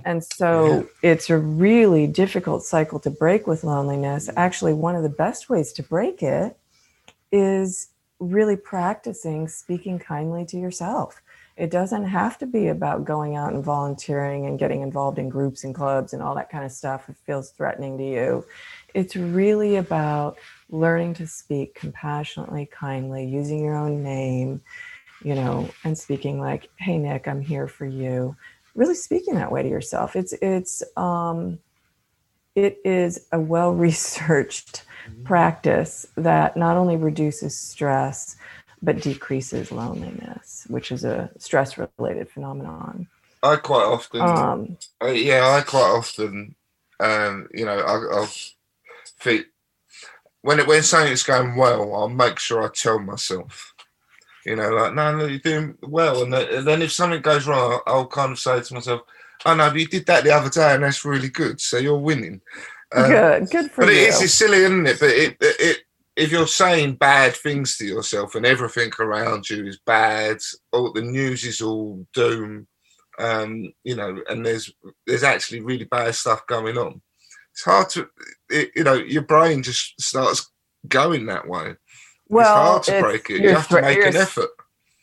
And 0.06 0.24
so 0.24 0.88
it's 1.02 1.30
a 1.30 1.38
really 1.38 2.08
difficult 2.08 2.64
cycle 2.64 3.00
to 3.00 3.10
break 3.10 3.48
with 3.48 3.64
loneliness. 3.64 4.28
Mm-hmm. 4.28 4.38
Actually, 4.40 4.74
one 4.74 4.96
of 4.96 5.04
the 5.04 5.10
best 5.10 5.50
ways 5.50 5.74
to 5.74 5.84
break 5.84 6.22
it 6.24 6.58
is 7.32 7.90
really 8.20 8.56
practicing 8.56 9.48
speaking 9.48 10.00
kindly 10.00 10.46
to 10.46 10.58
yourself. 10.58 11.22
It 11.56 11.72
doesn't 11.72 12.06
have 12.06 12.38
to 12.40 12.46
be 12.46 12.68
about 12.68 13.06
going 13.06 13.36
out 13.36 13.54
and 13.54 13.64
volunteering 13.64 14.46
and 14.46 14.60
getting 14.60 14.82
involved 14.82 15.18
in 15.18 15.28
groups 15.28 15.64
and 15.64 15.74
clubs 15.74 16.14
and 16.14 16.22
all 16.22 16.36
that 16.36 16.52
kind 16.52 16.64
of 16.64 16.72
stuff. 16.72 17.10
It 17.10 17.16
feels 17.26 17.50
threatening 17.50 17.98
to 17.98 18.04
you. 18.04 18.46
It's 18.94 19.16
really 19.16 19.78
about 19.78 20.38
learning 20.70 21.16
to 21.16 21.28
speak 21.28 21.74
compassionately, 21.74 22.68
kindly, 22.68 23.26
using 23.26 23.64
your 23.64 23.76
own 23.76 24.04
name, 24.04 24.62
you 25.24 25.34
know, 25.34 25.68
and 25.84 25.98
speaking 25.98 26.40
like, 26.40 26.70
"Hey, 26.76 27.00
Nick, 27.00 27.28
I'm 27.28 27.42
here 27.42 27.68
for 27.68 27.86
you." 27.86 28.36
Really 28.78 28.96
speaking 28.96 29.36
that 29.36 29.52
way 29.52 29.64
to 29.64 29.70
yourself. 29.70 30.16
It's 30.16 30.34
it's 30.42 30.84
um, 30.96 31.60
it 32.56 32.80
is 32.86 33.28
a 33.34 33.40
well 33.40 33.74
researched 33.74 34.84
practice 35.24 36.08
that 36.16 36.56
not 36.56 36.78
only 36.78 36.96
reduces 36.96 37.58
stress 37.58 38.38
but 38.82 39.02
decreases 39.02 39.72
loneliness, 39.72 40.66
which 40.70 40.92
is 40.92 41.04
a 41.04 41.30
stress 41.38 41.78
related 41.98 42.30
phenomenon. 42.30 43.08
I 43.42 43.56
quite 43.56 43.86
often, 43.86 44.22
Um, 44.22 44.78
uh, 45.02 45.08
yeah, 45.08 45.48
I 45.48 45.62
quite 45.62 45.90
often, 45.90 46.56
um, 47.00 47.48
you 47.54 47.66
know, 47.66 47.80
I, 47.80 48.16
I'll 48.16 48.30
think 49.20 49.48
when 50.42 50.60
it 50.60 50.68
when 50.68 50.84
something's 50.84 51.24
going 51.24 51.56
well, 51.56 51.94
I'll 51.96 52.10
make 52.10 52.40
sure 52.40 52.64
I 52.64 52.70
tell 52.74 53.00
myself. 53.00 53.74
You 54.48 54.56
know, 54.56 54.70
like, 54.70 54.94
no, 54.94 55.18
no, 55.18 55.26
you're 55.26 55.40
doing 55.40 55.78
well. 55.82 56.24
And 56.24 56.32
then, 56.32 56.48
and 56.54 56.66
then 56.66 56.82
if 56.82 56.94
something 56.94 57.22
goes 57.22 57.46
wrong, 57.46 57.82
I'll, 57.86 57.96
I'll 57.96 58.08
kind 58.08 58.32
of 58.32 58.40
say 58.40 58.62
to 58.62 58.74
myself, 58.74 59.02
oh, 59.46 59.54
no, 59.54 59.70
but 59.70 59.80
you 59.80 59.88
did 59.88 60.06
that 60.06 60.24
the 60.24 60.32
other 60.32 60.50
day 60.50 60.74
and 60.74 60.84
that's 60.84 61.04
really 61.04 61.30
good. 61.30 61.60
So 61.60 61.78
you're 61.78 61.98
winning. 61.98 62.40
Um, 62.96 63.12
good, 63.12 63.50
good 63.50 63.72
for 63.72 63.86
but 63.86 63.94
you. 63.94 64.00
it 64.00 64.10
is 64.10 64.22
it's 64.22 64.34
silly, 64.34 64.60
isn't 64.60 64.88
it? 64.88 65.00
But 65.02 65.10
it, 65.10 65.38
it, 65.42 65.56
it, 65.60 65.78
if 66.16 66.32
you're 66.32 66.48
saying 66.48 66.96
bad 66.96 67.36
things 67.36 67.78
to 67.78 67.86
yourself 67.86 68.36
and 68.36 68.46
everything 68.46 68.92
around 69.00 69.50
you 69.50 69.68
is 69.68 69.80
bad, 69.86 70.38
all 70.72 70.94
the 70.94 71.02
news 71.02 71.44
is 71.44 71.62
all 71.62 72.08
doom, 72.14 72.68
um, 73.20 73.74
you 73.84 73.98
know, 73.98 74.18
and 74.30 74.46
there's 74.46 74.72
there's 75.06 75.24
actually 75.24 75.60
really 75.60 75.86
bad 75.86 76.16
stuff 76.16 76.48
going 76.48 76.78
on. 76.78 77.02
It's 77.52 77.64
hard 77.64 77.90
to, 77.90 78.08
it, 78.50 78.72
you 78.76 78.84
know, 78.84 78.94
your 78.94 79.24
brain 79.24 79.62
just 79.62 80.00
starts 80.00 80.50
going 80.88 81.26
that 81.26 81.48
way. 81.48 81.76
Well, 82.30 82.78
it's 82.78 82.90
hard 82.90 83.02
to 83.02 83.12
break 83.12 83.30
it. 83.30 83.42
You 83.42 83.50
have 83.50 83.68
to 83.70 83.82
make 83.82 84.06
an 84.06 84.16
effort. 84.16 84.50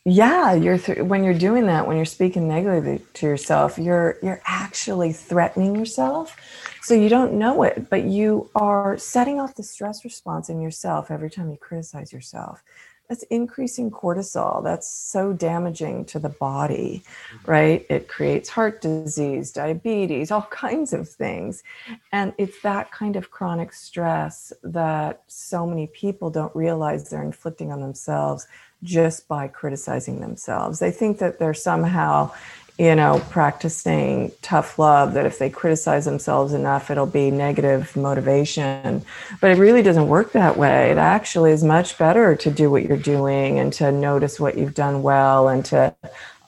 Yeah, 0.07 0.53
you're 0.53 0.77
th- 0.77 0.99
when 0.99 1.23
you're 1.23 1.33
doing 1.33 1.65
that, 1.65 1.87
when 1.87 1.97
you're 1.97 2.05
speaking 2.05 2.47
negatively 2.47 3.01
to 3.15 3.25
yourself, 3.25 3.79
you're 3.79 4.19
you're 4.21 4.41
actually 4.45 5.13
threatening 5.13 5.75
yourself. 5.75 6.37
So 6.81 6.93
you 6.93 7.09
don't 7.09 7.33
know 7.33 7.63
it, 7.63 7.89
but 7.89 8.03
you 8.03 8.51
are 8.53 8.99
setting 8.99 9.39
off 9.39 9.55
the 9.55 9.63
stress 9.63 10.03
response 10.03 10.49
in 10.49 10.61
yourself 10.61 11.09
every 11.09 11.31
time 11.31 11.49
you 11.49 11.57
criticize 11.57 12.13
yourself. 12.13 12.63
That's 13.09 13.23
increasing 13.23 13.91
cortisol. 13.91 14.63
That's 14.63 14.89
so 14.89 15.31
damaging 15.31 16.05
to 16.05 16.19
the 16.19 16.29
body, 16.29 17.03
mm-hmm. 17.05 17.51
right? 17.51 17.85
It 17.89 18.07
creates 18.07 18.49
heart 18.49 18.81
disease, 18.81 19.51
diabetes, 19.51 20.31
all 20.31 20.41
kinds 20.49 20.93
of 20.93 21.07
things. 21.07 21.63
And 22.11 22.33
it's 22.37 22.61
that 22.61 22.91
kind 22.91 23.15
of 23.15 23.31
chronic 23.31 23.73
stress 23.73 24.51
that 24.63 25.23
so 25.27 25.67
many 25.67 25.87
people 25.87 26.29
don't 26.29 26.55
realize 26.55 27.09
they're 27.09 27.23
inflicting 27.23 27.71
on 27.71 27.81
themselves 27.81 28.47
just 28.83 29.27
by 29.27 29.47
criticizing 29.47 30.19
themselves. 30.19 30.79
They 30.79 30.91
think 30.91 31.19
that 31.19 31.39
they're 31.39 31.53
somehow 31.53 32.31
you 32.77 32.93
know, 32.93 33.21
practicing 33.29 34.33
tough 34.41 34.77
love, 34.77 35.13
that 35.13 35.25
if 35.25 35.39
they 35.39 35.49
criticize 35.49 36.03
themselves 36.05 36.53
enough, 36.53 36.91
it'll 36.91 37.05
be 37.05 37.31
negative 37.31 37.95
motivation. 37.95 39.05
But 39.39 39.51
it 39.51 39.57
really 39.57 39.81
doesn't 39.81 40.09
work 40.09 40.33
that 40.33 40.57
way. 40.57 40.91
It 40.91 40.97
actually 40.97 41.51
is 41.51 41.63
much 41.63 41.97
better 41.97 42.35
to 42.35 42.51
do 42.51 42.69
what 42.69 42.83
you're 42.83 42.97
doing 42.97 43.59
and 43.59 43.71
to 43.73 43.91
notice 43.93 44.39
what 44.41 44.57
you've 44.57 44.73
done 44.73 45.03
well 45.03 45.47
and 45.47 45.63
to, 45.65 45.95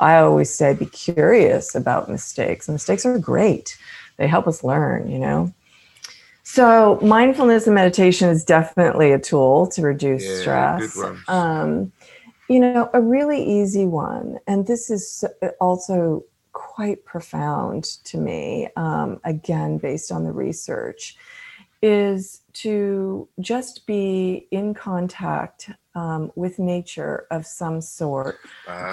I 0.02 0.18
always 0.18 0.54
say, 0.54 0.74
be 0.74 0.86
curious 0.88 1.76
about 1.76 2.10
mistakes. 2.10 2.68
Mistakes 2.68 3.06
are 3.06 3.18
great, 3.18 3.78
they 4.18 4.28
help 4.28 4.48
us 4.48 4.64
learn, 4.66 5.10
you 5.10 5.20
know. 5.20 5.54
So, 6.44 6.98
mindfulness 7.02 7.68
and 7.68 7.76
meditation 7.76 8.30
is 8.30 8.44
definitely 8.44 9.12
a 9.12 9.20
tool 9.20 9.68
to 9.68 9.82
reduce 9.82 10.24
Yeah, 10.24 10.80
stress. 10.80 11.04
Um, 11.28 11.92
you 12.50 12.60
know, 12.60 12.90
a 12.94 13.02
really 13.02 13.44
easy 13.44 13.86
one, 13.86 14.40
and 14.48 14.66
this 14.68 14.90
is 14.90 15.24
also 15.60 16.24
quite 16.54 17.04
profound 17.06 17.84
to 18.06 18.18
me, 18.18 18.68
um, 18.76 19.20
again, 19.24 19.78
based 19.78 20.12
on 20.12 20.24
the 20.24 20.32
research, 20.32 21.18
is 21.82 22.42
to 22.54 23.28
just 23.40 23.86
be 23.86 24.48
in 24.52 24.74
contact 24.74 25.70
um, 25.94 26.32
with 26.36 26.58
nature 26.58 27.28
of 27.30 27.46
some 27.46 27.82
sort 27.82 28.40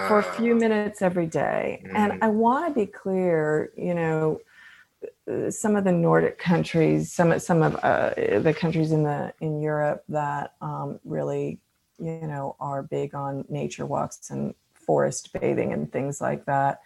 for 0.06 0.18
a 0.18 0.22
few 0.22 0.54
Ah, 0.54 0.58
minutes 0.58 1.00
every 1.00 1.26
day. 1.26 1.82
And 1.94 2.12
Mm. 2.12 2.18
I 2.22 2.28
want 2.28 2.68
to 2.68 2.80
be 2.80 2.86
clear, 2.86 3.72
you 3.76 3.94
know, 3.94 4.40
uh, 5.30 5.50
some 5.50 5.76
of 5.76 5.84
the 5.84 5.92
Nordic 5.92 6.38
countries, 6.38 7.12
some 7.12 7.38
some 7.38 7.62
of 7.62 7.76
uh, 7.82 8.10
the 8.40 8.54
countries 8.54 8.92
in 8.92 9.02
the 9.04 9.32
in 9.40 9.60
Europe 9.60 10.02
that 10.08 10.54
um, 10.60 10.98
really, 11.04 11.58
you 11.98 12.26
know, 12.26 12.56
are 12.60 12.82
big 12.82 13.14
on 13.14 13.44
nature 13.48 13.86
walks 13.86 14.30
and 14.30 14.54
forest 14.74 15.32
bathing 15.32 15.72
and 15.72 15.90
things 15.92 16.20
like 16.20 16.44
that. 16.46 16.80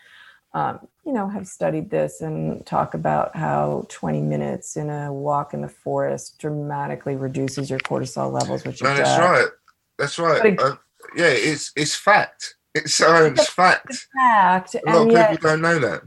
Um, 0.55 0.89
you 1.05 1.13
know, 1.13 1.29
have 1.29 1.47
studied 1.47 1.91
this 1.91 2.23
and 2.23 2.65
talk 2.65 2.95
about 2.95 3.37
how 3.37 3.85
20 3.89 4.23
minutes 4.23 4.77
in 4.77 4.89
a 4.89 5.13
walk 5.13 5.53
in 5.53 5.61
the 5.61 5.69
forest 5.69 6.39
dramatically 6.39 7.17
reduces 7.17 7.69
your 7.69 7.79
cortisol 7.81 8.33
levels, 8.33 8.65
which 8.65 8.83
no, 8.83 8.95
that's 8.97 9.19
right. 9.19 9.49
That's 9.99 10.19
right. 10.19 10.59
Uh, 10.59 10.77
yeah, 11.17 11.27
it's 11.27 11.73
it's 11.77 11.95
fact. 11.95 12.55
It's 12.75 12.95
science 12.95 13.47
fact. 13.49 14.09
Fact, 14.19 14.75
A 14.75 14.91
lot 14.91 15.03
and 15.03 15.11
of 15.11 15.17
yet 15.17 15.31
people 15.31 15.51
don't 15.51 15.61
know 15.61 15.79
that. 15.79 16.03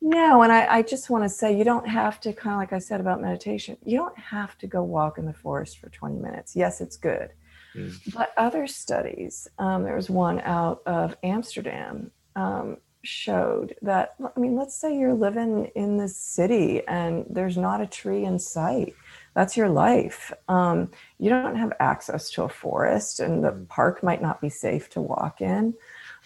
No, 0.00 0.42
and 0.42 0.52
I, 0.52 0.76
I 0.76 0.82
just 0.82 1.10
want 1.10 1.24
to 1.24 1.28
say 1.28 1.56
you 1.56 1.64
don't 1.64 1.88
have 1.88 2.20
to 2.20 2.32
kind 2.32 2.54
of 2.54 2.58
like 2.58 2.72
I 2.72 2.78
said 2.78 3.00
about 3.00 3.20
meditation, 3.20 3.76
you 3.84 3.98
don't 3.98 4.16
have 4.18 4.56
to 4.58 4.66
go 4.66 4.82
walk 4.82 5.18
in 5.18 5.26
the 5.26 5.32
forest 5.32 5.78
for 5.78 5.88
20 5.88 6.16
minutes. 6.16 6.54
Yes, 6.54 6.80
it's 6.80 6.96
good. 6.96 7.30
Mm. 7.76 8.14
But 8.14 8.32
other 8.36 8.66
studies, 8.66 9.48
um, 9.58 9.84
there 9.84 9.96
was 9.96 10.08
one 10.08 10.40
out 10.40 10.82
of 10.86 11.16
Amsterdam, 11.22 12.10
um, 12.34 12.78
showed 13.02 13.76
that, 13.82 14.14
I 14.20 14.40
mean, 14.40 14.56
let's 14.56 14.74
say 14.74 14.98
you're 14.98 15.14
living 15.14 15.70
in 15.76 15.96
the 15.96 16.08
city 16.08 16.82
and 16.88 17.24
there's 17.30 17.56
not 17.56 17.80
a 17.80 17.86
tree 17.86 18.24
in 18.24 18.38
sight. 18.38 18.94
That's 19.34 19.56
your 19.56 19.68
life. 19.68 20.32
Um, 20.48 20.90
you 21.18 21.30
don't 21.30 21.56
have 21.56 21.72
access 21.78 22.30
to 22.30 22.44
a 22.44 22.48
forest, 22.48 23.20
and 23.20 23.44
the 23.44 23.52
park 23.68 24.02
might 24.02 24.22
not 24.22 24.40
be 24.40 24.48
safe 24.48 24.88
to 24.90 25.00
walk 25.00 25.40
in. 25.40 25.74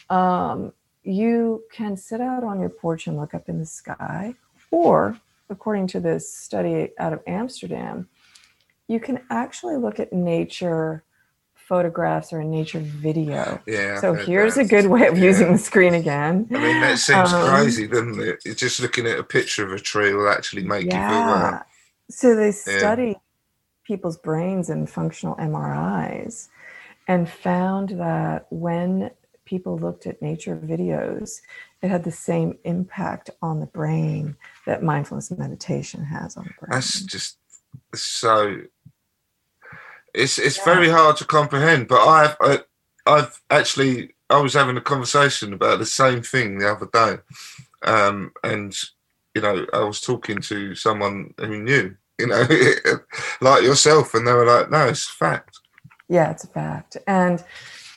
Um, 0.09 0.73
you 1.03 1.65
can 1.73 1.97
sit 1.97 2.21
out 2.21 2.45
on 2.45 2.61
your 2.61 2.71
porch 2.71 3.07
and 3.07 3.17
look 3.17 3.35
up 3.35 3.49
in 3.49 3.59
the 3.59 3.67
sky, 3.67 4.35
or 4.71 5.19
according 5.51 5.89
to 5.89 6.01
this 6.01 6.33
study 6.33 6.91
out 6.99 7.13
of 7.13 7.21
Amsterdam, 7.27 8.09
you 8.87 9.01
can 9.01 9.21
actually 9.31 9.77
look 9.77 9.99
at 10.01 10.13
nature 10.13 11.05
photographs 11.71 12.33
or 12.33 12.41
a 12.41 12.45
nature 12.45 12.81
video. 12.81 13.63
Yeah. 13.65 14.01
So 14.01 14.15
here's 14.15 14.57
that. 14.57 14.67
a 14.67 14.69
good 14.69 14.87
way 14.89 15.07
of 15.07 15.17
Yeah. 15.17 15.25
using 15.27 15.53
the 15.53 15.59
screen 15.59 15.95
again. 15.95 16.49
I 16.53 16.59
mean, 16.59 16.81
that 16.81 16.99
seems 16.99 17.33
Um, 17.33 17.49
crazy, 17.49 17.87
doesn't 17.87 18.21
it? 18.21 18.43
It's 18.45 18.61
just 18.61 18.81
looking 18.81 19.07
at 19.07 19.21
a 19.21 19.23
picture 19.23 19.65
of 19.65 19.73
a 19.73 19.79
tree 19.79 20.13
will 20.13 20.29
actually 20.29 20.65
make 20.65 20.85
you 20.85 20.91
feel 20.91 21.27
that. 21.29 21.67
So 22.11 22.35
they 22.35 22.47
Yeah. 22.47 22.79
studied 22.79 23.17
people's 23.85 24.19
brains 24.19 24.69
in 24.69 24.89
functional 24.89 25.37
MRIs 25.37 26.49
and 27.07 27.29
found 27.31 27.91
that 27.91 28.47
when 28.51 29.13
people 29.45 29.79
looked 29.79 30.07
at 30.09 30.21
nature 30.21 30.57
videos, 30.57 31.41
it 31.83 31.89
had 31.89 32.03
the 32.03 32.11
same 32.13 32.59
impact 32.65 33.31
on 33.41 33.61
the 33.61 33.67
brain 33.67 34.37
that 34.67 34.83
mindfulness 34.83 35.31
meditation 35.31 36.03
has 36.03 36.37
on 36.37 36.45
the 36.47 36.55
brain. 36.59 36.71
That's 36.73 37.01
just 37.03 37.39
so. 37.95 38.63
It's 40.15 40.39
it's 40.39 40.63
very 40.65 40.89
hard 40.89 41.17
to 41.19 41.25
comprehend, 41.25 41.89
but 41.89 42.01
I've 42.01 42.37
I, 42.41 42.59
I've 43.07 43.41
actually 43.51 44.15
I 44.29 44.41
was 44.41 44.55
having 44.55 44.77
a 44.77 44.83
conversation 44.83 45.53
about 45.53 45.79
the 45.79 45.87
same 45.87 46.23
thing 46.23 46.59
the 46.59 46.71
other 46.71 46.89
day, 46.93 47.19
um, 47.83 48.33
and 48.43 48.75
you 49.35 49.43
know 49.43 49.67
I 49.73 49.81
was 49.81 50.01
talking 50.01 50.41
to 50.43 50.75
someone 50.75 51.35
who 51.39 51.63
knew, 51.63 51.97
you 52.19 52.27
know, 52.27 52.47
like 53.41 53.63
yourself, 53.63 54.15
and 54.15 54.27
they 54.27 54.33
were 54.33 54.47
like, 54.47 54.71
"No, 54.71 54.87
it's 54.87 55.09
fact." 55.09 55.61
Yeah, 56.11 56.33
it's 56.33 56.43
a 56.43 56.49
fact. 56.49 56.97
And, 57.07 57.43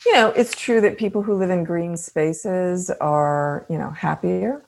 you 0.05 0.13
know, 0.13 0.29
it's 0.29 0.55
true 0.55 0.79
that 0.81 0.99
people 0.99 1.23
who 1.23 1.33
live 1.33 1.49
in 1.49 1.63
green 1.63 1.97
spaces 1.97 2.91
are, 3.01 3.65
you 3.69 3.77
know, 3.77 3.89
happier. 3.89 4.63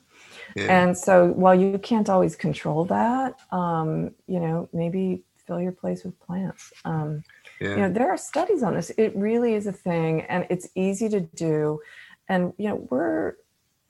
Yeah. 0.56 0.64
And 0.64 0.98
so 0.98 1.28
while 1.28 1.54
you 1.54 1.78
can't 1.78 2.08
always 2.08 2.34
control 2.34 2.84
that, 2.86 3.38
um, 3.52 4.10
you 4.26 4.40
know, 4.40 4.68
maybe 4.72 5.22
fill 5.46 5.60
your 5.60 5.72
place 5.72 6.02
with 6.02 6.18
plants. 6.18 6.72
Um, 6.84 7.22
yeah. 7.60 7.70
you 7.70 7.76
know, 7.76 7.92
there 7.92 8.10
are 8.10 8.16
studies 8.16 8.62
on 8.62 8.74
this. 8.74 8.90
It 8.90 9.14
really 9.16 9.54
is 9.54 9.66
a 9.66 9.72
thing 9.72 10.22
and 10.22 10.46
it's 10.50 10.68
easy 10.74 11.08
to 11.08 11.20
do. 11.20 11.80
And, 12.28 12.52
you 12.58 12.68
know, 12.68 12.86
we're, 12.90 13.34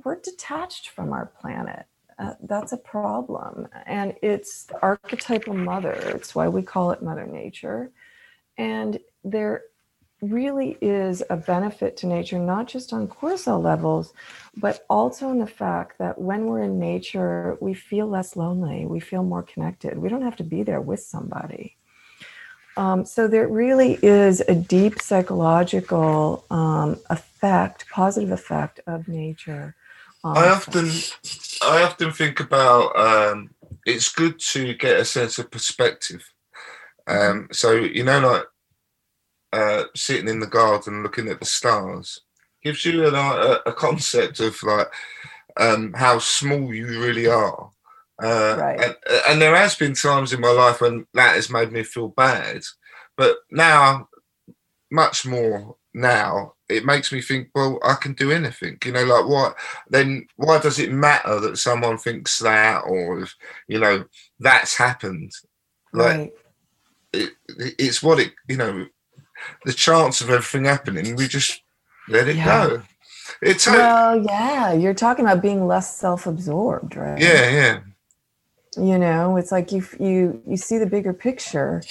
we're 0.05 0.21
detached 0.21 0.91
from 0.91 1.13
our 1.13 1.27
planet. 1.41 1.87
Uh, 2.19 2.35
that's 2.43 2.73
a 2.73 2.79
problem. 2.79 3.69
And 3.87 4.15
it's 4.23 4.65
the 4.65 4.81
archetypal 4.81 5.55
mother. 5.55 5.93
It's 5.93 6.35
why 6.35 6.49
we 6.49 6.63
call 6.63 6.91
it 6.93 7.03
Mother 7.03 7.27
Nature. 7.27 7.91
And 8.57 8.99
there 9.25 9.63
really 10.23 10.79
is 10.81 11.23
a 11.29 11.37
benefit 11.37 11.97
to 11.99 12.07
nature, 12.07 12.39
not 12.39 12.69
just 12.69 12.93
on 12.93 13.07
cortisol 13.07 13.63
levels, 13.63 14.15
but 14.57 14.85
also 14.89 15.31
in 15.31 15.39
the 15.39 15.47
fact 15.47 15.99
that 15.99 16.19
when 16.19 16.47
we're 16.47 16.63
in 16.63 16.79
nature, 16.79 17.59
we 17.61 17.75
feel 17.75 18.07
less 18.07 18.35
lonely, 18.35 18.87
we 18.87 19.01
feel 19.01 19.23
more 19.23 19.43
connected. 19.43 19.99
We 19.99 20.09
don't 20.09 20.23
have 20.23 20.37
to 20.37 20.45
be 20.45 20.63
there 20.63 20.81
with 20.81 21.01
somebody. 21.01 21.77
Um, 22.77 23.05
so 23.07 23.27
there 23.27 23.49
really 23.49 23.99
is 24.03 24.41
a 24.41 24.55
deep 24.55 25.01
psychological 25.01 26.45
um, 26.51 26.99
effect, 27.11 27.89
positive 27.89 28.31
effect 28.31 28.81
of 28.87 29.09
nature. 29.09 29.75
I 30.25 30.49
often, 30.49 30.91
I 31.63 31.83
often 31.83 32.11
think 32.11 32.41
about. 32.41 32.99
Um, 32.99 33.51
it's 33.87 34.13
good 34.13 34.41
to 34.41 34.75
get 34.75 35.01
a 35.01 35.05
sense 35.05 35.39
of 35.39 35.51
perspective. 35.51 36.29
Um, 37.07 37.49
so 37.53 37.73
you 37.73 38.03
know, 38.03 38.21
like 38.21 38.45
uh, 39.53 39.85
sitting 39.95 40.29
in 40.29 40.41
the 40.41 40.47
garden 40.47 41.03
looking 41.03 41.29
at 41.29 41.39
the 41.39 41.47
stars 41.47 42.21
gives 42.63 42.85
you 42.85 43.07
an, 43.07 43.15
a, 43.15 43.61
a 43.67 43.73
concept 43.73 44.41
of 44.41 44.61
like 44.65 44.89
um, 45.57 45.93
how 45.93 46.19
small 46.19 46.75
you 46.75 46.87
really 47.01 47.29
are. 47.29 47.71
Uh, 48.23 48.57
Right. 48.59 48.81
and, 48.81 48.97
and 49.29 49.43
there 49.43 49.55
has 49.55 49.75
been 49.75 49.95
times 49.95 50.33
in 50.33 50.41
my 50.41 50.51
life 50.51 50.81
when 50.81 51.07
that 51.15 51.35
has 51.35 51.51
made 51.51 51.73
me 51.73 51.83
feel 51.83 52.09
bad, 52.09 52.63
but 53.17 53.37
now, 53.51 54.09
much 54.91 55.27
more 55.27 55.77
now, 55.95 56.55
it 56.69 56.85
makes 56.85 57.13
me 57.13 57.21
think, 57.21 57.49
well, 57.55 57.79
I 57.85 57.95
can 57.95 58.15
do 58.15 58.31
anything. 58.31 58.79
You 58.85 58.93
know, 58.93 59.05
like 59.05 59.27
what? 59.27 59.57
Then 59.89 60.27
why 60.37 60.59
does 60.59 60.79
it 60.79 60.93
matter 60.93 61.41
that 61.41 61.59
someone 61.59 61.99
thinks 61.99 62.39
that, 62.41 62.83
or 62.87 63.21
if 63.21 63.35
you 63.69 63.79
know 63.81 64.05
that's 64.39 64.77
happened? 64.77 65.33
Like 65.93 66.17
right. 66.17 66.33
it, 67.13 67.33
it's 67.79 68.03
what 68.03 68.19
it 68.21 68.33
you 68.49 68.57
know 68.57 68.87
the 69.65 69.73
chance 69.73 70.21
of 70.21 70.31
everything 70.31 70.65
happening 70.65 71.17
we 71.17 71.29
just 71.29 71.63
let 72.09 72.29
it 72.29 72.37
Yeah. 72.37 72.67
go 72.69 72.83
it's 73.43 73.67
Well, 73.67 74.23
yeah, 74.25 74.73
you're 74.73 74.95
talking 74.95 75.25
about 75.25 75.43
being 75.43 75.67
less 75.67 75.97
self-absorbed, 75.97 76.97
right? 76.97 77.21
yeah 77.21 77.51
yeah 77.51 77.81
you 78.77 78.99
know 78.99 79.37
it's 79.37 79.53
like 79.53 79.73
you 79.73 79.87
you 79.99 80.43
you 80.47 80.57
see 80.57 80.79
the 80.79 80.87
bigger 80.87 81.13
picture 81.13 81.83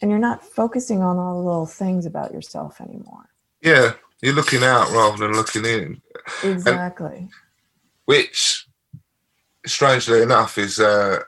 and 0.00 0.10
you're 0.10 0.20
not 0.20 0.44
focusing 0.44 1.02
on 1.02 1.16
all 1.16 1.40
the 1.40 1.46
little 1.46 1.66
things 1.66 2.06
about 2.06 2.32
yourself 2.32 2.80
anymore. 2.80 3.28
Yeah 3.60 3.92
you're 4.22 4.34
looking 4.34 4.62
out 4.62 4.90
rather 4.92 5.18
than 5.18 5.36
looking 5.36 5.64
in. 5.64 6.00
Exactly. 6.42 7.28
which 8.06 8.66
strangely 9.66 10.22
enough 10.22 10.58
is 10.58 10.80
uh 10.80 11.20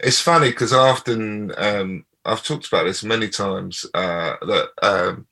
it's 0.00 0.20
funny 0.20 0.50
because 0.50 0.72
I 0.72 0.88
often 0.88 1.52
um 1.56 2.04
I've 2.24 2.42
talked 2.42 2.66
about 2.66 2.84
this 2.84 3.04
many 3.04 3.28
times 3.28 3.86
uh 3.94 4.34
that 4.42 4.68
um 4.82 5.26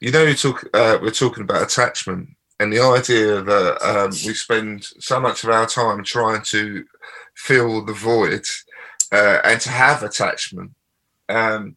you 0.00 0.10
know 0.10 0.22
you 0.24 0.34
talk 0.34 0.64
uh, 0.72 0.98
we're 1.00 1.10
talking 1.10 1.42
about 1.42 1.62
attachment 1.62 2.30
and 2.60 2.72
the 2.72 2.80
idea 2.80 3.40
that 3.40 3.82
um, 3.82 4.10
we 4.10 4.34
spend 4.34 4.84
so 4.98 5.20
much 5.20 5.44
of 5.44 5.50
our 5.50 5.66
time 5.66 6.02
trying 6.02 6.42
to 6.42 6.84
fill 7.38 7.84
the 7.84 7.92
void 7.92 8.44
uh, 9.12 9.38
and 9.44 9.60
to 9.60 9.70
have 9.70 10.02
attachment 10.02 10.72
um, 11.28 11.76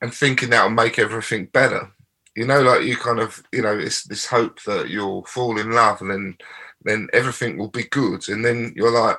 and 0.00 0.12
thinking 0.12 0.50
that 0.50 0.62
will 0.62 0.70
make 0.70 0.98
everything 0.98 1.46
better 1.46 1.92
you 2.36 2.46
know, 2.46 2.62
like 2.62 2.84
you 2.84 2.96
kind 2.96 3.18
of, 3.18 3.42
you 3.52 3.62
know, 3.62 3.76
it's 3.76 4.04
this 4.04 4.26
hope 4.26 4.62
that 4.62 4.88
you'll 4.88 5.24
fall 5.24 5.58
in 5.58 5.72
love 5.72 6.00
and 6.00 6.10
then 6.10 6.36
then 6.82 7.08
everything 7.12 7.58
will 7.58 7.68
be 7.68 7.84
good. 7.84 8.26
And 8.28 8.44
then 8.44 8.72
you're 8.74 8.90
like, 8.90 9.18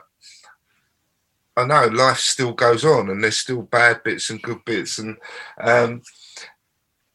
I 1.55 1.65
know 1.65 1.85
life 1.87 2.17
still 2.17 2.53
goes 2.53 2.83
on 2.83 3.09
and 3.09 3.23
there's 3.23 3.37
still 3.37 3.61
bad 3.61 4.03
bits 4.03 4.29
and 4.29 4.41
good 4.41 4.63
bits. 4.65 4.97
And 4.97 5.17
um 5.59 6.01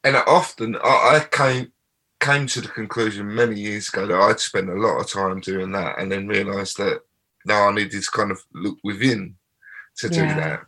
and 0.04 0.16
often 0.26 0.76
I, 0.76 1.20
I 1.20 1.26
came 1.30 1.72
came 2.20 2.46
to 2.48 2.60
the 2.60 2.68
conclusion 2.68 3.34
many 3.34 3.58
years 3.58 3.88
ago 3.88 4.06
that 4.06 4.20
I'd 4.20 4.40
spent 4.40 4.70
a 4.70 4.74
lot 4.74 5.00
of 5.00 5.10
time 5.10 5.40
doing 5.40 5.72
that 5.72 5.98
and 5.98 6.12
then 6.12 6.28
realized 6.28 6.76
that 6.76 7.00
now 7.46 7.68
I 7.68 7.72
need 7.72 7.90
to 7.92 8.02
kind 8.12 8.30
of 8.30 8.42
look 8.52 8.78
within 8.84 9.36
to 9.98 10.08
do 10.08 10.16
Yeah. 10.26 10.34
that. 10.36 10.60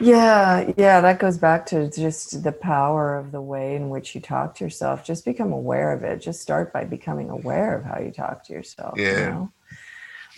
Yeah, 0.00 0.72
yeah, 0.76 1.00
that 1.00 1.18
goes 1.18 1.38
back 1.38 1.66
to 1.66 1.90
just 1.90 2.42
the 2.42 2.52
power 2.52 3.16
of 3.16 3.32
the 3.32 3.40
way 3.40 3.76
in 3.76 3.90
which 3.90 4.14
you 4.14 4.20
talk 4.20 4.54
to 4.56 4.64
yourself. 4.64 5.04
Just 5.04 5.24
become 5.24 5.52
aware 5.52 5.92
of 5.92 6.02
it. 6.02 6.20
Just 6.20 6.40
start 6.40 6.72
by 6.72 6.84
becoming 6.84 7.30
aware 7.30 7.76
of 7.76 7.84
how 7.84 7.98
you 8.00 8.10
talk 8.10 8.44
to 8.44 8.52
yourself. 8.52 8.98
you 8.98 9.04
Yeah. 9.04 9.30
know? 9.30 9.52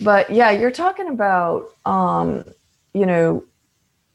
But 0.01 0.29
yeah, 0.29 0.51
you're 0.51 0.71
talking 0.71 1.09
about, 1.09 1.69
um, 1.85 2.43
you 2.93 3.05
know, 3.05 3.45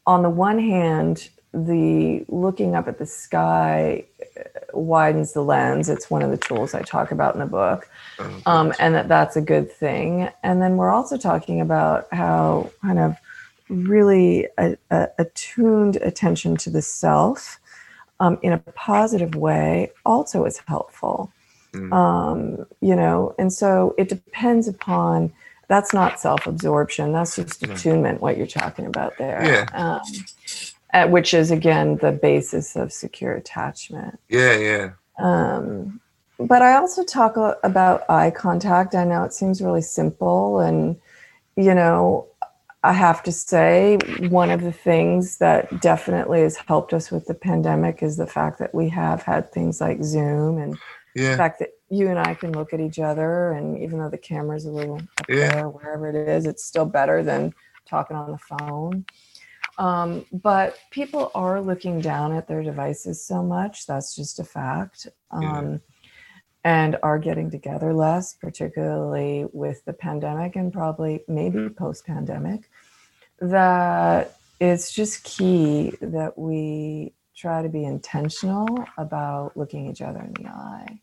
on 0.05 0.21
the 0.23 0.29
one 0.29 0.59
hand, 0.59 1.29
the 1.53 2.25
looking 2.27 2.75
up 2.75 2.87
at 2.87 2.99
the 2.99 3.05
sky 3.05 4.05
uh, 4.37 4.43
widens 4.73 5.33
the 5.33 5.41
lens. 5.43 5.89
It's 5.89 6.09
one 6.09 6.21
of 6.21 6.31
the 6.31 6.37
tools 6.37 6.73
I 6.73 6.81
talk 6.81 7.11
about 7.11 7.33
in 7.33 7.39
the 7.39 7.45
book 7.45 7.89
Oh, 8.19 8.41
um, 8.45 8.73
and 8.79 8.95
that 8.95 9.07
that's 9.07 9.35
a 9.35 9.41
good 9.41 9.71
thing. 9.71 10.29
And 10.43 10.61
then 10.61 10.77
we're 10.77 10.91
also 10.91 11.17
talking 11.17 11.61
about 11.61 12.07
how 12.11 12.71
kind 12.81 12.99
of 12.99 13.17
really 13.69 14.47
a, 14.57 14.75
a, 14.91 15.07
attuned 15.17 15.95
attention 15.97 16.57
to 16.57 16.69
the 16.69 16.81
self 16.81 17.59
um, 18.19 18.37
in 18.41 18.51
a 18.51 18.57
positive 18.57 19.35
way 19.35 19.91
also 20.05 20.45
is 20.45 20.59
helpful. 20.67 21.31
Mm. 21.73 21.93
Um, 21.93 22.65
you 22.81 22.95
know, 22.95 23.35
and 23.39 23.53
so 23.53 23.95
it 23.97 24.09
depends 24.09 24.67
upon. 24.67 25.31
That's 25.67 25.93
not 25.93 26.19
self-absorption. 26.19 27.11
That's 27.11 27.35
just 27.35 27.61
attunement. 27.61 28.21
What 28.21 28.37
you're 28.37 28.47
talking 28.47 28.87
about 28.87 29.19
there, 29.19 29.45
Yeah. 29.45 29.99
Uh, 30.93 31.07
which 31.07 31.33
is 31.33 31.51
again 31.51 31.97
the 31.97 32.11
basis 32.11 32.75
of 32.75 32.91
secure 32.91 33.33
attachment. 33.33 34.19
yeah, 34.29 34.55
yeah. 34.57 34.89
Um, 35.19 35.99
but 36.39 36.61
I 36.61 36.75
also 36.77 37.03
talk 37.03 37.35
about 37.63 38.09
eye 38.09 38.31
contact. 38.31 38.95
I 38.95 39.03
know 39.03 39.23
it 39.23 39.33
seems 39.33 39.61
really 39.61 39.81
simple, 39.81 40.59
and 40.59 40.95
you 41.57 41.73
know, 41.75 42.27
I 42.83 42.93
have 42.93 43.21
to 43.23 43.31
say, 43.33 43.97
one 44.29 44.49
of 44.49 44.61
the 44.61 44.71
things 44.71 45.37
that 45.39 45.81
definitely 45.81 46.41
has 46.41 46.55
helped 46.55 46.93
us 46.93 47.11
with 47.11 47.25
the 47.25 47.33
pandemic 47.33 48.01
is 48.01 48.15
the 48.15 48.27
fact 48.27 48.59
that 48.59 48.73
we 48.73 48.87
have 48.89 49.21
had 49.23 49.51
things 49.51 49.81
like 49.81 50.01
Zoom 50.03 50.57
and 50.57 50.77
the 51.15 51.35
fact 51.35 51.59
that 51.59 51.71
you 51.89 52.07
and 52.07 52.17
I 52.17 52.35
can 52.35 52.53
look 52.53 52.71
at 52.71 52.79
each 52.79 52.99
other, 52.99 53.51
and 53.51 53.77
even 53.79 53.99
though 53.99 54.09
the 54.09 54.17
camera's 54.17 54.65
a 54.65 54.71
little 54.71 55.01
up 55.17 55.27
Yeah. 55.27 55.51
there, 55.51 55.67
wherever 55.69 56.07
it 56.07 56.15
is, 56.15 56.45
it's 56.45 56.63
still 56.63 56.85
better 56.85 57.21
than 57.23 57.53
talking 57.85 58.15
on 58.15 58.31
the 58.31 58.37
phone. 58.37 59.05
Um, 59.79 60.25
but 60.33 60.77
people 60.91 61.31
are 61.33 61.61
looking 61.61 62.01
down 62.01 62.33
at 62.33 62.49
their 62.49 62.61
devices 62.61 63.25
so 63.25 63.41
much. 63.41 63.87
That's 63.87 64.13
just 64.13 64.39
a 64.39 64.43
fact. 64.43 65.07
Yeah. 65.31 65.57
Um, 65.57 65.81
and 66.65 66.97
are 67.01 67.17
getting 67.17 67.49
together 67.49 67.93
less, 67.93 68.33
particularly 68.33 69.45
with 69.53 69.83
the 69.85 69.93
pandemic 69.93 70.57
and 70.57 70.73
probably 70.73 71.21
maybe 71.29 71.69
post 71.69 72.05
pandemic. 72.05 72.69
That 73.39 74.37
it's 74.59 74.91
just 74.91 75.23
key 75.23 75.93
that 76.01 76.37
we 76.37 77.13
try 77.33 77.61
to 77.61 77.69
be 77.69 77.85
intentional 77.85 78.67
about 78.97 79.55
looking 79.55 79.89
each 79.89 80.01
other 80.01 80.19
in 80.19 80.33
the 80.33 80.49
eye. 80.49 80.99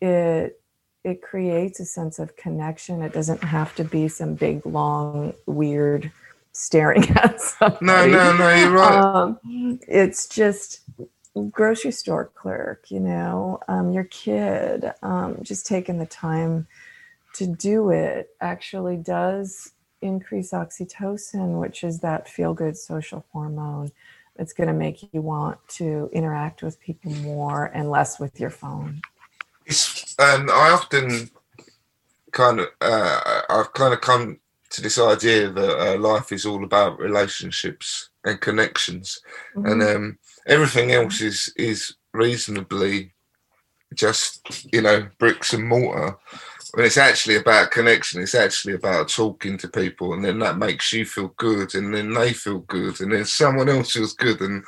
It 0.00 0.60
it 1.02 1.22
creates 1.22 1.80
a 1.80 1.84
sense 1.84 2.20
of 2.20 2.36
connection. 2.36 3.02
It 3.02 3.12
doesn't 3.12 3.42
have 3.42 3.74
to 3.76 3.84
be 3.84 4.06
some 4.06 4.34
big, 4.34 4.64
long, 4.64 5.34
weird 5.46 6.12
staring 6.56 7.08
at 7.16 7.40
somebody. 7.40 7.84
No, 7.84 8.06
no, 8.06 8.36
no, 8.36 8.54
you're 8.54 8.70
right. 8.70 9.00
Um, 9.00 9.38
it's 9.86 10.26
just 10.28 10.80
grocery 11.50 11.92
store 11.92 12.30
clerk, 12.34 12.90
you 12.90 13.00
know, 13.00 13.60
um, 13.68 13.92
your 13.92 14.04
kid, 14.04 14.90
um, 15.02 15.38
just 15.42 15.66
taking 15.66 15.98
the 15.98 16.06
time 16.06 16.66
to 17.34 17.46
do 17.46 17.90
it 17.90 18.30
actually 18.40 18.96
does 18.96 19.72
increase 20.00 20.52
oxytocin, 20.52 21.60
which 21.60 21.84
is 21.84 22.00
that 22.00 22.28
feel 22.28 22.54
good 22.54 22.76
social 22.76 23.26
hormone. 23.32 23.90
It's 24.38 24.52
going 24.52 24.68
to 24.68 24.74
make 24.74 25.02
you 25.12 25.20
want 25.20 25.58
to 25.68 26.08
interact 26.12 26.62
with 26.62 26.80
people 26.80 27.12
more 27.12 27.66
and 27.74 27.90
less 27.90 28.18
with 28.18 28.40
your 28.40 28.50
phone. 28.50 29.02
It's 29.66 30.14
um, 30.18 30.48
I 30.50 30.70
often 30.70 31.30
kind 32.32 32.60
of 32.60 32.68
uh, 32.80 33.42
I've 33.48 33.72
kind 33.72 33.92
of 33.92 34.00
come 34.00 34.38
to 34.76 34.82
this 34.82 34.98
idea 34.98 35.50
that 35.50 35.78
uh, 35.78 35.98
life 35.98 36.32
is 36.32 36.44
all 36.44 36.62
about 36.62 36.98
relationships 36.98 38.10
and 38.24 38.40
connections, 38.40 39.20
and 39.54 39.82
um, 39.82 40.18
everything 40.46 40.92
else 40.92 41.20
is 41.22 41.52
is 41.56 41.96
reasonably 42.12 43.14
just 43.94 44.66
you 44.72 44.82
know 44.82 45.08
bricks 45.18 45.54
and 45.54 45.66
mortar. 45.66 46.16
When 46.74 46.84
it's 46.84 46.98
actually 46.98 47.36
about 47.36 47.70
connection, 47.70 48.20
it's 48.20 48.34
actually 48.34 48.74
about 48.74 49.08
talking 49.08 49.56
to 49.58 49.68
people, 49.68 50.12
and 50.12 50.22
then 50.22 50.38
that 50.40 50.58
makes 50.58 50.92
you 50.92 51.06
feel 51.06 51.28
good, 51.38 51.74
and 51.74 51.94
then 51.94 52.12
they 52.12 52.34
feel 52.34 52.58
good, 52.58 53.00
and 53.00 53.12
then 53.12 53.24
someone 53.24 53.70
else 53.70 53.92
feels 53.92 54.12
good, 54.12 54.42
and 54.42 54.62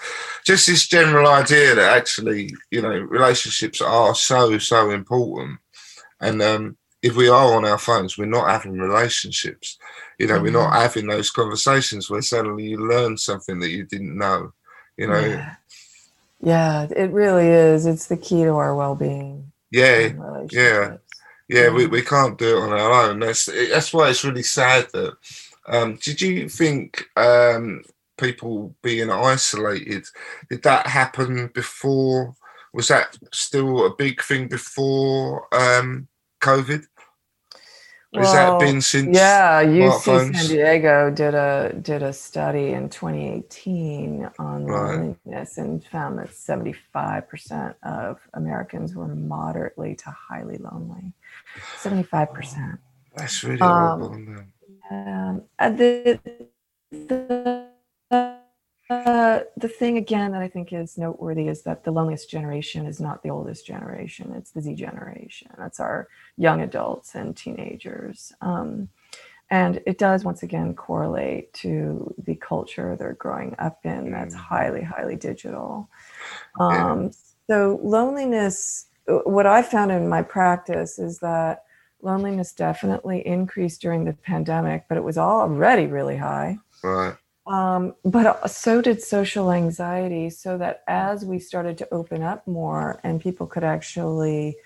just 0.47 0.67
this 0.69 0.89
general 0.89 1.29
idea 1.29 1.75
that 1.75 1.97
actually, 1.99 2.51
you 2.71 2.81
know, 2.81 2.99
relationships 2.99 3.83
are 3.83 4.15
so 4.15 4.57
so 4.57 4.91
important, 4.91 5.59
and 6.23 6.41
um, 6.41 6.79
if 7.03 7.17
we 7.17 7.29
are 7.29 7.55
on 7.55 7.65
our 7.65 7.79
phones, 7.79 8.19
we're 8.19 8.27
not 8.27 8.51
having 8.51 8.73
relationships. 8.79 9.79
You 10.19 10.27
know, 10.27 10.41
we're 10.41 10.51
not 10.53 10.73
having 10.75 11.07
those 11.07 11.31
conversations 11.31 12.11
where 12.11 12.23
suddenly 12.23 12.65
you 12.69 12.79
learn 12.89 13.17
something 13.17 13.61
that 13.61 13.71
you 13.71 13.85
didn't 13.85 14.17
know. 14.19 14.53
You 14.97 15.07
know, 15.09 15.21
Yeah. 15.21 15.55
yeah, 16.41 16.87
it 16.97 17.11
really 17.13 17.47
is. 17.47 17.87
It's 17.87 18.07
the 18.07 18.17
key 18.17 18.43
to 18.45 18.51
our 18.51 18.75
well 18.75 18.95
being. 18.97 19.53
yeah, 19.71 20.11
yeah, 20.51 20.97
yeah. 21.49 21.71
we, 21.71 21.87
we 21.87 22.03
can't 22.03 22.39
do 22.39 22.57
it 22.59 22.63
on 22.63 22.73
our 22.73 22.93
own. 23.11 23.21
That's 23.21 23.47
that's 23.47 23.93
why 23.93 24.11
it's 24.11 24.25
really 24.25 24.43
sad 24.43 24.89
that. 24.93 25.15
Um, 25.71 25.99
did 26.03 26.19
you 26.23 26.49
think 26.49 27.05
um, 27.17 27.83
people 28.17 28.75
being 28.83 29.11
isolated 29.11 30.07
did 30.49 30.63
that 30.63 30.87
happen 30.87 31.49
before? 31.55 32.35
Was 32.73 32.89
that 32.89 33.19
still 33.35 33.85
a 33.87 33.95
big 33.95 34.23
thing 34.23 34.49
before 34.49 35.47
um, 35.55 36.08
COVID? 36.41 36.84
Has 38.14 38.32
that 38.32 38.59
been 38.59 38.80
since? 38.80 39.14
Yeah, 39.14 39.62
UC? 39.62 40.34
San 40.34 40.47
Diego 40.49 41.11
did 41.11 41.34
a 41.34 41.74
did 41.82 42.03
a 42.03 42.12
study 42.12 42.72
in 42.72 42.89
2018 42.89 44.30
on 44.39 44.64
Right. 44.64 44.97
loneliness 45.24 45.59
and 45.59 45.84
found 45.84 46.18
that 46.18 46.30
75% 46.30 47.74
of 47.82 48.18
Americans 48.34 48.95
were 48.95 49.09
moderately 49.14 49.95
to 49.97 50.11
highly 50.11 50.57
lonely. 50.59 51.12
75%. 51.76 52.78
That's 53.14 53.45
really 53.45 53.62
Um, 53.62 54.01
horrible. 54.01 54.47
Um, 54.91 55.43
uh, 55.59 55.70
the 55.70 56.18
the 59.39 59.49
the 59.57 59.68
thing 59.68 59.97
again 59.97 60.32
that 60.32 60.43
I 60.43 60.49
think 60.49 60.72
is 60.72 60.99
noteworthy 60.99 61.49
is 61.49 61.62
that 61.62 61.84
the 61.84 61.91
loneliest 61.91 62.30
generation 62.30 62.86
is 62.86 63.01
not 63.01 63.22
the 63.22 63.30
oldest 63.30 63.66
generation; 63.66 64.32
it's 64.36 64.51
the 64.53 64.61
Z 64.62 64.74
generation. 64.74 65.51
That's 65.59 65.80
our 65.80 66.09
young 66.36 66.62
adults 66.62 67.14
and 67.14 67.36
teenagers, 67.36 68.32
um, 68.41 68.89
and 69.51 69.80
it 69.86 69.99
does 69.99 70.24
once 70.24 70.43
again 70.43 70.74
correlate 70.74 71.53
to 71.55 72.14
the 72.26 72.34
culture 72.36 72.97
they're 72.97 73.14
growing 73.14 73.55
up 73.59 73.78
in. 73.84 74.11
That's 74.12 74.34
Mm. 74.34 74.39
highly, 74.39 74.82
highly 74.82 75.16
digital. 75.16 75.89
Um, 76.61 77.12
so 77.51 77.80
loneliness. 77.82 78.86
uh, 79.09 79.20
What 79.24 79.47
I 79.47 79.62
found 79.62 79.91
in 79.93 80.09
my 80.09 80.22
practice 80.22 80.99
is 80.99 81.18
that 81.20 81.64
loneliness 82.03 82.53
definitely 82.53 83.26
increased 83.26 83.80
during 83.82 84.05
the 84.05 84.12
pandemic, 84.12 84.84
but 84.89 84.99
it 84.99 85.05
was 85.05 85.18
already 85.18 85.86
really 85.86 86.16
high. 86.16 86.59
Right. 86.82 87.16
Um, 87.49 87.95
but 88.05 88.47
so 88.49 88.83
did 88.83 89.03
social 89.03 89.51
anxiety. 89.51 90.29
So 90.31 90.59
that 90.59 90.83
as 90.87 91.25
we 91.25 91.39
started 91.39 91.79
to 91.79 91.89
open 91.93 92.23
up 92.23 92.47
more 92.47 93.01
and 93.03 93.21
people 93.21 93.47
could 93.47 93.65
actually, 93.65 94.57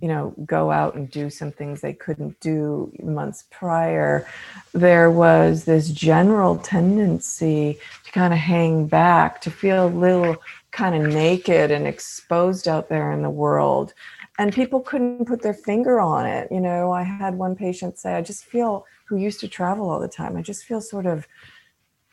you 0.00 0.08
know, 0.08 0.34
go 0.44 0.72
out 0.72 0.96
and 0.96 1.08
do 1.08 1.30
some 1.30 1.52
things 1.52 1.80
they 1.80 1.92
couldn't 1.92 2.40
do 2.40 2.92
months 3.00 3.44
prior, 3.50 4.26
there 4.72 5.10
was 5.10 5.64
this 5.64 5.90
general 5.90 6.58
tendency 6.58 7.78
to 8.04 8.12
kind 8.12 8.32
of 8.32 8.40
hang 8.40 8.86
back, 8.86 9.40
to 9.42 9.50
feel 9.50 9.86
a 9.86 9.88
little 9.88 10.36
kind 10.72 10.96
of 10.96 11.12
naked 11.12 11.70
and 11.70 11.86
exposed 11.86 12.66
out 12.66 12.88
there 12.88 13.12
in 13.12 13.22
the 13.22 13.30
world. 13.30 13.94
And 14.38 14.52
people 14.52 14.80
couldn't 14.80 15.26
put 15.26 15.42
their 15.42 15.54
finger 15.54 16.00
on 16.00 16.26
it. 16.26 16.50
You 16.50 16.60
know, 16.60 16.90
I 16.90 17.02
had 17.02 17.34
one 17.36 17.54
patient 17.54 17.98
say, 17.98 18.14
I 18.14 18.22
just 18.22 18.44
feel, 18.46 18.86
who 19.04 19.16
used 19.16 19.40
to 19.40 19.48
travel 19.48 19.90
all 19.90 20.00
the 20.00 20.08
time, 20.08 20.36
I 20.36 20.42
just 20.42 20.64
feel 20.64 20.80
sort 20.80 21.06
of 21.06 21.28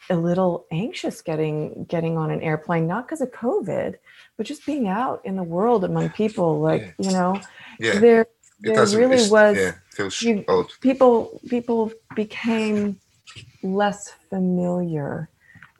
a 0.09 0.15
little 0.15 0.65
anxious 0.71 1.21
getting 1.21 1.85
getting 1.85 2.17
on 2.17 2.31
an 2.31 2.41
airplane, 2.41 2.87
not 2.87 3.05
because 3.05 3.21
of 3.21 3.31
COVID, 3.31 3.95
but 4.37 4.45
just 4.45 4.65
being 4.65 4.87
out 4.87 5.21
in 5.23 5.35
the 5.35 5.43
world 5.43 5.83
among 5.83 6.09
people. 6.09 6.59
Like 6.59 6.81
Yeah. 6.97 7.09
you 7.09 7.11
know, 7.11 7.41
Yeah. 7.79 7.99
there 7.99 8.27
there 8.61 8.85
really 8.87 9.29
was 9.29 9.57
Yeah. 9.57 10.09
You- 10.21 10.65
people 10.81 11.39
people 11.49 11.91
became 12.15 12.99
less 13.63 14.11
familiar 14.29 15.29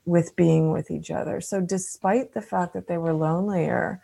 with 0.06 0.36
being 0.36 0.72
with 0.72 0.90
each 0.92 1.12
other. 1.12 1.42
So 1.42 1.62
despite 1.62 2.34
the 2.34 2.42
fact 2.42 2.74
that 2.74 2.88
they 2.88 2.98
were 2.98 3.14
lonelier, 3.14 4.02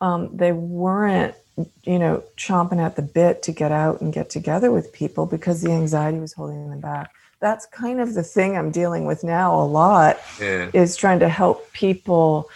um, 0.00 0.34
they 0.36 0.52
weren't, 0.52 1.34
you 1.82 1.98
know, 1.98 2.22
chomping 2.36 2.78
at 2.78 2.96
the 2.96 3.02
bit 3.02 3.42
to 3.42 3.52
get 3.52 3.72
out 3.72 4.00
and 4.00 4.12
get 4.12 4.30
together 4.30 4.70
with 4.70 4.92
people 4.92 5.26
because 5.26 5.60
the 5.62 5.72
anxiety 5.72 6.18
was 6.18 6.32
holding 6.34 6.70
them 6.70 6.80
back. 6.80 7.10
That's 7.40 7.66
kind 7.66 8.00
of 8.00 8.14
the 8.14 8.22
thing 8.22 8.56
I'm 8.56 8.70
dealing 8.70 9.04
with 9.06 9.24
now 9.24 9.54
a 9.54 9.64
lot 9.64 10.18
Yeah. 10.40 10.70
is 10.72 10.96
trying 10.96 11.20
to 11.20 11.28
help 11.28 11.72
people 11.72 12.48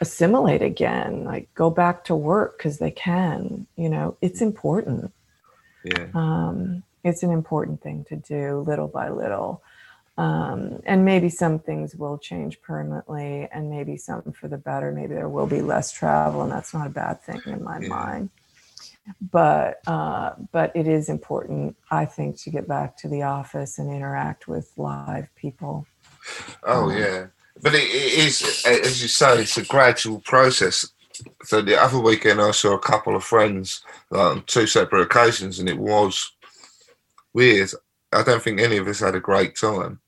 assimilate 0.00 0.62
again, 0.62 1.24
like 1.24 1.52
go 1.54 1.68
back 1.70 2.04
to 2.04 2.16
work 2.16 2.56
because 2.56 2.78
they 2.78 2.90
can. 2.90 3.66
You 3.76 3.88
know, 3.90 4.16
it's 4.20 4.40
important 4.40 5.12
Yeah. 5.84 6.06
um, 6.14 6.82
it's 7.04 7.22
an 7.22 7.30
important 7.30 7.80
thing 7.82 8.04
to 8.10 8.16
do 8.16 8.60
little 8.66 8.88
by 8.88 9.08
little 9.08 9.62
um, 10.18 10.82
and 10.84 11.02
maybe 11.04 11.30
some 11.30 11.58
things 11.58 11.94
will 11.96 12.18
change 12.18 12.60
permanently 12.60 13.48
and 13.52 13.70
maybe 13.70 13.96
some 13.96 14.20
for 14.32 14.48
the 14.48 14.58
better 14.58 14.92
maybe 14.92 15.14
there 15.14 15.28
will 15.30 15.46
be 15.46 15.62
less 15.62 15.90
travel 15.92 16.42
and 16.42 16.52
that's 16.52 16.74
not 16.74 16.86
a 16.86 16.90
bad 16.90 17.22
thing 17.22 17.40
in 17.46 17.64
my 17.64 17.78
Yeah. 17.80 17.88
mind 17.88 18.30
but 19.30 19.80
uh, 19.86 20.32
but 20.52 20.74
it 20.74 20.86
is 20.86 21.08
important 21.08 21.76
i 21.90 22.04
think 22.04 22.36
to 22.36 22.50
get 22.50 22.66
back 22.68 22.96
to 22.96 23.08
the 23.08 23.22
office 23.22 23.78
and 23.78 23.92
interact 23.92 24.48
with 24.48 24.72
live 24.76 25.28
people 25.36 25.86
Oh 26.64 26.90
Um, 26.90 26.96
yeah, 26.96 27.26
but 27.62 27.74
it, 27.74 27.84
it 27.84 28.18
is, 28.18 28.64
as 28.66 29.02
you 29.02 29.08
say, 29.08 29.40
it's 29.40 29.56
a 29.56 29.64
gradual 29.64 30.20
process. 30.20 30.86
So 31.44 31.60
the 31.60 31.80
other 31.80 31.98
weekend, 31.98 32.40
I 32.40 32.50
saw 32.52 32.74
a 32.74 32.78
couple 32.78 33.14
of 33.14 33.24
friends 33.24 33.82
like, 34.10 34.20
on 34.20 34.42
two 34.44 34.66
separate 34.66 35.02
occasions, 35.02 35.58
and 35.58 35.68
it 35.68 35.78
was 35.78 36.32
weird. 37.34 37.70
I 38.12 38.22
don't 38.22 38.42
think 38.42 38.60
any 38.60 38.78
of 38.78 38.88
us 38.88 39.00
had 39.00 39.14
a 39.14 39.20
great 39.20 39.56
time, 39.56 40.00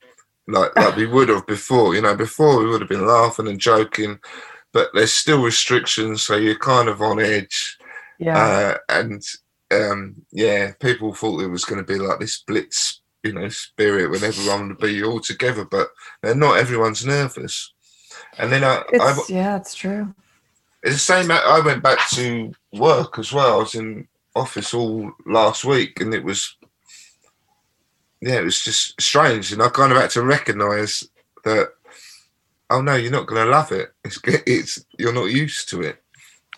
like 0.48 0.74
like 0.76 0.96
we 0.96 1.06
would 1.06 1.28
have 1.28 1.46
before. 1.46 1.94
You 1.94 2.02
know, 2.02 2.14
before 2.14 2.58
we 2.58 2.66
would 2.66 2.80
have 2.80 2.90
been 2.90 3.06
laughing 3.06 3.48
and 3.48 3.60
joking, 3.60 4.18
but 4.72 4.90
there's 4.94 5.12
still 5.12 5.42
restrictions, 5.42 6.22
so 6.22 6.36
you're 6.36 6.58
kind 6.58 6.88
of 6.88 7.02
on 7.02 7.20
edge. 7.20 7.78
Yeah 8.22 8.50
Uh, 8.50 8.76
and 8.88 9.22
um, 9.72 10.16
yeah, 10.32 10.72
people 10.80 11.14
thought 11.14 11.42
it 11.42 11.48
was 11.48 11.64
going 11.64 11.84
to 11.84 11.92
be 11.92 11.98
like 11.98 12.20
this 12.20 12.42
blitz, 12.46 13.02
you 13.24 13.32
know, 13.32 13.48
spirit 13.50 14.10
when 14.10 14.24
everyone 14.24 14.68
would 14.68 14.78
be 14.78 15.02
all 15.04 15.20
together, 15.20 15.64
but 15.64 15.88
uh, 16.24 16.34
not 16.34 16.58
everyone's 16.58 17.06
nervous. 17.06 17.72
And 18.38 18.52
then 18.52 18.64
I, 18.64 18.82
I 18.98 19.20
yeah 19.28 19.56
it's 19.56 19.74
true 19.74 20.14
it's 20.82 20.94
the 20.96 21.00
same. 21.00 21.30
I 21.32 21.60
went 21.64 21.82
back 21.84 22.08
to 22.10 22.52
work 22.72 23.18
as 23.18 23.32
well. 23.32 23.56
I 23.56 23.58
was 23.58 23.76
in 23.76 24.08
office 24.36 24.74
all 24.74 25.12
last 25.26 25.64
week, 25.66 26.00
and 26.00 26.14
it 26.14 26.24
was, 26.24 26.56
yeah, 28.20 28.40
it 28.40 28.44
was 28.44 28.62
just 28.62 29.00
strange, 29.00 29.52
and 29.52 29.62
I 29.62 29.68
kind 29.70 29.92
of 29.92 29.98
had 29.98 30.10
to 30.12 30.22
recognise 30.22 31.04
that. 31.44 31.70
Oh 32.70 32.82
no, 32.82 32.96
you're 32.96 33.12
not 33.12 33.26
going 33.28 33.44
to 33.46 33.50
love 33.52 33.72
it. 33.72 33.92
It's 34.04 34.20
it's 34.26 34.84
you're 34.98 35.14
not 35.14 35.26
used 35.26 35.68
to 35.70 35.82
it. 35.82 36.02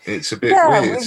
It's 0.07 0.33
a 0.33 0.37
bit 0.39 0.59
Yeah, 0.59 0.65
weird. 0.65 1.03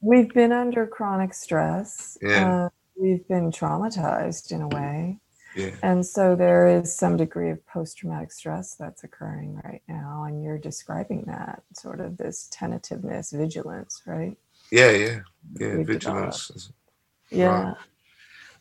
We- 0.00 0.18
we've 0.18 0.34
been 0.34 0.52
under 0.52 0.86
chronic 0.86 1.34
stress 1.34 2.16
Yeah. 2.22 2.66
uh, 2.66 2.68
we've 2.96 3.26
been 3.28 3.50
traumatized 3.50 4.50
in 4.52 4.62
a 4.62 4.68
way 4.68 5.18
Yeah, 5.56 5.70
And 5.82 6.06
so 6.06 6.36
there 6.36 6.68
is 6.68 6.94
some 6.94 7.16
degree 7.16 7.50
of 7.50 7.64
post 7.66 7.96
traumatic 7.98 8.30
stress 8.30 8.76
that's 8.76 9.02
occurring 9.02 9.60
right 9.64 9.82
now. 9.88 10.24
And 10.24 10.42
you're 10.44 10.58
describing 10.58 11.24
that 11.26 11.62
sort 11.72 12.00
of 12.00 12.16
this 12.16 12.48
tentativeness, 12.52 13.32
vigilance, 13.32 14.02
right? 14.06 14.36
yeah, 14.70 14.90
yeah, 14.90 15.20
yeah. 15.58 15.74
We've 15.76 15.86
Vigilance. 15.86 16.70
Yeah. 17.30 17.74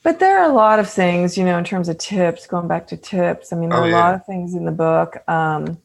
But 0.01 0.19
there 0.19 0.39
are 0.39 0.49
a 0.49 0.53
lot 0.53 0.79
of 0.79 0.89
things, 0.89 1.38
you 1.38 1.43
know, 1.43 1.57
in 1.57 1.65
terms 1.65 1.89
of 1.89 1.97
tips, 1.97 2.47
going 2.47 2.67
back 2.69 2.88
to 2.88 2.97
tips. 2.97 3.51
I 3.51 3.57
mean, 3.57 3.69
there 3.69 3.79
Oh, 3.79 3.83
are 3.83 3.88
a 3.88 3.89
yeah. 3.91 4.03
lot 4.05 4.15
of 4.15 4.25
things 4.25 4.53
in 4.55 4.63
the 4.65 4.71
book. 4.71 5.17
Um, 5.29 5.77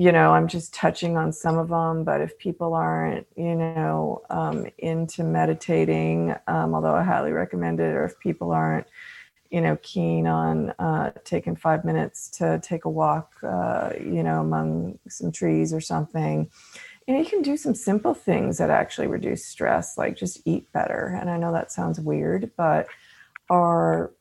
you 0.00 0.12
know, 0.12 0.32
I'm 0.32 0.48
just 0.48 0.72
touching 0.72 1.18
on 1.18 1.30
some 1.30 1.58
of 1.58 1.68
them, 1.68 2.04
but 2.04 2.22
if 2.22 2.38
people 2.38 2.72
aren't, 2.72 3.26
you 3.36 3.54
know, 3.54 4.22
um, 4.30 4.66
into 4.78 5.22
meditating, 5.22 6.34
um, 6.46 6.74
although 6.74 6.94
I 6.94 7.02
highly 7.02 7.32
recommend 7.32 7.80
it, 7.80 7.94
or 7.94 8.06
if 8.06 8.18
people 8.18 8.50
aren't, 8.50 8.86
you 9.50 9.60
know, 9.60 9.76
keen 9.82 10.26
on 10.26 10.70
uh, 10.78 11.10
taking 11.24 11.54
five 11.54 11.84
minutes 11.84 12.30
to 12.38 12.58
take 12.62 12.86
a 12.86 12.88
walk, 12.88 13.30
uh, 13.42 13.90
you 14.00 14.22
know, 14.22 14.40
among 14.40 14.98
some 15.06 15.30
trees 15.30 15.70
or 15.70 15.82
something, 15.82 16.48
you 17.06 17.12
know, 17.12 17.20
you 17.20 17.26
can 17.26 17.42
do 17.42 17.58
some 17.58 17.74
simple 17.74 18.14
things 18.14 18.56
that 18.56 18.70
actually 18.70 19.06
reduce 19.06 19.44
stress, 19.44 19.98
like 19.98 20.16
just 20.16 20.40
eat 20.46 20.72
better. 20.72 21.14
And 21.20 21.28
I 21.28 21.36
know 21.36 21.52
that 21.52 21.72
sounds 21.72 22.00
weird, 22.00 22.52
but 22.56 22.86
our 23.50 24.12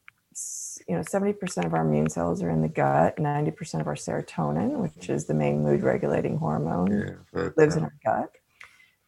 you 0.87 0.95
know 0.95 1.01
70% 1.01 1.65
of 1.65 1.73
our 1.73 1.81
immune 1.81 2.09
cells 2.09 2.41
are 2.41 2.49
in 2.49 2.61
the 2.61 2.67
gut 2.69 3.17
90% 3.17 3.81
of 3.81 3.87
our 3.87 3.95
serotonin 3.95 4.77
which 4.77 5.09
is 5.09 5.25
the 5.25 5.33
main 5.33 5.63
mood 5.63 5.83
regulating 5.83 6.37
hormone 6.37 7.17
Yeah, 7.33 7.49
lives 7.57 7.75
in 7.75 7.83
our 7.83 7.93
gut 8.03 8.31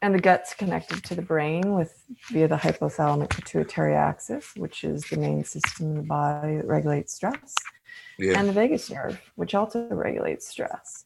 and 0.04 0.16
the 0.16 0.20
gut's 0.20 0.54
connected 0.54 1.04
to 1.04 1.16
the 1.16 1.22
brain 1.22 1.74
with 1.74 2.04
via 2.32 2.48
the 2.48 2.56
hypothalamic 2.56 3.30
pituitary 3.30 3.96
axis 3.96 4.54
which 4.58 4.84
is 4.84 5.04
the 5.04 5.18
main 5.18 5.44
system 5.44 5.88
in 5.88 5.96
the 5.96 6.04
body 6.04 6.58
that 6.58 6.68
regulates 6.68 7.14
stress 7.14 7.56
yeah, 8.18 8.40
and 8.40 8.48
the 8.48 8.54
vagus 8.54 8.90
nerve, 8.90 9.20
which 9.36 9.56
also 9.56 9.88
regulates 9.90 10.48
stress. 10.48 11.06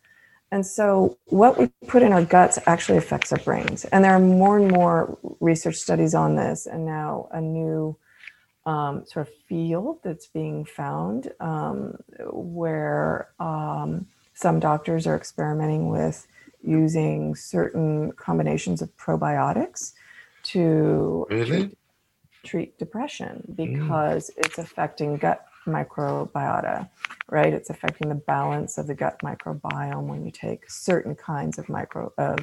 And 0.51 0.65
so, 0.65 1.17
what 1.25 1.57
we 1.57 1.71
put 1.87 2.03
in 2.03 2.11
our 2.13 2.23
guts 2.23 2.59
actually 2.67 2.97
affects 2.97 3.31
our 3.31 3.39
brains. 3.39 3.85
And 3.85 4.03
there 4.03 4.13
are 4.13 4.19
more 4.19 4.59
and 4.59 4.71
more 4.71 5.17
research 5.39 5.75
studies 5.75 6.13
on 6.13 6.35
this, 6.35 6.65
and 6.65 6.85
now 6.85 7.29
a 7.31 7.41
new 7.41 7.97
um, 8.65 9.05
sort 9.05 9.27
of 9.27 9.33
field 9.47 9.99
that's 10.03 10.27
being 10.27 10.65
found 10.65 11.31
um, 11.39 11.97
where 12.31 13.29
um, 13.39 14.07
some 14.33 14.59
doctors 14.59 15.05
are 15.07 15.15
experimenting 15.15 15.89
with 15.89 16.27
using 16.63 17.35
certain 17.35 18.11
combinations 18.13 18.81
of 18.81 18.95
probiotics 18.97 19.93
to 20.43 21.27
Really? 21.29 21.45
treat, 21.45 21.77
treat 22.43 22.77
depression 22.79 23.53
because 23.55 24.31
it's 24.37 24.57
affecting 24.57 25.17
gut 25.17 25.45
microbiota, 25.67 26.89
right? 27.29 27.53
It's 27.53 27.69
affecting 27.69 28.09
the 28.09 28.15
balance 28.15 28.77
of 28.77 28.87
the 28.87 28.95
gut 28.95 29.19
microbiome 29.23 30.03
when 30.07 30.25
you 30.25 30.31
take 30.31 30.69
certain 30.69 31.15
kinds 31.15 31.57
of 31.57 31.69
micro 31.69 32.11
of 32.17 32.37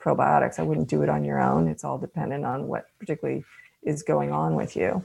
probiotics. 0.00 0.58
I 0.58 0.62
wouldn't 0.62 0.88
do 0.88 1.02
it 1.02 1.08
on 1.08 1.24
your 1.24 1.40
own. 1.40 1.68
It's 1.68 1.84
all 1.84 1.98
dependent 1.98 2.44
on 2.44 2.68
what 2.68 2.86
particularly 2.98 3.44
is 3.82 4.02
going 4.02 4.32
on 4.32 4.54
with 4.54 4.76
you. 4.76 5.04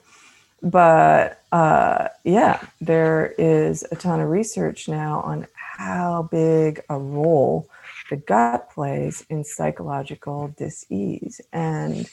But 0.64 1.44
uh, 1.52 2.08
yeah, 2.24 2.66
there 2.80 3.36
is 3.38 3.86
a 3.92 3.96
ton 3.96 4.22
of 4.22 4.30
research 4.30 4.88
now 4.88 5.20
on 5.22 5.46
how 5.56 6.30
big 6.32 6.82
a 6.90 6.98
role 6.98 7.70
the 8.10 8.16
gut 8.16 8.70
plays 8.72 9.26
in 9.30 9.44
psychological 9.44 10.54
dis-ease. 10.58 11.42
And 11.52 12.10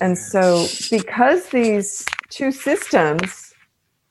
and 0.00 0.16
so 0.18 0.66
because 0.90 1.48
these 1.48 2.04
two 2.30 2.52
systems 2.52 3.52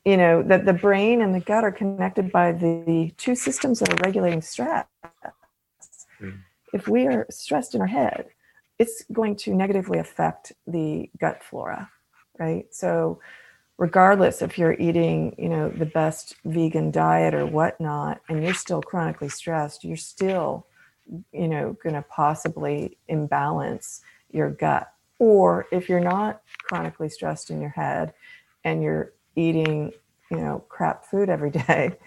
you 0.06 0.18
know 0.18 0.42
that 0.44 0.66
the 0.66 0.74
brain 0.74 1.22
and 1.22 1.36
the 1.36 1.40
gut 1.40 1.64
are 1.64 1.72
connected 1.72 2.32
by 2.32 2.52
the 2.52 3.14
two 3.18 3.36
systems 3.36 3.80
that 3.80 3.90
are 3.94 4.06
regulating 4.06 4.42
stress 4.42 4.86
Mm. 6.20 6.40
if 6.74 6.88
we 6.88 7.06
are 7.06 7.28
stressed 7.30 7.76
in 7.76 7.82
our 7.82 7.88
head 7.88 8.26
it's 8.80 9.04
going 9.14 9.36
to 9.36 9.54
negatively 9.54 10.00
affect 10.00 10.52
the 10.66 11.10
gut 11.20 11.44
flora 11.44 11.92
right? 12.40 12.66
So 12.74 13.20
regardless 13.78 14.42
if 14.42 14.58
you're 14.58 14.74
eating 14.74 15.36
you 15.38 15.50
know 15.50 15.70
the 15.70 15.86
best 15.86 16.36
vegan 16.46 16.90
diet 16.92 17.34
or 17.34 17.46
whatnot 17.46 18.20
and 18.28 18.44
you're 18.44 18.54
still 18.54 18.82
chronically 18.82 19.30
stressed 19.30 19.84
you're 19.84 19.96
still 19.96 20.66
you 21.32 21.48
know 21.48 21.78
going 21.84 21.96
to 21.96 22.02
possibly 22.10 22.98
imbalance 23.08 24.02
your 24.32 24.50
gut. 24.50 24.92
Or 25.20 25.66
if 25.72 25.90
you're 25.90 26.00
not 26.00 26.42
chronically 26.64 27.10
stressed 27.10 27.50
in 27.50 27.60
your 27.62 27.72
head 27.72 28.14
and 28.64 28.84
you're 28.84 29.14
eating 29.36 29.94
you 30.30 30.38
know 30.38 30.64
crap 30.70 31.06
food 31.06 31.30
every 31.30 31.50
day 31.68 31.98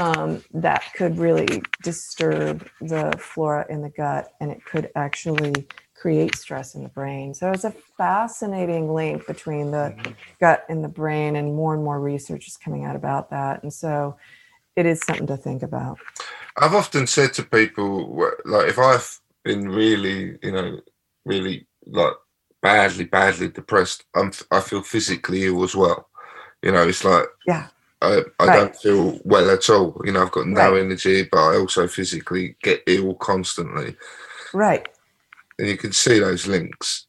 um, 0.00 0.42
that 0.52 0.82
could 0.94 1.18
really 1.18 1.62
disturb 1.82 2.68
the 2.80 3.12
flora 3.18 3.66
in 3.68 3.82
the 3.82 3.90
gut 3.90 4.32
and 4.40 4.50
it 4.50 4.64
could 4.64 4.90
actually 4.94 5.66
create 6.02 6.36
stress 6.36 6.74
in 6.74 6.82
the 6.82 6.90
brain 6.90 7.34
so 7.34 7.52
it's 7.52 7.64
a 7.64 7.74
fascinating 7.98 8.92
link 8.92 9.26
between 9.28 9.70
the 9.70 9.94
gut 10.40 10.66
and 10.68 10.84
the 10.84 10.88
brain 10.88 11.36
and 11.36 11.54
more 11.54 11.74
and 11.74 11.84
more 11.84 12.00
research 12.00 12.48
is 12.48 12.58
coming 12.58 12.84
out 12.84 12.96
about 12.96 13.30
that 13.30 13.62
and 13.62 13.72
so 13.72 14.16
it 14.76 14.86
is 14.86 15.04
something 15.04 15.28
to 15.28 15.36
think 15.38 15.62
about 15.62 16.00
I've 16.58 16.74
often 16.74 17.06
said 17.08 17.34
to 17.34 17.44
people, 17.44 18.30
like, 18.44 18.68
if 18.68 18.78
I've 18.78 19.20
been 19.44 19.68
really, 19.68 20.38
you 20.42 20.52
know, 20.52 20.80
really 21.26 21.66
like 21.86 22.14
badly, 22.62 23.06
badly 23.06 23.48
depressed, 23.48 24.04
I'm, 24.16 24.32
I 24.50 24.60
feel 24.60 24.82
physically 24.82 25.46
ill 25.46 25.64
as 25.64 25.74
well. 25.76 26.08
You 26.62 26.72
know, 26.72 26.88
it's 26.88 27.04
like, 27.04 27.26
yeah 27.46 27.68
I, 28.02 28.22
I 28.40 28.48
Right. 28.48 28.50
don't 28.50 28.76
feel 28.76 29.20
well 29.24 29.50
at 29.50 29.70
all. 29.70 30.00
You 30.04 30.12
know, 30.12 30.22
I've 30.22 30.32
got 30.32 30.48
no 30.48 30.74
Right. 30.74 30.76
energy, 30.76 31.28
but 31.30 31.38
I 31.38 31.56
also 31.58 31.88
physically 31.88 32.56
get 32.62 32.82
ill 32.86 33.14
constantly. 33.16 33.96
Right. 34.52 34.88
And 35.58 35.68
you 35.68 35.76
can 35.76 35.92
see 35.92 36.18
those 36.18 36.46
links. 36.46 37.06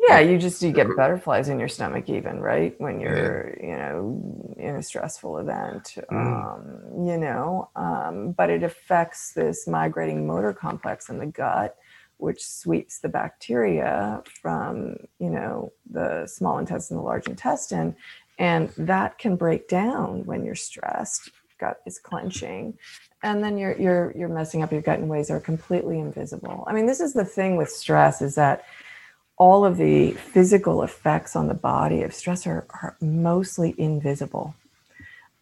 Yeah, 0.00 0.20
you 0.20 0.38
just 0.38 0.62
you 0.62 0.72
get 0.72 0.96
butterflies 0.96 1.48
in 1.48 1.58
your 1.58 1.68
stomach 1.68 2.08
even, 2.08 2.40
right? 2.40 2.74
When 2.80 3.00
you're, 3.00 3.56
you 3.60 3.76
know, 3.76 4.54
in 4.56 4.76
a 4.76 4.82
stressful 4.82 5.38
event. 5.38 5.96
Um, 6.08 6.80
you 7.04 7.18
know, 7.18 7.68
um, 7.76 8.32
but 8.32 8.48
it 8.48 8.62
affects 8.62 9.32
this 9.32 9.66
migrating 9.66 10.26
motor 10.26 10.52
complex 10.52 11.10
in 11.10 11.18
the 11.18 11.26
gut, 11.26 11.76
which 12.16 12.42
sweeps 12.44 13.00
the 13.00 13.08
bacteria 13.08 14.22
from, 14.40 14.96
you 15.18 15.30
know, 15.30 15.72
the 15.90 16.26
small 16.26 16.58
intestine, 16.58 16.96
the 16.96 17.02
large 17.02 17.26
intestine, 17.26 17.94
and 18.38 18.70
that 18.78 19.18
can 19.18 19.36
break 19.36 19.68
down 19.68 20.24
when 20.24 20.44
you're 20.44 20.54
stressed. 20.54 21.30
Gut 21.58 21.80
is 21.86 21.98
clenching, 21.98 22.78
and 23.22 23.42
then 23.42 23.58
you're 23.58 23.76
you're 23.76 24.12
you're 24.16 24.28
messing 24.28 24.62
up 24.62 24.72
your 24.72 24.82
gut 24.82 24.98
in 24.98 25.08
ways 25.08 25.28
that 25.28 25.34
are 25.34 25.40
completely 25.40 25.98
invisible. 25.98 26.64
I 26.66 26.72
mean, 26.72 26.86
this 26.86 27.00
is 27.00 27.12
the 27.12 27.24
thing 27.24 27.56
with 27.56 27.70
stress 27.70 28.22
is 28.22 28.34
that 28.36 28.64
all 29.36 29.64
of 29.64 29.76
the 29.76 30.12
physical 30.12 30.82
effects 30.82 31.36
on 31.36 31.46
the 31.46 31.54
body 31.54 32.02
of 32.02 32.12
stress 32.12 32.46
are, 32.46 32.66
are 32.82 32.96
mostly 33.00 33.74
invisible. 33.78 34.54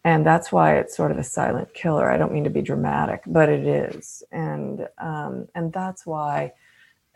And 0.03 0.25
that's 0.25 0.51
why 0.51 0.77
it's 0.77 0.95
sort 0.95 1.11
of 1.11 1.17
a 1.17 1.23
silent 1.23 1.73
killer. 1.73 2.09
I 2.09 2.17
don't 2.17 2.31
mean 2.31 2.43
to 2.45 2.49
be 2.49 2.61
dramatic, 2.61 3.23
but 3.25 3.49
it 3.49 3.65
is. 3.65 4.23
And 4.31 4.87
um, 4.99 5.47
and 5.55 5.73
that's 5.73 6.05
why 6.05 6.53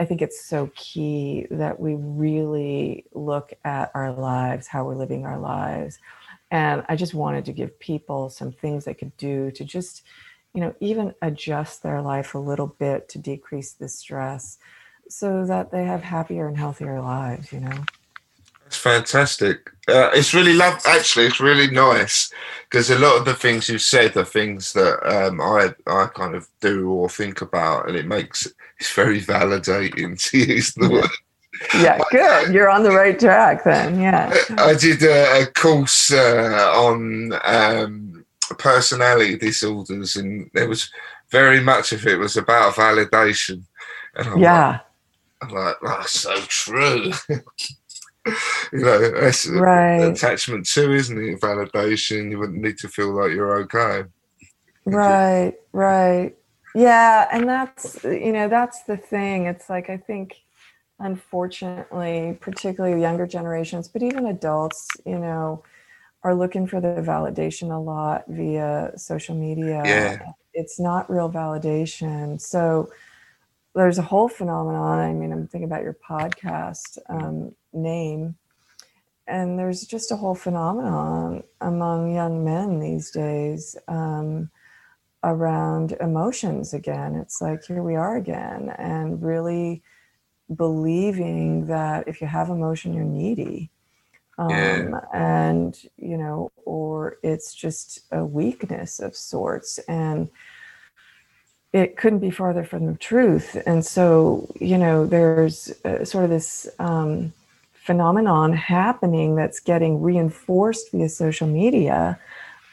I 0.02 0.06
think 0.06 0.24
it's 0.24 0.44
so 0.44 0.72
key 0.76 1.46
that 1.52 1.80
we 1.80 1.94
really 1.96 3.06
look 3.14 3.54
at 3.64 3.92
our 3.94 4.12
lives, 4.12 4.68
how 4.68 4.84
we're 4.84 4.96
living 4.96 5.26
our 5.28 5.38
lives. 5.38 6.00
And 6.50 6.84
I 6.90 6.96
just 6.96 7.14
wanted 7.14 7.46
to 7.46 7.54
give 7.54 7.80
people 7.80 8.30
some 8.30 8.52
things 8.52 8.84
they 8.84 8.96
could 8.96 9.16
do 9.18 9.52
to 9.52 9.64
just, 9.64 10.02
you 10.54 10.62
know, 10.62 10.76
even 10.80 11.14
adjust 11.22 11.84
their 11.84 12.02
life 12.02 12.36
a 12.36 12.40
little 12.40 12.68
bit 12.68 13.10
to 13.10 13.20
decrease 13.20 13.72
the 13.74 13.88
stress 13.88 14.58
so 15.08 15.46
that 15.46 15.72
they 15.72 15.86
have 15.86 16.04
happier 16.04 16.48
and 16.48 16.58
healthier 16.58 17.00
lives, 17.02 17.52
you 17.52 17.60
know? 17.60 17.84
It's 18.66 18.78
fantastic. 18.78 19.70
Uh, 19.90 20.12
it's 20.14 20.34
really 20.34 20.54
love. 20.54 20.82
Actually, 20.86 21.26
it's 21.26 21.42
really 21.42 21.70
nice 21.70 22.32
because 22.70 22.90
a 22.90 22.98
lot 22.98 23.18
of 23.18 23.26
the 23.26 23.34
things 23.34 23.68
you 23.68 23.78
said 23.78 24.16
are 24.16 24.24
things 24.24 24.72
that 24.72 25.06
um, 25.06 25.42
I 25.42 25.76
I 25.88 26.08
kind 26.16 26.36
of 26.36 26.48
do 26.62 26.90
or 26.90 27.10
think 27.10 27.42
about, 27.42 27.90
and 27.90 27.98
it 27.98 28.06
makes 28.06 28.48
it's 28.80 28.94
very 28.94 29.20
validating 29.20 30.18
to 30.30 30.38
use 30.38 30.74
the 30.74 30.90
word. 30.90 31.10
Yeah, 31.76 32.00
good. 32.12 32.54
You're 32.54 32.70
on 32.70 32.84
the 32.84 32.92
right 32.92 33.20
track 33.20 33.66
then. 33.66 34.00
Yeah. 34.00 34.34
I 34.58 34.74
did 34.76 35.04
a, 35.04 35.42
a 35.42 35.46
course 35.48 36.12
uh, 36.14 36.72
on 36.74 37.34
um, 37.44 38.11
personality 38.58 39.38
disorders, 39.38 40.16
and 40.16 40.50
there 40.54 40.68
was 40.70 40.90
very 41.32 41.62
much 41.62 41.92
of 41.94 42.06
it 42.08 42.20
was 42.20 42.38
about 42.38 42.76
validation. 42.76 43.64
And 44.16 44.28
I'm 44.28 44.42
Yeah. 44.42 44.68
like, 44.70 44.82
I'm 45.42 45.50
like, 45.50 45.76
that's 45.84 46.12
so 46.12 46.36
true. 46.48 47.12
you 48.72 48.80
know, 48.80 49.12
that's 49.22 49.48
Right. 49.48 50.02
attachment 50.12 50.68
too, 50.68 50.94
isn't 50.94 51.18
it? 51.18 51.40
Validation. 51.42 52.32
You 52.32 52.40
wouldn't 52.40 52.62
need 52.62 52.78
to 52.80 52.88
feel 52.90 53.14
like 53.14 53.32
you're 53.32 53.58
okay. 53.62 54.04
Right, 54.86 55.56
right. 55.74 56.36
Yeah, 56.76 57.28
and 57.32 57.48
that's 57.48 58.04
you 58.04 58.32
know, 58.32 58.48
that's 58.48 58.84
the 58.84 58.98
thing. 58.98 59.46
It's 59.46 59.70
like 59.70 59.90
I 59.90 59.98
think 59.98 60.36
unfortunately, 61.00 62.38
particularly 62.40 63.02
younger 63.02 63.28
generations, 63.28 63.88
but 63.88 64.04
even 64.04 64.28
adults, 64.28 64.88
you 65.06 65.20
know, 65.20 65.64
are 66.24 66.36
looking 66.36 66.68
for 66.68 66.80
the 66.80 67.02
validation 67.02 67.72
a 67.76 67.80
lot 67.80 68.24
via 68.28 68.92
social 68.96 69.36
media. 69.36 69.82
Yeah. 69.86 70.32
It's 70.54 70.80
not 70.80 71.10
real 71.10 71.30
validation. 71.32 72.40
So 72.40 72.92
there's 73.74 73.98
a 73.98 74.04
whole 74.04 74.28
phenomenon. 74.28 75.00
I 75.00 75.14
mean, 75.14 75.32
I'm 75.32 75.48
thinking 75.48 75.70
about 75.70 75.84
your 75.84 75.98
podcast 76.08 76.98
um, 77.10 77.56
name, 77.74 78.36
and 79.28 79.58
there's 79.58 79.86
just 79.86 80.12
a 80.12 80.16
whole 80.18 80.36
phenomenon 80.36 81.44
among 81.62 82.14
young 82.14 82.44
men 82.44 82.80
these 82.80 83.12
days 83.12 83.78
um, 83.88 84.50
around 85.24 85.94
emotions 86.02 86.74
again. 86.74 87.16
It's 87.16 87.42
like, 87.42 87.64
here 87.66 87.82
we 87.82 87.96
are 87.96 88.18
again, 88.18 88.74
and 88.78 89.24
really 89.24 89.82
believing 90.54 91.66
that 91.68 92.08
if 92.08 92.20
you 92.20 92.28
have 92.28 92.50
emotion, 92.50 92.94
you're 92.94 93.06
needy. 93.06 93.72
Um, 94.42 94.50
Yeah. 94.50 95.00
And, 95.14 95.74
you 95.98 96.18
know, 96.18 96.52
or 96.66 97.18
it's 97.24 97.54
just 97.54 98.02
a 98.12 98.24
weakness 98.24 99.00
of 99.00 99.16
sorts. 99.16 99.80
And 99.88 100.30
it 101.74 101.96
couldn't 101.96 102.20
be 102.20 102.32
farther 102.32 102.66
from 102.66 102.86
the 102.86 102.98
truth. 102.98 103.62
And 103.66 103.86
so, 103.86 104.48
you 104.60 104.78
know, 104.78 105.06
there's 105.06 105.72
uh, 105.86 106.04
sort 106.04 106.26
of 106.26 106.30
this 106.30 106.68
um, 106.80 107.34
phenomenon 107.74 108.54
happening 108.54 109.36
that's 109.36 109.60
getting 109.60 110.02
reinforced 110.02 110.92
via 110.92 111.10
social 111.10 111.48
media 111.48 112.20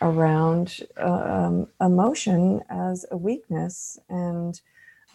around 0.01 0.81
um, 0.97 1.67
emotion 1.81 2.61
as 2.71 3.07
a 3.11 3.17
weakness 3.17 3.99
and 4.09 4.61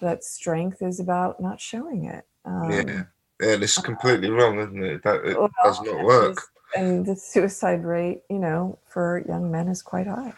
that 0.01 0.24
strength 0.24 0.82
is 0.82 0.99
about 0.99 1.39
not 1.39 1.60
showing 1.60 2.06
it. 2.06 2.26
Um, 2.45 2.72
yeah. 2.72 3.04
Yeah, 3.42 3.58
it's 3.60 3.78
completely 3.80 4.30
wrong, 4.30 4.60
isn't 4.60 4.84
it? 4.84 5.04
That 5.04 5.26
it 5.26 5.38
well, 5.38 5.50
does 5.64 5.82
not 5.82 6.04
work. 6.04 6.38
And 6.76 7.06
the 7.06 7.16
suicide 7.16 7.84
rate, 7.84 8.22
you 8.30 8.40
know, 8.40 8.80
for 8.88 9.24
young 9.28 9.52
men 9.52 9.68
is 9.68 9.82
quite 9.82 10.08
high. 10.08 10.34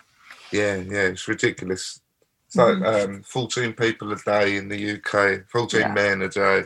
Yeah, 0.52 0.76
yeah, 0.76 1.04
it's 1.04 1.28
ridiculous. 1.28 2.02
It's 2.48 2.56
like 2.56 2.82
um, 2.84 3.22
14 3.24 3.74
people 3.74 4.12
a 4.12 4.16
day 4.18 4.58
in 4.58 4.68
the 4.70 4.94
UK, 4.94 5.48
14 5.50 5.80
Yeah. 5.82 5.94
men 5.94 6.22
a 6.22 6.30
day, 6.30 6.66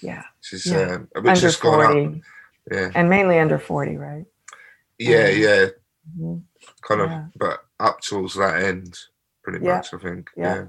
Yeah. 0.00 0.22
which 0.38 0.52
is 0.54 0.66
Yeah. 0.66 0.94
um, 0.96 1.08
which 1.14 1.26
under 1.26 1.40
has 1.40 1.56
gone 1.56 1.80
up. 2.16 2.22
Yeah, 2.70 2.90
and 2.94 3.08
mainly 3.08 3.38
under 3.38 3.58
40, 3.58 3.96
right? 3.96 4.24
yeah, 4.98 5.24
Um, 5.28 5.38
yeah, 5.38 5.66
Mhm. 6.18 6.42
kind 6.82 7.00
of, 7.00 7.10
yeah. 7.10 7.24
but 7.36 7.64
up 7.78 8.00
towards 8.02 8.34
that 8.34 8.62
end, 8.62 8.98
pretty 9.42 9.64
much, 9.64 9.94
I 9.94 9.98
think. 9.98 10.30
Yeah. 10.36 10.66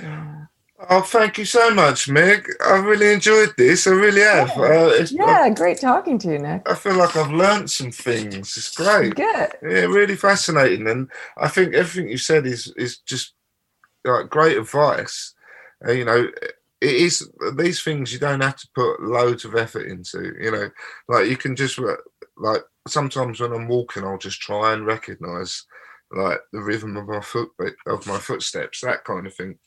yeah. 0.00 0.46
Oh, 0.90 1.02
thank 1.02 1.38
you 1.38 1.44
so 1.44 1.70
much, 1.74 2.08
Meg. 2.08 2.48
I 2.64 2.78
really 2.78 3.12
enjoyed 3.12 3.54
this. 3.56 3.86
I 3.86 3.90
really 3.90 4.22
have. 4.22 4.52
Yeah. 4.56 4.62
Uh, 4.62 4.88
it's, 4.88 5.12
Yeah, 5.12 5.48
great 5.50 5.80
talking 5.80 6.18
to 6.18 6.32
you, 6.32 6.38
Nick. 6.38 6.62
I, 6.66 6.72
I 6.72 6.74
feel 6.74 6.96
like 6.96 7.14
I've 7.16 7.30
learned 7.30 7.70
some 7.70 7.90
things. 7.90 8.56
It's 8.56 8.74
great. 8.74 9.14
Good. 9.14 9.50
Yeah, 9.62 9.86
really 9.86 10.16
fascinating, 10.16 10.88
and 10.88 11.10
I 11.36 11.48
think 11.48 11.74
everything 11.74 12.10
you 12.10 12.18
said 12.18 12.46
is 12.46 12.72
is 12.76 12.98
just 12.98 13.34
like 14.04 14.28
great 14.30 14.56
advice. 14.56 15.34
Uh, 15.86 15.92
you 15.92 16.04
know, 16.04 16.28
it 16.80 16.94
is 16.96 17.30
these 17.56 17.82
things 17.82 18.12
you 18.12 18.18
don't 18.18 18.40
have 18.40 18.56
to 18.56 18.68
put 18.74 19.02
loads 19.02 19.44
of 19.44 19.54
effort 19.54 19.86
into. 19.86 20.34
You 20.40 20.50
know, 20.50 20.70
like 21.08 21.28
you 21.28 21.36
can 21.36 21.54
just 21.54 21.78
uh, 21.78 21.96
like 22.36 22.62
sometimes 22.88 23.40
when 23.40 23.52
I'm 23.52 23.68
walking, 23.68 24.04
I'll 24.04 24.18
just 24.18 24.40
try 24.40 24.72
and 24.72 24.86
recognize 24.86 25.64
like 26.10 26.40
the 26.52 26.60
rhythm 26.60 26.96
of 26.96 27.06
my 27.06 27.20
foot 27.20 27.50
of 27.86 28.06
my 28.06 28.18
footsteps, 28.18 28.80
that 28.80 29.04
kind 29.04 29.26
of 29.26 29.34
thing, 29.34 29.58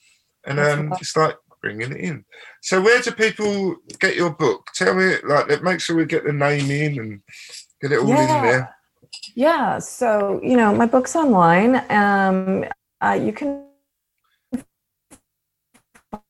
and 0.46 0.60
um, 0.60 0.94
just 0.98 1.16
like 1.18 1.36
bringing 1.62 1.92
it 1.92 1.98
in. 1.98 2.26
So, 2.62 2.82
where 2.82 3.02
do 3.02 3.12
people 3.12 3.76
get 4.00 4.16
your 4.16 4.32
book? 4.32 4.68
Tell 4.76 4.94
me, 4.94 5.16
like, 5.24 5.64
make 5.64 5.82
sure 5.82 5.96
we 5.96 6.06
get 6.06 6.26
the 6.26 6.34
name 6.34 6.70
in 6.70 7.00
and 7.00 7.22
get 7.82 7.92
it 7.92 8.00
all 8.00 8.10
in 8.10 8.16
there. 8.16 8.76
Yeah. 9.36 9.80
So, 9.80 10.40
you 10.44 10.58
know, 10.58 10.74
my 10.74 10.86
book's 10.86 11.16
online. 11.16 11.82
Um, 11.90 12.66
uh, 13.02 13.20
you 13.22 13.34
can 13.34 13.66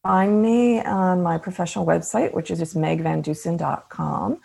find 0.04 0.42
me 0.42 0.82
on 0.82 1.22
my 1.22 1.38
professional 1.38 1.86
website, 1.86 2.34
which 2.34 2.52
is 2.52 2.60
just 2.60 2.76
megvandeusen.com. 2.76 4.40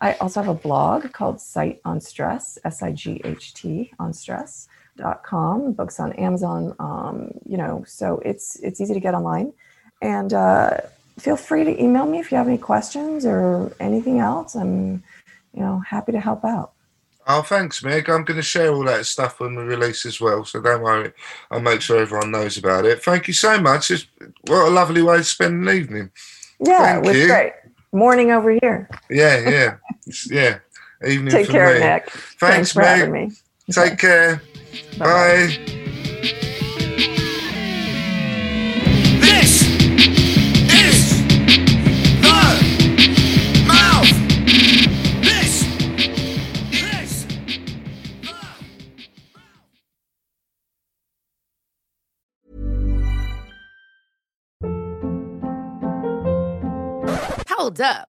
I 0.00 0.14
also 0.14 0.42
have 0.42 0.50
a 0.50 0.58
blog 0.58 1.12
called 1.12 1.40
Sight 1.40 1.80
on 1.84 2.00
Stress, 2.00 2.58
S 2.64 2.82
I 2.82 2.92
G 2.92 3.20
H 3.24 3.54
T 3.54 3.92
on 3.98 4.12
stress.com. 4.96 5.72
Books 5.72 6.00
on 6.00 6.12
Amazon, 6.14 6.74
um, 6.78 7.32
you 7.46 7.56
know, 7.56 7.84
so 7.86 8.20
it's 8.24 8.56
it's 8.56 8.80
easy 8.80 8.94
to 8.94 9.00
get 9.00 9.14
online. 9.14 9.52
And 10.00 10.32
uh, 10.32 10.78
feel 11.18 11.36
free 11.36 11.64
to 11.64 11.82
email 11.82 12.06
me 12.06 12.18
if 12.18 12.30
you 12.30 12.36
have 12.38 12.48
any 12.48 12.58
questions 12.58 13.24
or 13.24 13.72
anything 13.78 14.18
else. 14.18 14.54
I'm, 14.54 15.02
you 15.54 15.60
know, 15.60 15.80
happy 15.80 16.12
to 16.12 16.20
help 16.20 16.44
out. 16.44 16.72
Oh, 17.28 17.42
thanks, 17.42 17.84
Meg. 17.84 18.10
I'm 18.10 18.24
going 18.24 18.38
to 18.38 18.42
share 18.42 18.72
all 18.72 18.82
that 18.84 19.06
stuff 19.06 19.38
when 19.38 19.54
we 19.54 19.62
release 19.62 20.04
as 20.06 20.20
well. 20.20 20.44
So 20.44 20.60
don't 20.60 20.82
worry. 20.82 21.12
I'll 21.52 21.60
make 21.60 21.80
sure 21.80 22.00
everyone 22.00 22.32
knows 22.32 22.58
about 22.58 22.84
it. 22.84 23.04
Thank 23.04 23.28
you 23.28 23.34
so 23.34 23.60
much. 23.60 23.92
It's, 23.92 24.06
what 24.48 24.66
a 24.66 24.70
lovely 24.70 25.02
way 25.02 25.18
to 25.18 25.24
spend 25.24 25.68
an 25.68 25.72
evening. 25.72 26.10
Yeah, 26.58 26.94
Thank 26.94 27.04
it 27.04 27.08
was 27.08 27.16
you. 27.16 27.26
great. 27.28 27.52
Morning 27.92 28.32
over 28.32 28.50
here. 28.50 28.88
Yeah, 29.08 29.48
yeah. 29.48 29.76
Yeah. 30.28 30.58
Evening 31.06 31.30
Take 31.30 31.46
for 31.46 31.52
care, 31.52 31.74
me. 31.74 31.80
Nick. 31.80 32.10
Thanks, 32.10 32.72
for 32.72 32.80
Meg. 32.80 32.98
having 32.98 33.12
me. 33.12 33.32
Take 33.72 33.96
care. 33.98 34.42
Bye-bye. 34.98 35.46
Bye. 35.46 35.58
This 39.20 39.62
is 40.68 41.22
the 42.20 42.40
mouth. 43.66 44.12
This, 45.22 45.64
this, 46.70 47.24
the 48.20 48.28
mouth. 48.28 48.62
Hold 57.48 57.80
up. 57.80 58.11